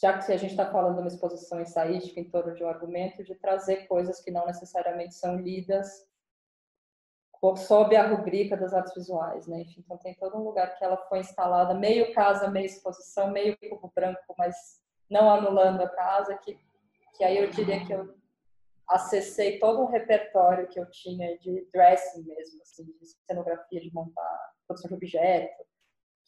[0.00, 3.24] já que a gente está falando de uma exposição ensaística em torno de um argumento,
[3.24, 6.08] de trazer coisas que não necessariamente são lidas
[7.56, 9.62] sob a rubrica das artes visuais, né?
[9.62, 13.56] Enfim, então tem todo um lugar que ela foi instalada, meio casa, meio exposição, meio
[13.56, 16.58] cubo branco, mas não anulando a casa, que,
[17.16, 18.14] que aí eu diria que eu
[18.86, 24.52] acessei todo um repertório que eu tinha de dressing mesmo, assim, de cenografia, de montar
[24.66, 25.64] produção de objeto,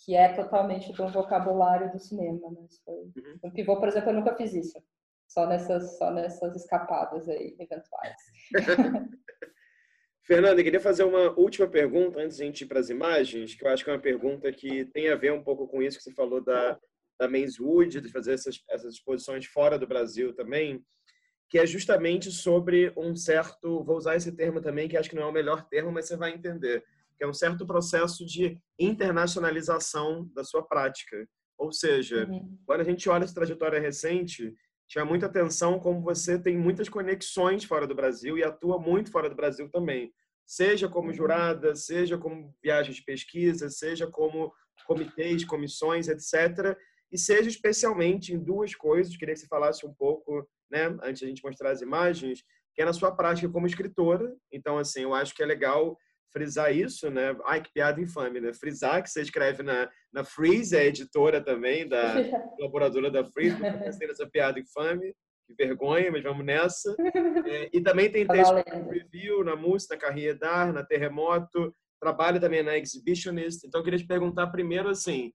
[0.04, 2.66] que é totalmente do vocabulário do cinema, né?
[2.86, 3.38] Uhum.
[3.44, 4.82] Um pivô, por exemplo, eu nunca fiz isso.
[5.28, 8.16] Só nessas, só nessas escapadas aí, eventuais.
[10.24, 13.54] Fernanda, eu queria fazer uma última pergunta antes de a gente ir para as imagens,
[13.54, 15.98] que eu acho que é uma pergunta que tem a ver um pouco com isso
[15.98, 16.78] que você falou da,
[17.18, 17.28] da
[17.60, 20.84] Wood, de fazer essas, essas exposições fora do Brasil também,
[21.48, 25.24] que é justamente sobre um certo, vou usar esse termo também, que acho que não
[25.24, 26.84] é o melhor termo, mas você vai entender,
[27.16, 31.26] que é um certo processo de internacionalização da sua prática.
[31.58, 32.58] Ou seja, uhum.
[32.66, 34.54] quando a gente olha essa trajetória recente,
[34.88, 39.28] chama muita atenção como você tem muitas conexões fora do Brasil e atua muito fora
[39.28, 40.12] do Brasil também.
[40.44, 41.14] Seja como uhum.
[41.14, 44.52] jurada, seja como viagens de pesquisa, seja como
[44.86, 46.76] comitês, comissões, etc.
[47.10, 51.26] E seja especialmente em duas coisas, queria que você falasse um pouco, né, antes de
[51.26, 52.42] a gente mostrar as imagens,
[52.74, 54.34] que é na sua prática como escritora.
[54.50, 55.96] Então, assim, eu acho que é legal
[56.32, 57.36] frisar isso, né?
[57.46, 58.52] Ai, que piada infame, né?
[58.52, 62.14] Frisar que você escreve na, na Freeze, é editora também, da
[62.56, 65.14] colaboradora da Freeze, pensei essa piada infame,
[65.46, 66.94] que vergonha, mas vamos nessa.
[67.46, 72.62] É, e também tem texto na Review, na música, na Carriedar, na Terremoto, trabalha também
[72.62, 73.64] na Exhibitionist.
[73.64, 75.32] Então, eu queria te perguntar primeiro, assim,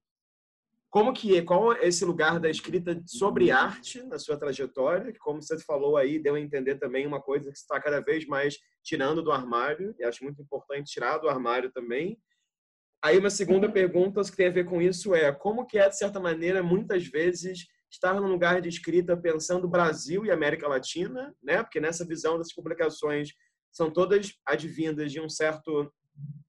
[0.90, 5.14] como que é, qual é esse lugar da escrita sobre arte na sua trajetória?
[5.20, 8.58] Como você falou aí, deu a entender também uma coisa que está cada vez mais
[8.84, 12.18] tirando do armário, e acho muito importante tirar do armário também.
[13.04, 15.98] Aí uma segunda pergunta que tem a ver com isso é como que é de
[15.98, 21.64] certa maneira muitas vezes estar num lugar de escrita pensando Brasil e América Latina, né?
[21.64, 23.34] Porque nessa visão das publicações
[23.72, 25.94] são todas advindas de um certo,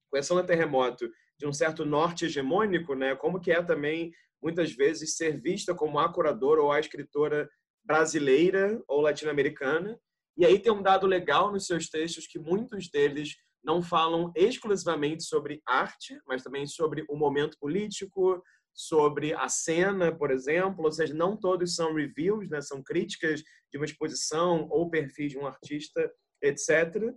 [0.09, 3.15] com exceção terremoto, de um certo norte hegemônico, né?
[3.15, 4.11] Como que é também
[4.41, 7.49] muitas vezes ser vista como a curadora ou a escritora
[7.83, 9.99] brasileira ou latino-americana.
[10.37, 15.23] E aí tem um dado legal nos seus textos que muitos deles não falam exclusivamente
[15.23, 18.41] sobre arte, mas também sobre o momento político,
[18.73, 22.61] sobre a cena, por exemplo, ou seja, não todos são reviews, né?
[22.61, 23.41] são críticas
[23.71, 26.09] de uma exposição ou perfil de um artista,
[26.41, 27.13] etc.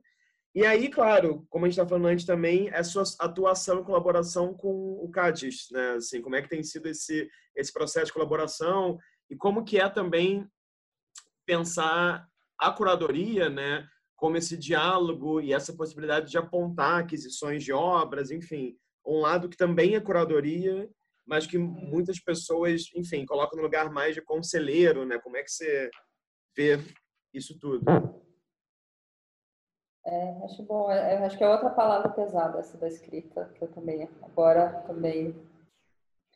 [0.54, 4.52] E aí, claro, como a gente está falando antes também, é sua atuação e colaboração
[4.52, 5.92] com o CADIS, né?
[5.92, 7.26] Assim, como é que tem sido esse,
[7.56, 8.98] esse processo de colaboração
[9.30, 10.46] e como que é também
[11.46, 13.86] pensar a curadoria, né?
[14.14, 18.76] Como esse diálogo e essa possibilidade de apontar aquisições de obras, enfim,
[19.06, 20.88] um lado que também é curadoria,
[21.26, 25.18] mas que muitas pessoas, enfim, colocam no lugar mais de conselheiro, né?
[25.18, 25.90] Como é que você
[26.54, 26.78] vê
[27.32, 27.84] isso tudo?
[30.04, 30.90] É, acho bom.
[30.90, 35.34] É, acho que é outra palavra pesada essa da escrita, que eu também agora também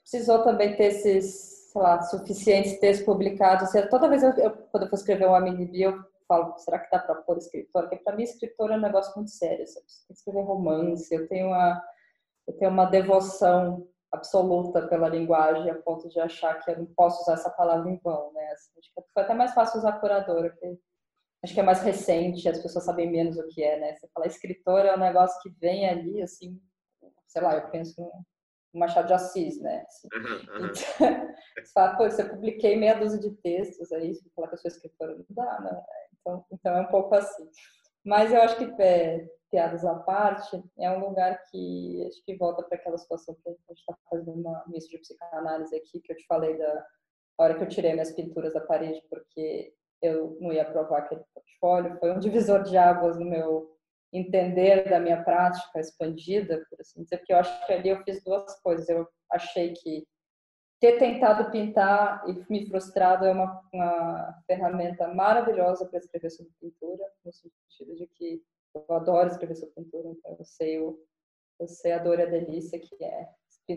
[0.01, 3.71] precisou também ter esses, sei lá, suficientes textos publicados.
[3.91, 6.91] Toda vez eu, eu quando eu for escrever uma mini bio, eu falo, será que
[6.91, 7.89] dá para pôr escritor?
[7.89, 9.65] Porque para mim escritor é um negócio muito sério.
[9.65, 11.13] Tem que escrever romance.
[11.13, 11.83] Eu tenho uma
[12.47, 17.23] eu tenho uma devoção absoluta pela linguagem a ponto de achar que eu não posso
[17.23, 18.53] usar essa palavra em vão, né?
[18.53, 20.79] Acho que foi até mais fácil usar curadora, porque
[21.47, 23.95] acho que é mais recente, as pessoas sabem menos o que é, né?
[23.95, 26.61] Você fala escritor é um negócio que vem ali, assim,
[27.29, 28.01] sei lá, eu penso
[28.75, 29.85] no Machado de Assis, né?
[29.87, 30.69] Assim, uhum, uhum.
[30.75, 34.69] você fala, pô, você publiquei meia dúzia de textos aí, você fala que eu sou
[34.69, 35.83] escritora, não dá, né?
[36.21, 37.49] Então, então é um pouco assim.
[38.05, 42.65] Mas eu acho que, é, piadas à parte, é um lugar que acho que volta
[42.65, 46.17] para aquela situação que a gente está fazendo uma missa de psicanálise aqui, que eu
[46.17, 46.87] te falei da
[47.39, 51.99] hora que eu tirei minhas pinturas da parede, porque eu não ia aprovar aquele portfólio,
[51.99, 53.77] foi um divisor de águas no meu
[54.13, 58.23] entender da minha prática expandida, por assim dizer, porque eu acho que ali eu fiz
[58.23, 58.89] duas coisas.
[58.89, 60.07] Eu achei que
[60.81, 67.05] ter tentado pintar e me frustrado é uma, uma ferramenta maravilhosa para escrever sobre pintura,
[67.25, 68.43] no sentido de que
[68.75, 70.99] eu adoro escrever sobre pintura, então eu sei, o,
[71.59, 73.29] eu sei a dor e a delícia que é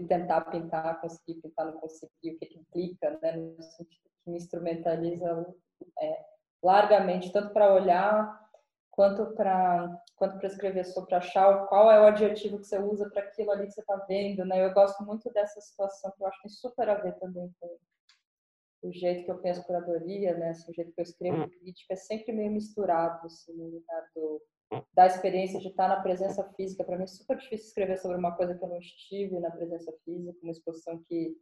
[0.08, 5.56] tentar pintar, conseguir pintar, não conseguir, o que implica, né, no sentido que me instrumentaliza
[6.02, 6.26] é,
[6.64, 8.40] largamente, tanto para olhar
[8.92, 13.24] quanto para quanto para escrever sobre achar qual é o adjetivo que você usa para
[13.24, 14.66] aquilo ali que você está vendo, né?
[14.66, 17.78] Eu gosto muito dessa situação que eu acho que tem super a ver também com
[18.84, 20.50] o jeito que eu penso curadoria, né?
[20.50, 21.50] Assim, o jeito que eu escrevo hum.
[21.50, 24.42] crítica é sempre meio misturado, assim, no lugar do,
[24.94, 26.84] da experiência de estar na presença física.
[26.84, 29.94] Para mim é super difícil escrever sobre uma coisa que eu não estive na presença
[30.04, 31.38] física, uma exposição que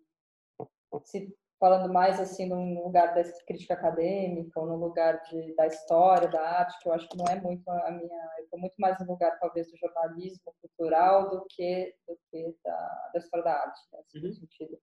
[1.03, 6.27] se falando mais assim num lugar da crítica acadêmica ou no lugar de, da história,
[6.27, 8.99] da arte, que eu acho que não é muito a minha, eu estou muito mais
[8.99, 13.79] no lugar talvez do jornalismo cultural do que do que da, da história da arte,
[13.91, 14.34] né, uhum.
[14.34, 14.79] sentido.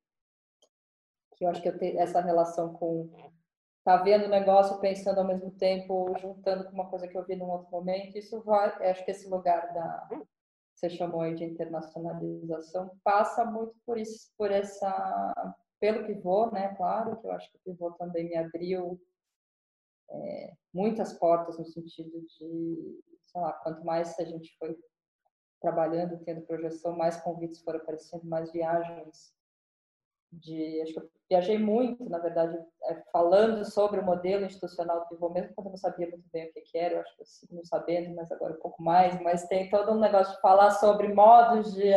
[1.36, 3.10] Que eu acho que eu tenho essa relação com
[3.84, 7.36] tá vendo o negócio, pensando ao mesmo tempo, juntando com uma coisa que eu vi
[7.36, 10.08] num outro momento, isso vai, acho que esse lugar da
[10.74, 17.20] você chamou aí de internacionalização passa muito por isso, por essa pelo pivô, né, claro,
[17.20, 18.98] que eu acho que o pivô também me abriu
[20.08, 24.78] é, muitas portas no sentido de, sei lá, quanto mais a gente foi
[25.60, 29.34] trabalhando, tendo projeção, mais convites foram aparecendo, mais viagens
[30.32, 35.08] de, acho que eu viajei muito, na verdade, é, falando sobre o modelo institucional do
[35.08, 37.20] pivô, mesmo quando eu não sabia muito bem o que, que era, eu acho que
[37.20, 40.70] eu sigo sabendo, mas agora um pouco mais, mas tem todo um negócio de falar
[40.70, 41.92] sobre modos de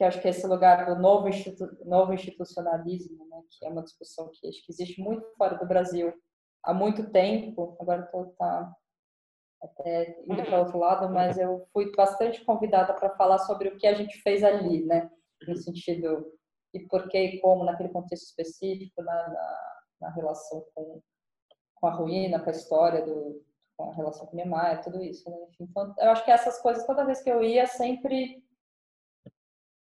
[0.00, 3.82] que acho que é esse lugar do novo, institu novo institucionalismo, né, que é uma
[3.82, 6.10] discussão que acho que existe muito fora do Brasil
[6.64, 7.76] há muito tempo.
[7.78, 8.74] Agora estou tá
[9.62, 13.86] até indo para outro lado, mas eu fui bastante convidada para falar sobre o que
[13.86, 15.10] a gente fez ali, né,
[15.46, 16.32] no sentido
[16.72, 21.02] e por que e como naquele contexto específico, na, na, na relação com,
[21.74, 23.44] com a ruína, com a história do
[23.76, 25.36] com a relação com Niemeyer, tudo isso, né?
[25.50, 28.42] Enfim, então, eu acho que essas coisas, toda vez que eu ia, sempre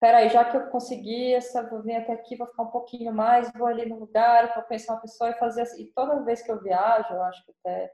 [0.03, 3.49] peraí, já que eu consegui essa, vou vir até aqui, vou ficar um pouquinho mais,
[3.53, 5.83] vou ali no lugar, vou pensar uma pessoa e fazer assim.
[5.83, 7.89] E toda vez que eu viajo, eu acho que até,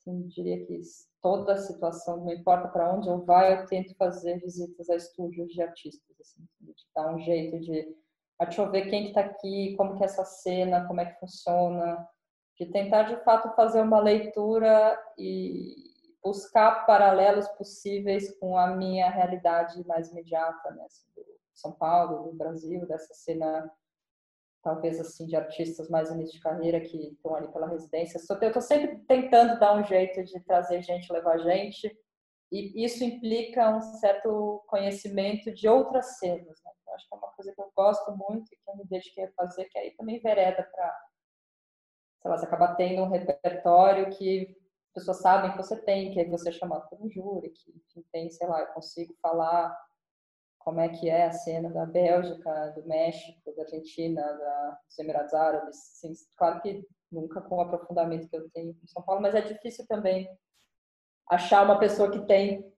[0.00, 0.80] assim, diria que
[1.20, 5.52] toda a situação, não importa para onde eu vá, eu tento fazer visitas a estúdios
[5.52, 7.94] de artistas, assim, de dar um jeito de,
[8.40, 12.08] deixa eu ver quem está aqui, como que é essa cena, como é que funciona,
[12.58, 15.87] de tentar de fato fazer uma leitura e
[16.22, 20.84] buscar paralelos possíveis com a minha realidade mais imediata, né?
[20.84, 21.24] Assim, do
[21.54, 23.70] São Paulo, do Brasil, dessa cena
[24.62, 28.18] talvez assim de artistas mais início de carreira que estão ali pela residência.
[28.40, 31.96] Eu estou sempre tentando dar um jeito de trazer gente, levar gente,
[32.50, 36.60] e isso implica um certo conhecimento de outras cenas.
[36.64, 36.72] Né?
[36.86, 39.24] Eu acho que é uma coisa que eu gosto muito e que eu me dediquei
[39.24, 41.00] a fazer, que aí também vereda para,
[42.22, 44.56] sei lá, você acaba tendo um repertório que
[44.94, 48.30] pessoas sabem que você tem, que você é chamado por um júri, que enfim, tem,
[48.30, 49.76] sei lá, eu consigo falar
[50.58, 55.32] como é que é a cena da Bélgica, do México, da Argentina, da, dos Emirados
[55.32, 55.76] Árabes.
[55.76, 59.40] Sim, claro que nunca com o aprofundamento que eu tenho em São Paulo, mas é
[59.40, 60.28] difícil também
[61.30, 62.70] achar uma pessoa que tem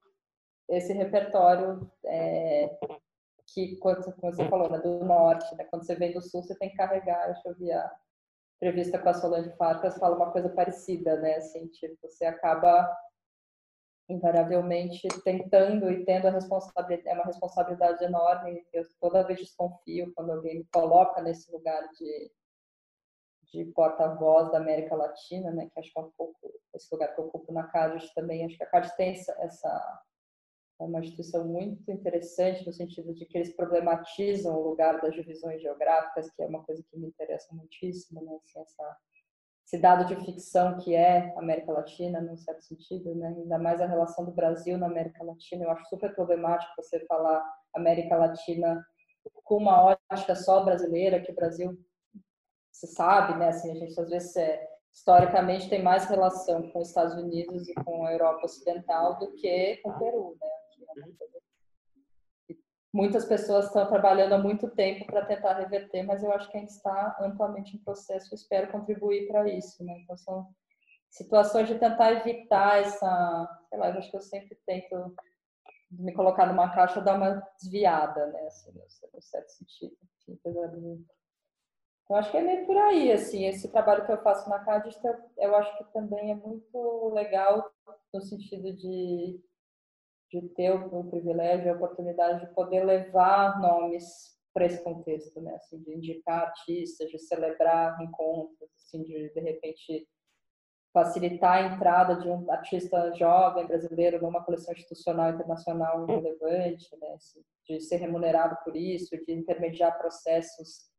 [0.68, 2.78] esse repertório é,
[3.48, 6.70] que, como você falou, né, do norte, né, quando você vem do sul, você tem
[6.70, 7.26] que carregar.
[7.26, 7.72] Deixa eu ver
[8.60, 11.36] entrevista com a Solange Farcas, fala uma coisa parecida, né?
[11.36, 12.94] Assim, tipo, você acaba
[14.06, 18.62] invariavelmente tentando e tendo a responsabilidade, é uma responsabilidade enorme.
[18.72, 22.30] Eu toda vez desconfio quando alguém me coloca nesse lugar de,
[23.44, 27.20] de porta-voz da América Latina, né, que acho que é um pouco esse lugar que
[27.20, 28.44] eu ocupo na CADES também.
[28.44, 30.02] Acho que a CADES tem essa
[30.80, 35.60] é uma instituição muito interessante no sentido de que eles problematizam o lugar das divisões
[35.60, 38.96] geográficas, que é uma coisa que me interessa muitíssimo, né, assim, essa
[39.70, 43.28] esse dado de ficção que é América Latina, num certo sentido, né?
[43.28, 45.64] ainda mais a relação do Brasil na América Latina.
[45.64, 47.40] Eu acho super problemático você falar
[47.72, 48.84] América Latina
[49.44, 51.78] com uma ótica só brasileira, que o Brasil,
[52.72, 53.50] se sabe, né?
[53.50, 54.60] Assim, a gente às vezes é,
[54.92, 59.76] historicamente tem mais relação com os Estados Unidos e com a Europa Ocidental do que
[59.84, 60.48] com o Peru, né?
[62.92, 66.70] Muitas pessoas estão trabalhando há muito tempo para tentar reverter, mas eu acho que ainda
[66.70, 68.34] está amplamente em processo.
[68.34, 69.84] espero contribuir para isso.
[69.84, 70.00] Né?
[70.00, 70.48] Então, são
[71.08, 73.58] situações de tentar evitar essa.
[73.68, 75.14] Sei lá, eu acho que eu sempre tento
[75.90, 78.46] me colocar numa caixa dar uma desviada, né?
[78.46, 79.96] Assim, no certo sentido.
[80.28, 84.90] Então, acho que é meio por aí, assim, esse trabalho que eu faço na CAD,
[85.38, 87.68] eu acho que também é muito legal
[88.12, 89.40] no sentido de
[90.30, 95.54] de ter o, privilégio, a oportunidade de poder levar nomes para esse contexto, né?
[95.54, 100.08] Assim, de indicar artistas, de celebrar encontros, assim, de de repente
[100.92, 107.12] facilitar a entrada de um artista jovem brasileiro numa coleção institucional internacional relevante, né?
[107.14, 110.90] Assim, de ser remunerado por isso, de intermediar processos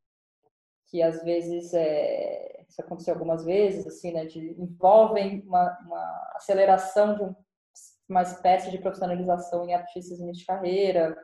[0.88, 4.26] que às vezes é, isso aconteceu algumas vezes, assim, né?
[4.26, 7.34] De envolvem uma, uma aceleração de um
[8.08, 11.16] uma espécie de profissionalização em artistas início de carreira,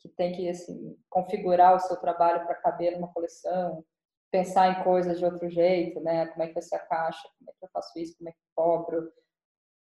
[0.00, 3.84] que tem que assim, configurar o seu trabalho para caber numa coleção,
[4.30, 6.26] pensar em coisas de outro jeito, né?
[6.28, 8.32] Como é que vai ser a caixa, como é que eu faço isso, como é
[8.32, 9.12] que eu cobro.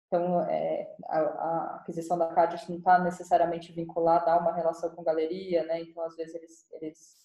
[0.07, 5.05] Então, é, a, a, aquisição da CAD não está necessariamente vinculada a uma relação com
[5.05, 5.83] galeria, né?
[5.83, 7.21] Então, às vezes, eles, eles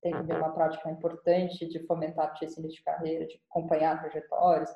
[0.00, 4.74] têm que ver uma prática importante de fomentar artistas de carreira, de acompanhar trajetórias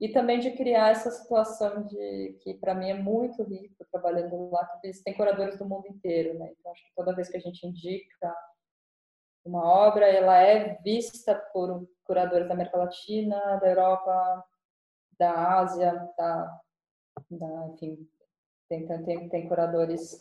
[0.00, 4.64] e também de criar essa situação de que para mim é muito rico trabalhando lá
[4.66, 6.50] que existem curadores do mundo inteiro né?
[6.58, 8.34] Então acho que toda vez que a gente indica
[9.44, 14.44] uma obra ela é vista por curadores da América Latina da Europa
[15.18, 16.60] da Ásia da,
[17.30, 18.08] da enfim
[18.70, 20.16] tem, tem tem curadores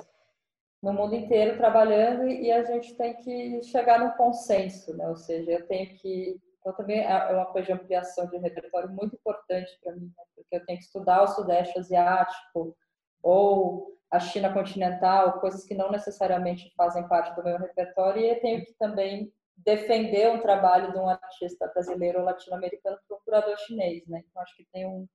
[0.83, 5.07] no mundo inteiro trabalhando e a gente tem que chegar no consenso né?
[5.07, 8.89] Ou seja eu tenho que então, também é, é uma coisa de ampliação de repertório
[8.89, 10.23] muito importante para mim, né?
[10.35, 12.75] porque eu tenho que estudar o Sudeste Asiático
[13.23, 18.41] ou a China continental, coisas que não necessariamente fazem parte do meu repertório, e eu
[18.41, 23.57] tenho que também defender um trabalho de um artista brasileiro ou latino-americano para um curador
[23.59, 24.23] chinês, né?
[24.27, 25.07] Então acho que tem um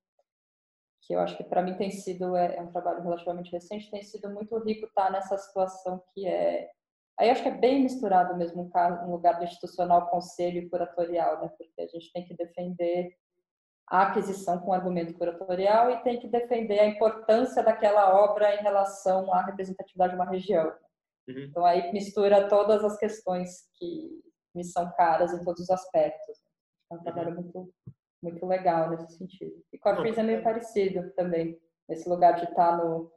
[1.01, 4.03] que eu acho que para mim tem sido é, é, um trabalho relativamente recente, tem
[4.03, 6.71] sido muito rico estar nessa situação que é
[7.19, 8.71] Aí acho que é bem misturado mesmo
[9.07, 11.51] um, lugar do institucional, conselho e curatorial, né?
[11.57, 13.15] porque a gente tem que defender
[13.89, 19.33] a aquisição com argumento curatorial e tem que defender a importância daquela obra em relação
[19.33, 20.75] à representatividade de uma região.
[21.29, 21.39] Uhum.
[21.39, 24.21] Então aí mistura todas as questões que
[24.55, 26.39] me são caras em todos os aspectos.
[26.91, 27.43] É um trabalho uhum.
[27.43, 27.75] muito,
[28.23, 29.55] muito legal nesse sentido.
[29.73, 33.13] E com a Cris é meio parecido também, nesse lugar de estar no,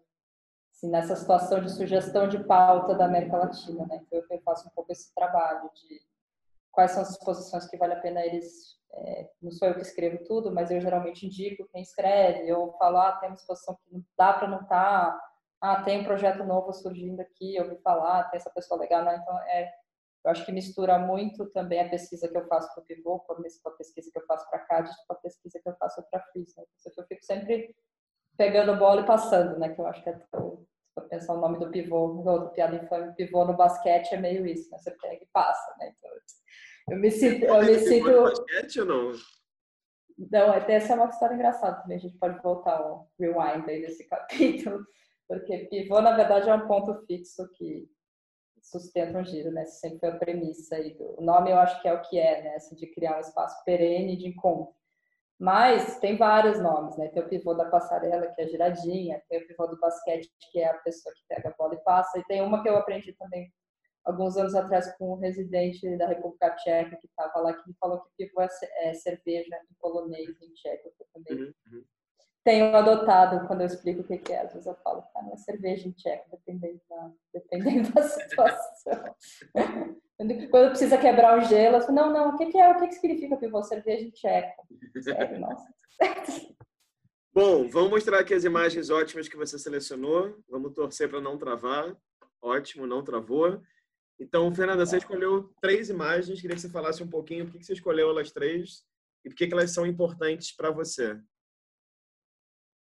[0.77, 4.01] assim, nessa situação de sugestão de pauta da América Latina, né?
[4.05, 6.01] Então eu faço um pouco esse trabalho de
[6.71, 10.23] quais são as exposições que vale a pena eles é, não sou eu que escrevo
[10.25, 14.03] tudo, mas eu geralmente indico quem escreve, ou falo, ah, tem uma exposição que não
[14.17, 15.31] dá para não estar, tá.
[15.61, 19.17] ah, tem um projeto novo surgindo aqui, eu ouvi falar, tem essa pessoa legal, né?
[19.21, 19.71] Então, é,
[20.25, 23.33] eu acho que mistura muito também a pesquisa que eu faço para o Pivô, com
[23.33, 26.19] a pesquisa que eu faço para a CAD, com a pesquisa que eu faço para
[26.19, 26.63] a FIS, né?
[26.97, 27.75] Eu fico sempre
[28.35, 29.69] pegando bola e passando, né?
[29.69, 30.19] Que eu acho que é
[30.97, 34.69] para pensar o nome do pivô, do piada infame, pivô no basquete é meio isso,
[34.71, 34.79] né?
[34.79, 35.93] Você pega e passa, né?
[35.95, 36.11] Então,
[36.89, 38.23] eu me sinto, eu me sinto.
[38.23, 39.11] basquete ou não?
[40.17, 41.97] Não, essa é uma história engraçada também.
[41.97, 44.83] A gente pode voltar ao rewind aí desse capítulo,
[45.27, 47.87] porque pivô na verdade é um ponto fixo que
[48.63, 49.61] sustenta um giro, né?
[49.61, 51.51] Essa sempre foi a premissa aí do o nome.
[51.51, 52.55] Eu acho que é o que é, né?
[52.55, 54.75] Assim, de criar um espaço perene de encontro.
[55.39, 57.09] Mas tem vários nomes, né?
[57.09, 60.59] Tem o pivô da passarela, que é a giradinha, tem o pivô do basquete, que
[60.59, 63.13] é a pessoa que pega a bola e passa, e tem uma que eu aprendi
[63.13, 63.51] também
[64.03, 68.25] alguns anos atrás com um residente da República Tcheca que estava lá, que falou que
[68.25, 68.47] pivô é,
[68.81, 71.83] é cerveja em polonês, em tcheco, eu também uhum, uhum.
[72.43, 74.41] tenho adotado quando eu explico o que, que é.
[74.41, 79.15] Às vezes eu falo, ah, não é cerveja em tcheco, dependendo da, dependendo da situação.
[80.17, 82.71] Quando precisa quebrar o gelo, eu não, não, o que, que é?
[82.71, 84.67] O que, que significa pivô cerveja em tcheco?
[84.99, 85.45] Sério.
[87.31, 90.35] Bom, vamos mostrar aqui as imagens ótimas que você selecionou.
[90.49, 91.95] Vamos torcer para não travar.
[92.41, 93.61] Ótimo, não travou.
[94.19, 96.41] Então, Fernanda, você escolheu três imagens.
[96.41, 98.83] Queria que você falasse um pouquinho por que você escolheu elas três
[99.23, 101.15] e por que elas são importantes para você.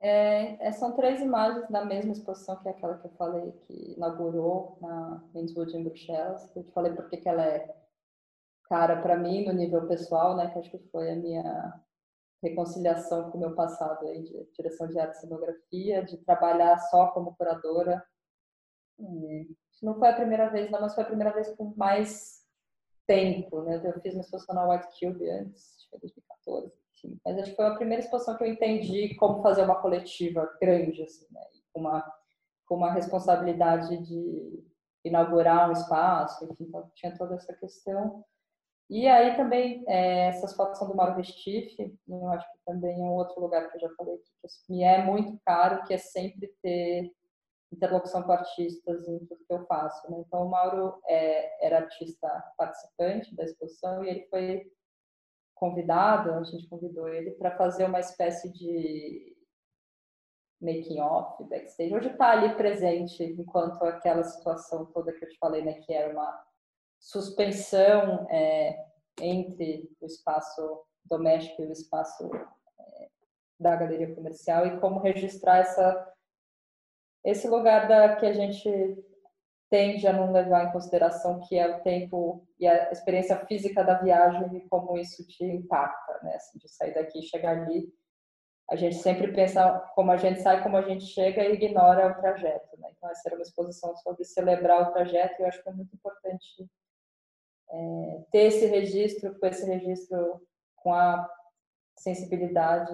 [0.04, 3.94] É, é, são três imagens da mesma exposição que é aquela que eu falei que
[3.96, 6.54] inaugurou na Windwood em Bruxelas.
[6.56, 7.72] Eu te falei porque que ela é
[8.64, 10.50] cara para mim no nível pessoal, né?
[10.50, 11.80] Que acho que foi a minha
[12.42, 17.12] reconciliação com o meu passado aí de direção de arte e cenografia, de trabalhar só
[17.12, 18.04] como curadora.
[18.98, 19.46] É,
[19.82, 22.42] não foi a primeira vez, não, mas foi a primeira vez com mais
[23.06, 23.80] tempo, né?
[23.84, 27.18] Eu fiz uma exposição na White Cube antes, acho que foi 2014 assim.
[27.24, 31.02] Mas acho que foi a primeira exposição que eu entendi como fazer uma coletiva grande,
[31.02, 31.42] assim, né?
[31.72, 32.12] Com uma,
[32.66, 34.64] com uma responsabilidade de
[35.04, 38.24] inaugurar um espaço, enfim, então tinha toda essa questão.
[38.88, 43.04] E aí também, é, essas fotos são do Mauro Restife, eu acho que também é
[43.04, 46.48] um outro lugar que eu já falei que me é muito caro, que é sempre
[46.62, 47.10] ter
[47.72, 50.10] interlocução com artistas em tudo que eu faço.
[50.10, 50.22] Né?
[50.26, 54.70] Então, o Mauro é, era artista participante da exposição e ele foi
[55.54, 59.36] convidado, a gente convidou ele para fazer uma espécie de
[60.60, 61.94] making off, backstage.
[61.94, 66.12] Hoje está ali presente enquanto aquela situação toda que eu te falei, né, que era
[66.12, 66.44] uma
[67.00, 68.78] suspensão é,
[69.20, 72.30] entre o espaço doméstico e o espaço
[72.78, 73.08] é,
[73.58, 76.08] da galeria comercial e como registrar essa
[77.24, 78.68] esse lugar da que a gente
[79.72, 83.94] tende a não levar em consideração que é o tempo e a experiência física da
[83.94, 86.34] viagem e como isso te impacta, né?
[86.34, 87.90] Assim, de sair daqui e chegar ali.
[88.70, 92.20] A gente sempre pensa como a gente sai, como a gente chega e ignora o
[92.20, 92.90] trajeto, né?
[92.94, 95.96] Então, essa era uma exposição sobre celebrar o trajeto e eu acho que é muito
[95.96, 96.70] importante
[97.70, 100.46] é, ter esse registro, com esse registro
[100.76, 101.26] com a
[101.96, 102.92] sensibilidade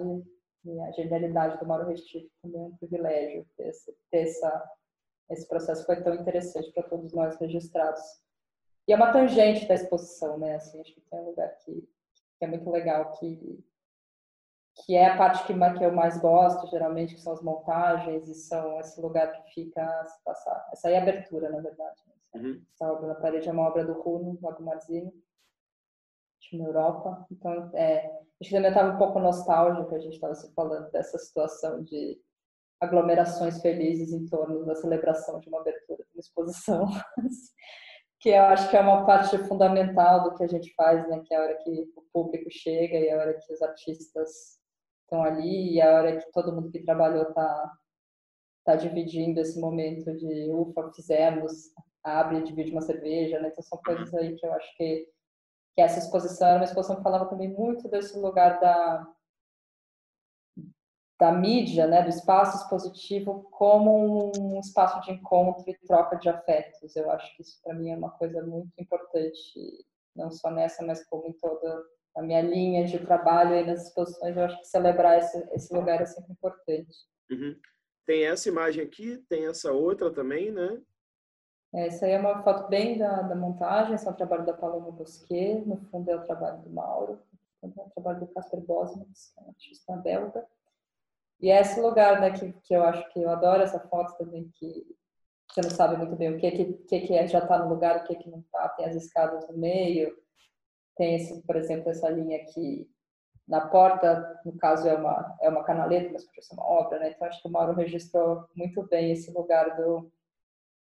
[0.63, 3.73] e a genialidade do Mauro Restivo também é um privilégio ter,
[4.13, 4.71] essa
[5.29, 8.01] esse processo foi tão interessante para todos nós registrados.
[8.87, 10.55] E é uma tangente da exposição, né?
[10.55, 11.87] Assim, acho que tem um lugar que,
[12.37, 13.63] que é muito legal, que,
[14.83, 18.33] que é a parte que, que eu mais gosto, geralmente, que são as montagens e
[18.33, 20.67] são esse lugar que fica se passar.
[20.71, 22.01] Essa aí é a abertura, na verdade.
[22.07, 22.41] Né?
[22.41, 22.65] Uhum.
[22.73, 25.13] Essa obra na parede é uma obra do Runo, Lago Marzini,
[26.53, 27.27] na Europa.
[27.31, 28.07] Então, é,
[28.41, 32.19] acho que também estava um pouco nostálgico, a gente estava se falando dessa situação de
[32.79, 36.85] aglomerações felizes em torno da celebração de uma abertura de uma exposição,
[38.19, 41.21] que eu acho que é uma parte fundamental do que a gente faz, né?
[41.25, 44.59] Que é a hora que o público chega e a hora que os artistas
[45.03, 47.73] estão ali e a hora que todo mundo que trabalhou está
[48.65, 51.71] tá dividindo esse momento de ufa, fizemos,
[52.03, 53.49] abre e divide uma cerveja, né?
[53.49, 55.07] Então são coisas aí que eu acho que,
[55.75, 59.07] que essa exposição era uma exposição que falava também muito desse lugar da
[61.19, 66.95] da mídia, né, do espaço expositivo como um espaço de encontro e troca de afetos.
[66.95, 69.85] Eu acho que isso para mim é uma coisa muito importante,
[70.15, 71.83] não só nessa, mas como em toda
[72.15, 74.37] a minha linha de trabalho e nas exposições.
[74.37, 76.97] Eu acho que celebrar esse, esse lugar é sempre importante.
[77.29, 77.53] Uhum.
[78.05, 80.81] Tem essa imagem aqui, tem essa outra também, né?
[81.73, 84.89] Essa aí é uma foto bem da, da montagem, esse é o trabalho da Paloma
[84.89, 87.19] Bosquet, no fundo é o trabalho do Mauro,
[87.61, 90.47] é o trabalho do Casper Bosmans, que é um artista belga.
[91.39, 94.49] E é esse lugar, né, que, que eu acho que eu adoro essa foto também,
[94.55, 94.85] que
[95.49, 98.03] você não sabe muito bem o que, que, que é, já está no lugar, o
[98.03, 98.69] que, que não está.
[98.69, 100.15] Tem as escadas no meio,
[100.95, 102.89] tem, esse, por exemplo, essa linha aqui
[103.47, 107.09] na porta, no caso é uma, é uma canaleta, mas podia ser uma obra, né?
[107.09, 110.11] Então acho que o Mauro registrou muito bem esse lugar do.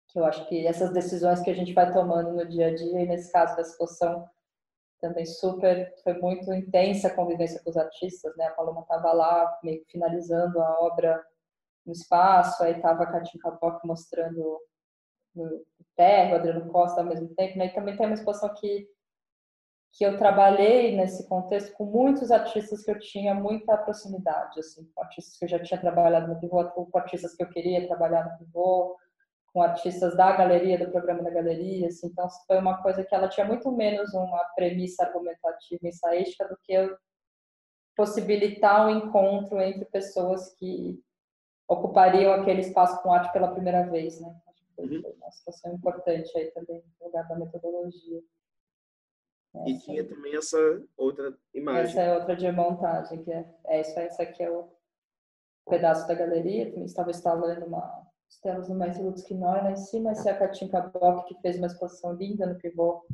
[0.08, 3.02] que eu acho que essas decisões que a gente vai tomando no dia a dia,
[3.02, 4.28] e nesse caso da exposição,
[5.00, 8.46] também super, foi muito intensa a convivência com os artistas, né?
[8.46, 11.24] A Paloma estava lá, meio que finalizando a obra
[11.86, 14.60] no espaço, aí estava a Katin Kabok mostrando
[15.36, 15.66] o
[15.96, 17.68] terra, o Adriano Costa ao mesmo tempo, né?
[17.68, 18.88] E também tem uma exposição que
[19.92, 25.02] que eu trabalhei nesse contexto com muitos artistas que eu tinha muita proximidade, assim, com
[25.02, 28.38] artistas que eu já tinha trabalhado no Pivô, com artistas que eu queria trabalhar no
[28.38, 28.96] Pivô,
[29.54, 33.28] com artistas da galeria, do programa da galeria, assim, então foi uma coisa que ela
[33.28, 36.98] tinha muito menos uma premissa argumentativa ensaística do que eu
[37.96, 41.04] possibilitar um encontro entre pessoas que
[41.68, 44.34] ocupariam aquele espaço com arte pela primeira vez, né?
[44.48, 45.14] Acho que foi uhum.
[45.18, 48.22] uma situação importante aí também, no lugar da metodologia.
[49.54, 50.58] Essa, e tinha também essa
[50.96, 51.92] outra imagem.
[51.92, 54.70] Essa é outra de montagem, que é, é isso, essa aqui é o
[55.68, 60.30] pedaço da galeria, também estava instalando uma telas no Mais Lutz lá em cima, essa
[60.30, 63.06] é a Katinka Bock, que fez uma exposição linda no Pivô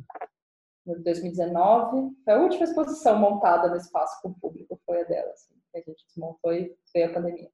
[0.84, 2.14] no 2019.
[2.24, 5.78] Foi a última exposição montada no espaço com o público, foi a dela, assim, que
[5.78, 7.50] a gente desmontou e veio a pandemia.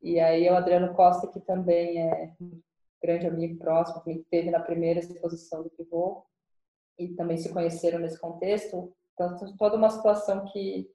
[0.00, 2.60] E aí o Adriano Costa, que também é um
[3.02, 6.24] grande amigo próximo, que teve na primeira exposição do Pivô,
[6.98, 8.92] e também se conheceram nesse contexto.
[9.14, 10.90] Então, toda uma situação que,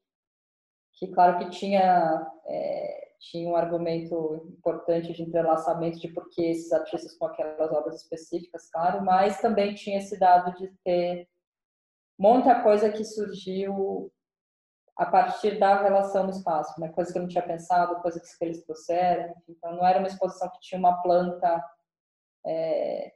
[0.94, 6.72] que claro que tinha, é, tinha um argumento importante de entrelaçamento de por que esses
[6.72, 11.28] artistas com aquelas obras específicas, claro, mas também tinha esse dado de ter
[12.20, 14.12] muita coisa que surgiu
[14.98, 16.90] a partir da relação no espaço, né?
[16.90, 19.34] coisa que eu não tinha pensado, coisas que eles trouxeram.
[19.50, 21.64] Então, não era uma exposição que tinha uma planta
[22.46, 23.14] é,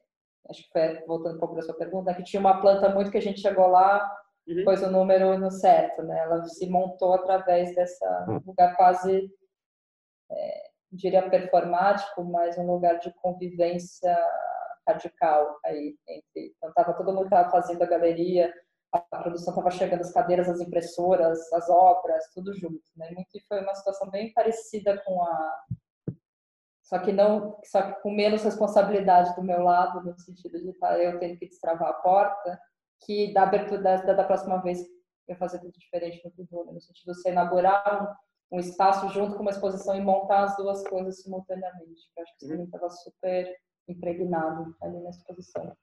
[0.50, 3.18] acho que foi voltando um pouco da sua pergunta, que tinha uma planta muito que
[3.18, 4.10] a gente chegou lá,
[4.48, 4.64] uhum.
[4.64, 6.20] pôs o número no certo, né?
[6.20, 8.42] Ela se montou através dessa uhum.
[8.46, 9.30] lugar quase,
[10.32, 14.18] é, diria performático, mas um lugar de convivência
[14.88, 16.54] radical aí entre.
[16.56, 18.54] Então tava todo mundo tava fazendo a galeria,
[18.92, 23.12] a produção estava chegando, as cadeiras, as impressoras, as obras, tudo junto, né?
[23.12, 25.66] Muito foi uma situação bem parecida com a
[26.88, 30.88] só que não, só que com menos responsabilidade do meu lado, no sentido de estar
[30.88, 32.58] tá, eu tendo que destravar a porta,
[33.02, 34.80] que da abertura da, da próxima vez
[35.28, 38.18] eu fazer tudo diferente no Pivô, no sentido de você inaugurar
[38.52, 42.02] um, espaço junto com uma exposição e montar as duas coisas simultaneamente.
[42.16, 43.56] Eu acho que isso também estava super
[43.88, 45.76] impregnado ali na exposição.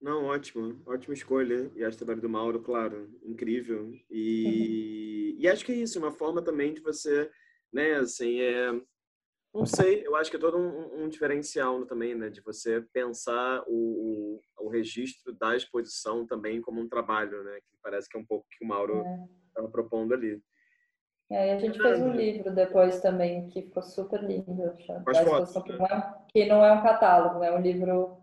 [0.00, 1.70] Não, ótimo, ótima escolha.
[1.76, 3.92] E acho o trabalho do Mauro, claro, incrível.
[4.10, 5.40] E, uhum.
[5.40, 7.30] e acho que é isso, uma forma também de você,
[7.72, 8.72] né, assim, é,
[9.54, 12.30] não sei, eu acho que é todo um, um diferencial também, né?
[12.30, 17.60] De você pensar o, o, o, registro da exposição também como um trabalho, né?
[17.60, 19.04] Que parece que é um pouco que o Mauro
[19.48, 19.70] estava é.
[19.70, 20.42] propondo ali.
[21.32, 24.76] E a gente fez um livro depois também que ficou super lindo.
[25.24, 28.18] Fotos, que, não é, que não é um catálogo, é um livro.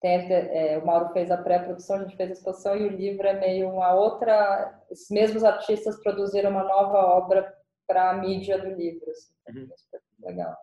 [0.00, 3.26] Tem, é, o Mauro fez a pré-produção, a gente fez a exposição e o livro
[3.26, 4.80] é meio uma outra.
[4.88, 7.52] Esses mesmos artistas produziram uma nova obra
[7.88, 9.10] para a mídia do livro.
[9.10, 9.32] Assim.
[9.48, 9.68] Uhum.
[10.20, 10.56] Legal.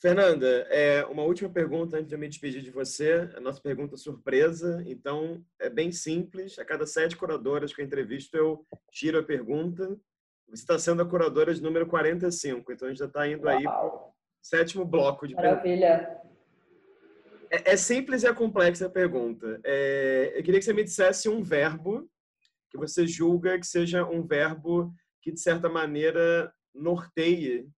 [0.00, 3.30] Fernanda, é, uma última pergunta antes de eu me despedir de você.
[3.36, 4.82] A nossa pergunta surpresa.
[4.86, 6.58] Então, é bem simples.
[6.58, 10.00] A cada sete curadoras que eu entrevisto, eu tiro a pergunta.
[10.50, 12.72] Você está sendo a curadora de número 45.
[12.72, 13.56] Então, a gente já está indo Uau.
[13.56, 14.12] aí para o
[14.42, 16.18] sétimo bloco de Maravilha.
[17.50, 19.60] É, é, simples e é complexa a pergunta.
[19.64, 22.08] É, eu queria que você me dissesse um verbo
[22.70, 27.68] que você julga que seja um verbo que, de certa maneira, norteie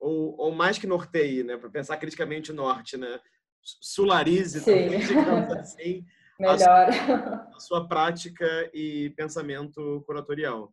[0.00, 3.20] ou, ou mais que norteie, né, para pensar criticamente o norte, né,
[3.60, 6.04] sularize, também, digamos assim,
[6.38, 6.54] Melhor.
[6.54, 10.72] A sua, a sua prática e pensamento curatorial.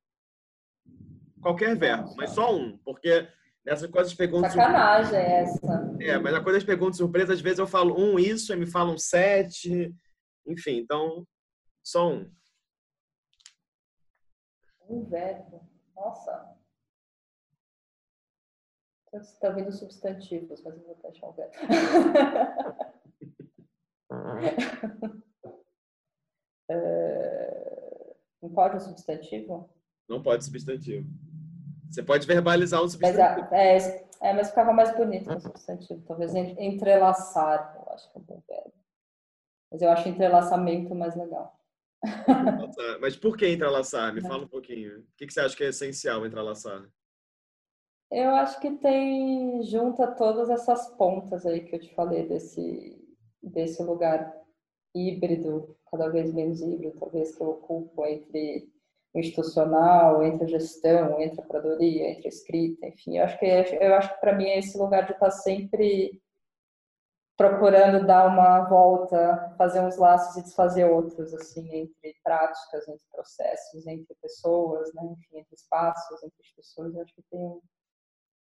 [1.46, 3.30] Qualquer verbo, mas só um, porque
[3.64, 4.52] nessas coisas perguntas.
[4.52, 5.96] Sacanagem essa.
[6.00, 8.66] É, mas a coisa das perguntas surpresa, às vezes eu falo um isso, e me
[8.66, 9.96] falam sete,
[10.48, 11.24] enfim, então
[11.86, 12.32] só um.
[14.90, 15.70] Um verbo.
[15.96, 16.58] Nossa.
[19.12, 21.54] Você está vendo substantivos, mas eu vou deixar o verbo.
[26.72, 29.70] uh, não pode um substantivo?
[30.10, 31.08] Não pode substantivo.
[31.90, 33.48] Você pode verbalizar um substantivo.
[33.52, 36.04] Mas, é, é, mas ficava mais bonito com substantivo.
[36.08, 38.74] Talvez entrelaçar, eu acho que é um bom verbo.
[39.72, 41.60] Mas eu acho entrelaçamento mais legal.
[43.02, 44.14] Mas por que entrelaçar?
[44.14, 45.00] Me fala um pouquinho.
[45.00, 46.84] O que você acha que é essencial entrelaçar?
[48.12, 53.02] Eu acho que tem junta todas essas pontas aí que eu te falei desse
[53.42, 54.34] desse lugar
[54.96, 58.75] híbrido, cada vez menos híbrido, talvez que eu ocupo entre o
[59.20, 63.96] institucional, entre a gestão, entre a curadoria, entre a escrita, enfim, eu acho que eu
[63.96, 66.22] acho que para mim é esse lugar de estar sempre
[67.38, 73.86] procurando dar uma volta, fazer uns laços e desfazer outros, assim, entre práticas, entre processos,
[73.88, 77.62] entre pessoas, né, enfim, entre espaços, entre instituições, eu acho que tem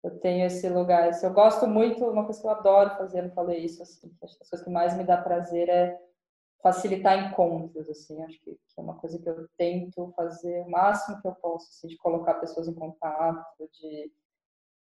[0.02, 1.08] eu tenho esse lugar.
[1.08, 4.36] Assim, eu gosto muito, uma coisa que eu adoro fazer, não falei isso, assim, as
[4.36, 5.98] coisas que mais me dá prazer é
[6.66, 11.20] facilitar encontros, assim, acho que, que, é uma coisa que eu tento fazer o máximo
[11.22, 14.10] que eu posso, assim, de colocar pessoas em contato, de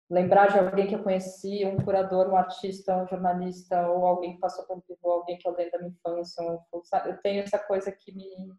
[0.09, 4.41] lembrar de alguém que eu conheci, um curador, um artista, um jornalista, ou alguém que
[4.41, 7.11] passou pelo pivô, alguém que eu lembro da minha infância, um, sabe?
[7.11, 8.53] eu tenho essa coisa que me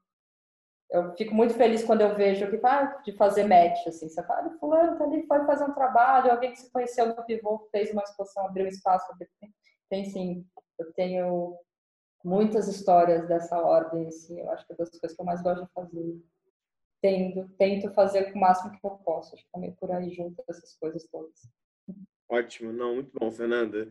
[0.90, 4.46] eu fico muito feliz quando eu vejo que ah, de fazer match, assim, você fala,
[4.46, 7.90] ah, fulano tá ali, pode fazer um trabalho, alguém que se conheceu no pivô, fez
[7.92, 9.06] uma exposição, abriu um espaço,
[9.88, 10.46] tem sim,
[10.78, 11.56] eu tenho
[12.24, 15.64] muitas histórias dessa ordem, assim, eu acho que é das coisas que eu mais gosto
[15.64, 16.20] de fazer.
[17.00, 20.76] Tendo, tento fazer o máximo que eu posso, acho que também por aí junto essas
[20.76, 21.34] coisas todas.
[22.30, 23.90] Ótimo, não, muito bom, Fernanda.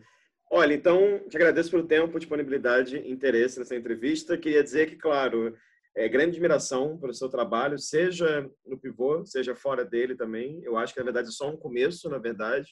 [0.49, 4.37] Olha, então, te agradeço pelo tempo, disponibilidade e interesse nessa entrevista.
[4.37, 5.55] Queria dizer que, claro,
[5.95, 10.61] é, grande admiração pelo seu trabalho, seja no pivô, seja fora dele também.
[10.63, 12.71] Eu acho que, na verdade, é só um começo, na verdade.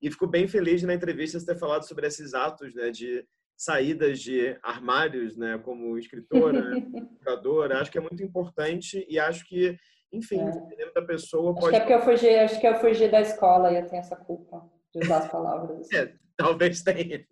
[0.00, 3.26] E fico bem feliz na entrevista você ter falado sobre esses atos né, de
[3.60, 7.78] saídas de armários, né, como escritora, educadora.
[7.78, 9.76] Acho que é muito importante e acho que,
[10.10, 10.50] enfim, é.
[10.50, 11.52] dependendo da pessoa...
[11.52, 11.70] Acho pode...
[11.70, 14.16] que é porque eu fugi, acho que eu fugi da escola e eu tenho essa
[14.16, 15.92] culpa de usar as palavras.
[15.92, 17.22] É, talvez tenha.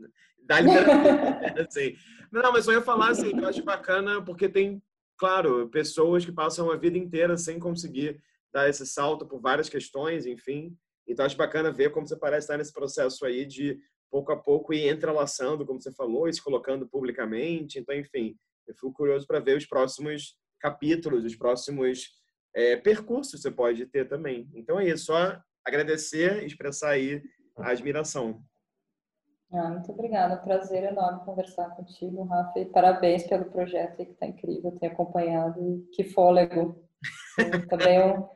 [0.44, 1.94] Da literatura, assim.
[2.30, 4.82] Não, mas só ia falar assim, eu acho bacana porque tem
[5.16, 8.20] claro, pessoas que passam a vida inteira sem conseguir
[8.52, 10.76] dar esse salto por várias questões, enfim.
[11.06, 13.78] Então, acho bacana ver como você parece estar nesse processo aí de
[14.10, 17.78] pouco a pouco ir entrelaçando, como você falou, e se colocando publicamente.
[17.78, 18.36] Então, enfim,
[18.66, 22.08] eu fico curioso para ver os próximos capítulos, os próximos
[22.54, 24.48] é, percursos que você pode ter também.
[24.54, 25.06] Então, é isso.
[25.06, 27.22] Só agradecer e expressar aí
[27.56, 28.42] a admiração.
[29.50, 34.76] Ah, muito obrigada, prazer enorme conversar contigo, Rafa, e parabéns pelo projeto que está incrível,
[34.78, 36.86] tenho acompanhado e que fôlego.
[37.70, 38.28] Também um,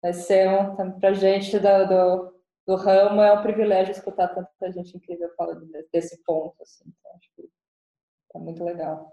[0.00, 2.33] vai ser um, para a gente do, do,
[2.66, 7.30] do, ramo, é um privilégio escutar tanta gente incrível falando desse ponto, assim, então acho
[7.36, 9.12] que está muito legal.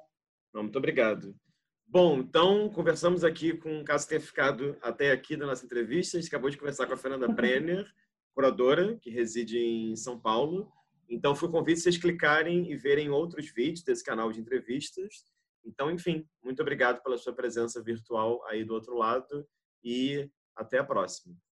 [0.53, 1.35] Muito obrigado.
[1.87, 6.29] Bom, então conversamos aqui com, caso tenha ficado até aqui da nossa entrevista, a gente
[6.29, 7.85] acabou de conversar com a Fernanda Brenner,
[8.33, 10.71] curadora, que reside em São Paulo,
[11.11, 15.25] então, fui convite vocês clicarem e verem outros vídeos desse canal de entrevistas.
[15.65, 19.45] Então, enfim, muito obrigado pela sua presença virtual aí do outro lado
[19.83, 21.35] e até a próxima.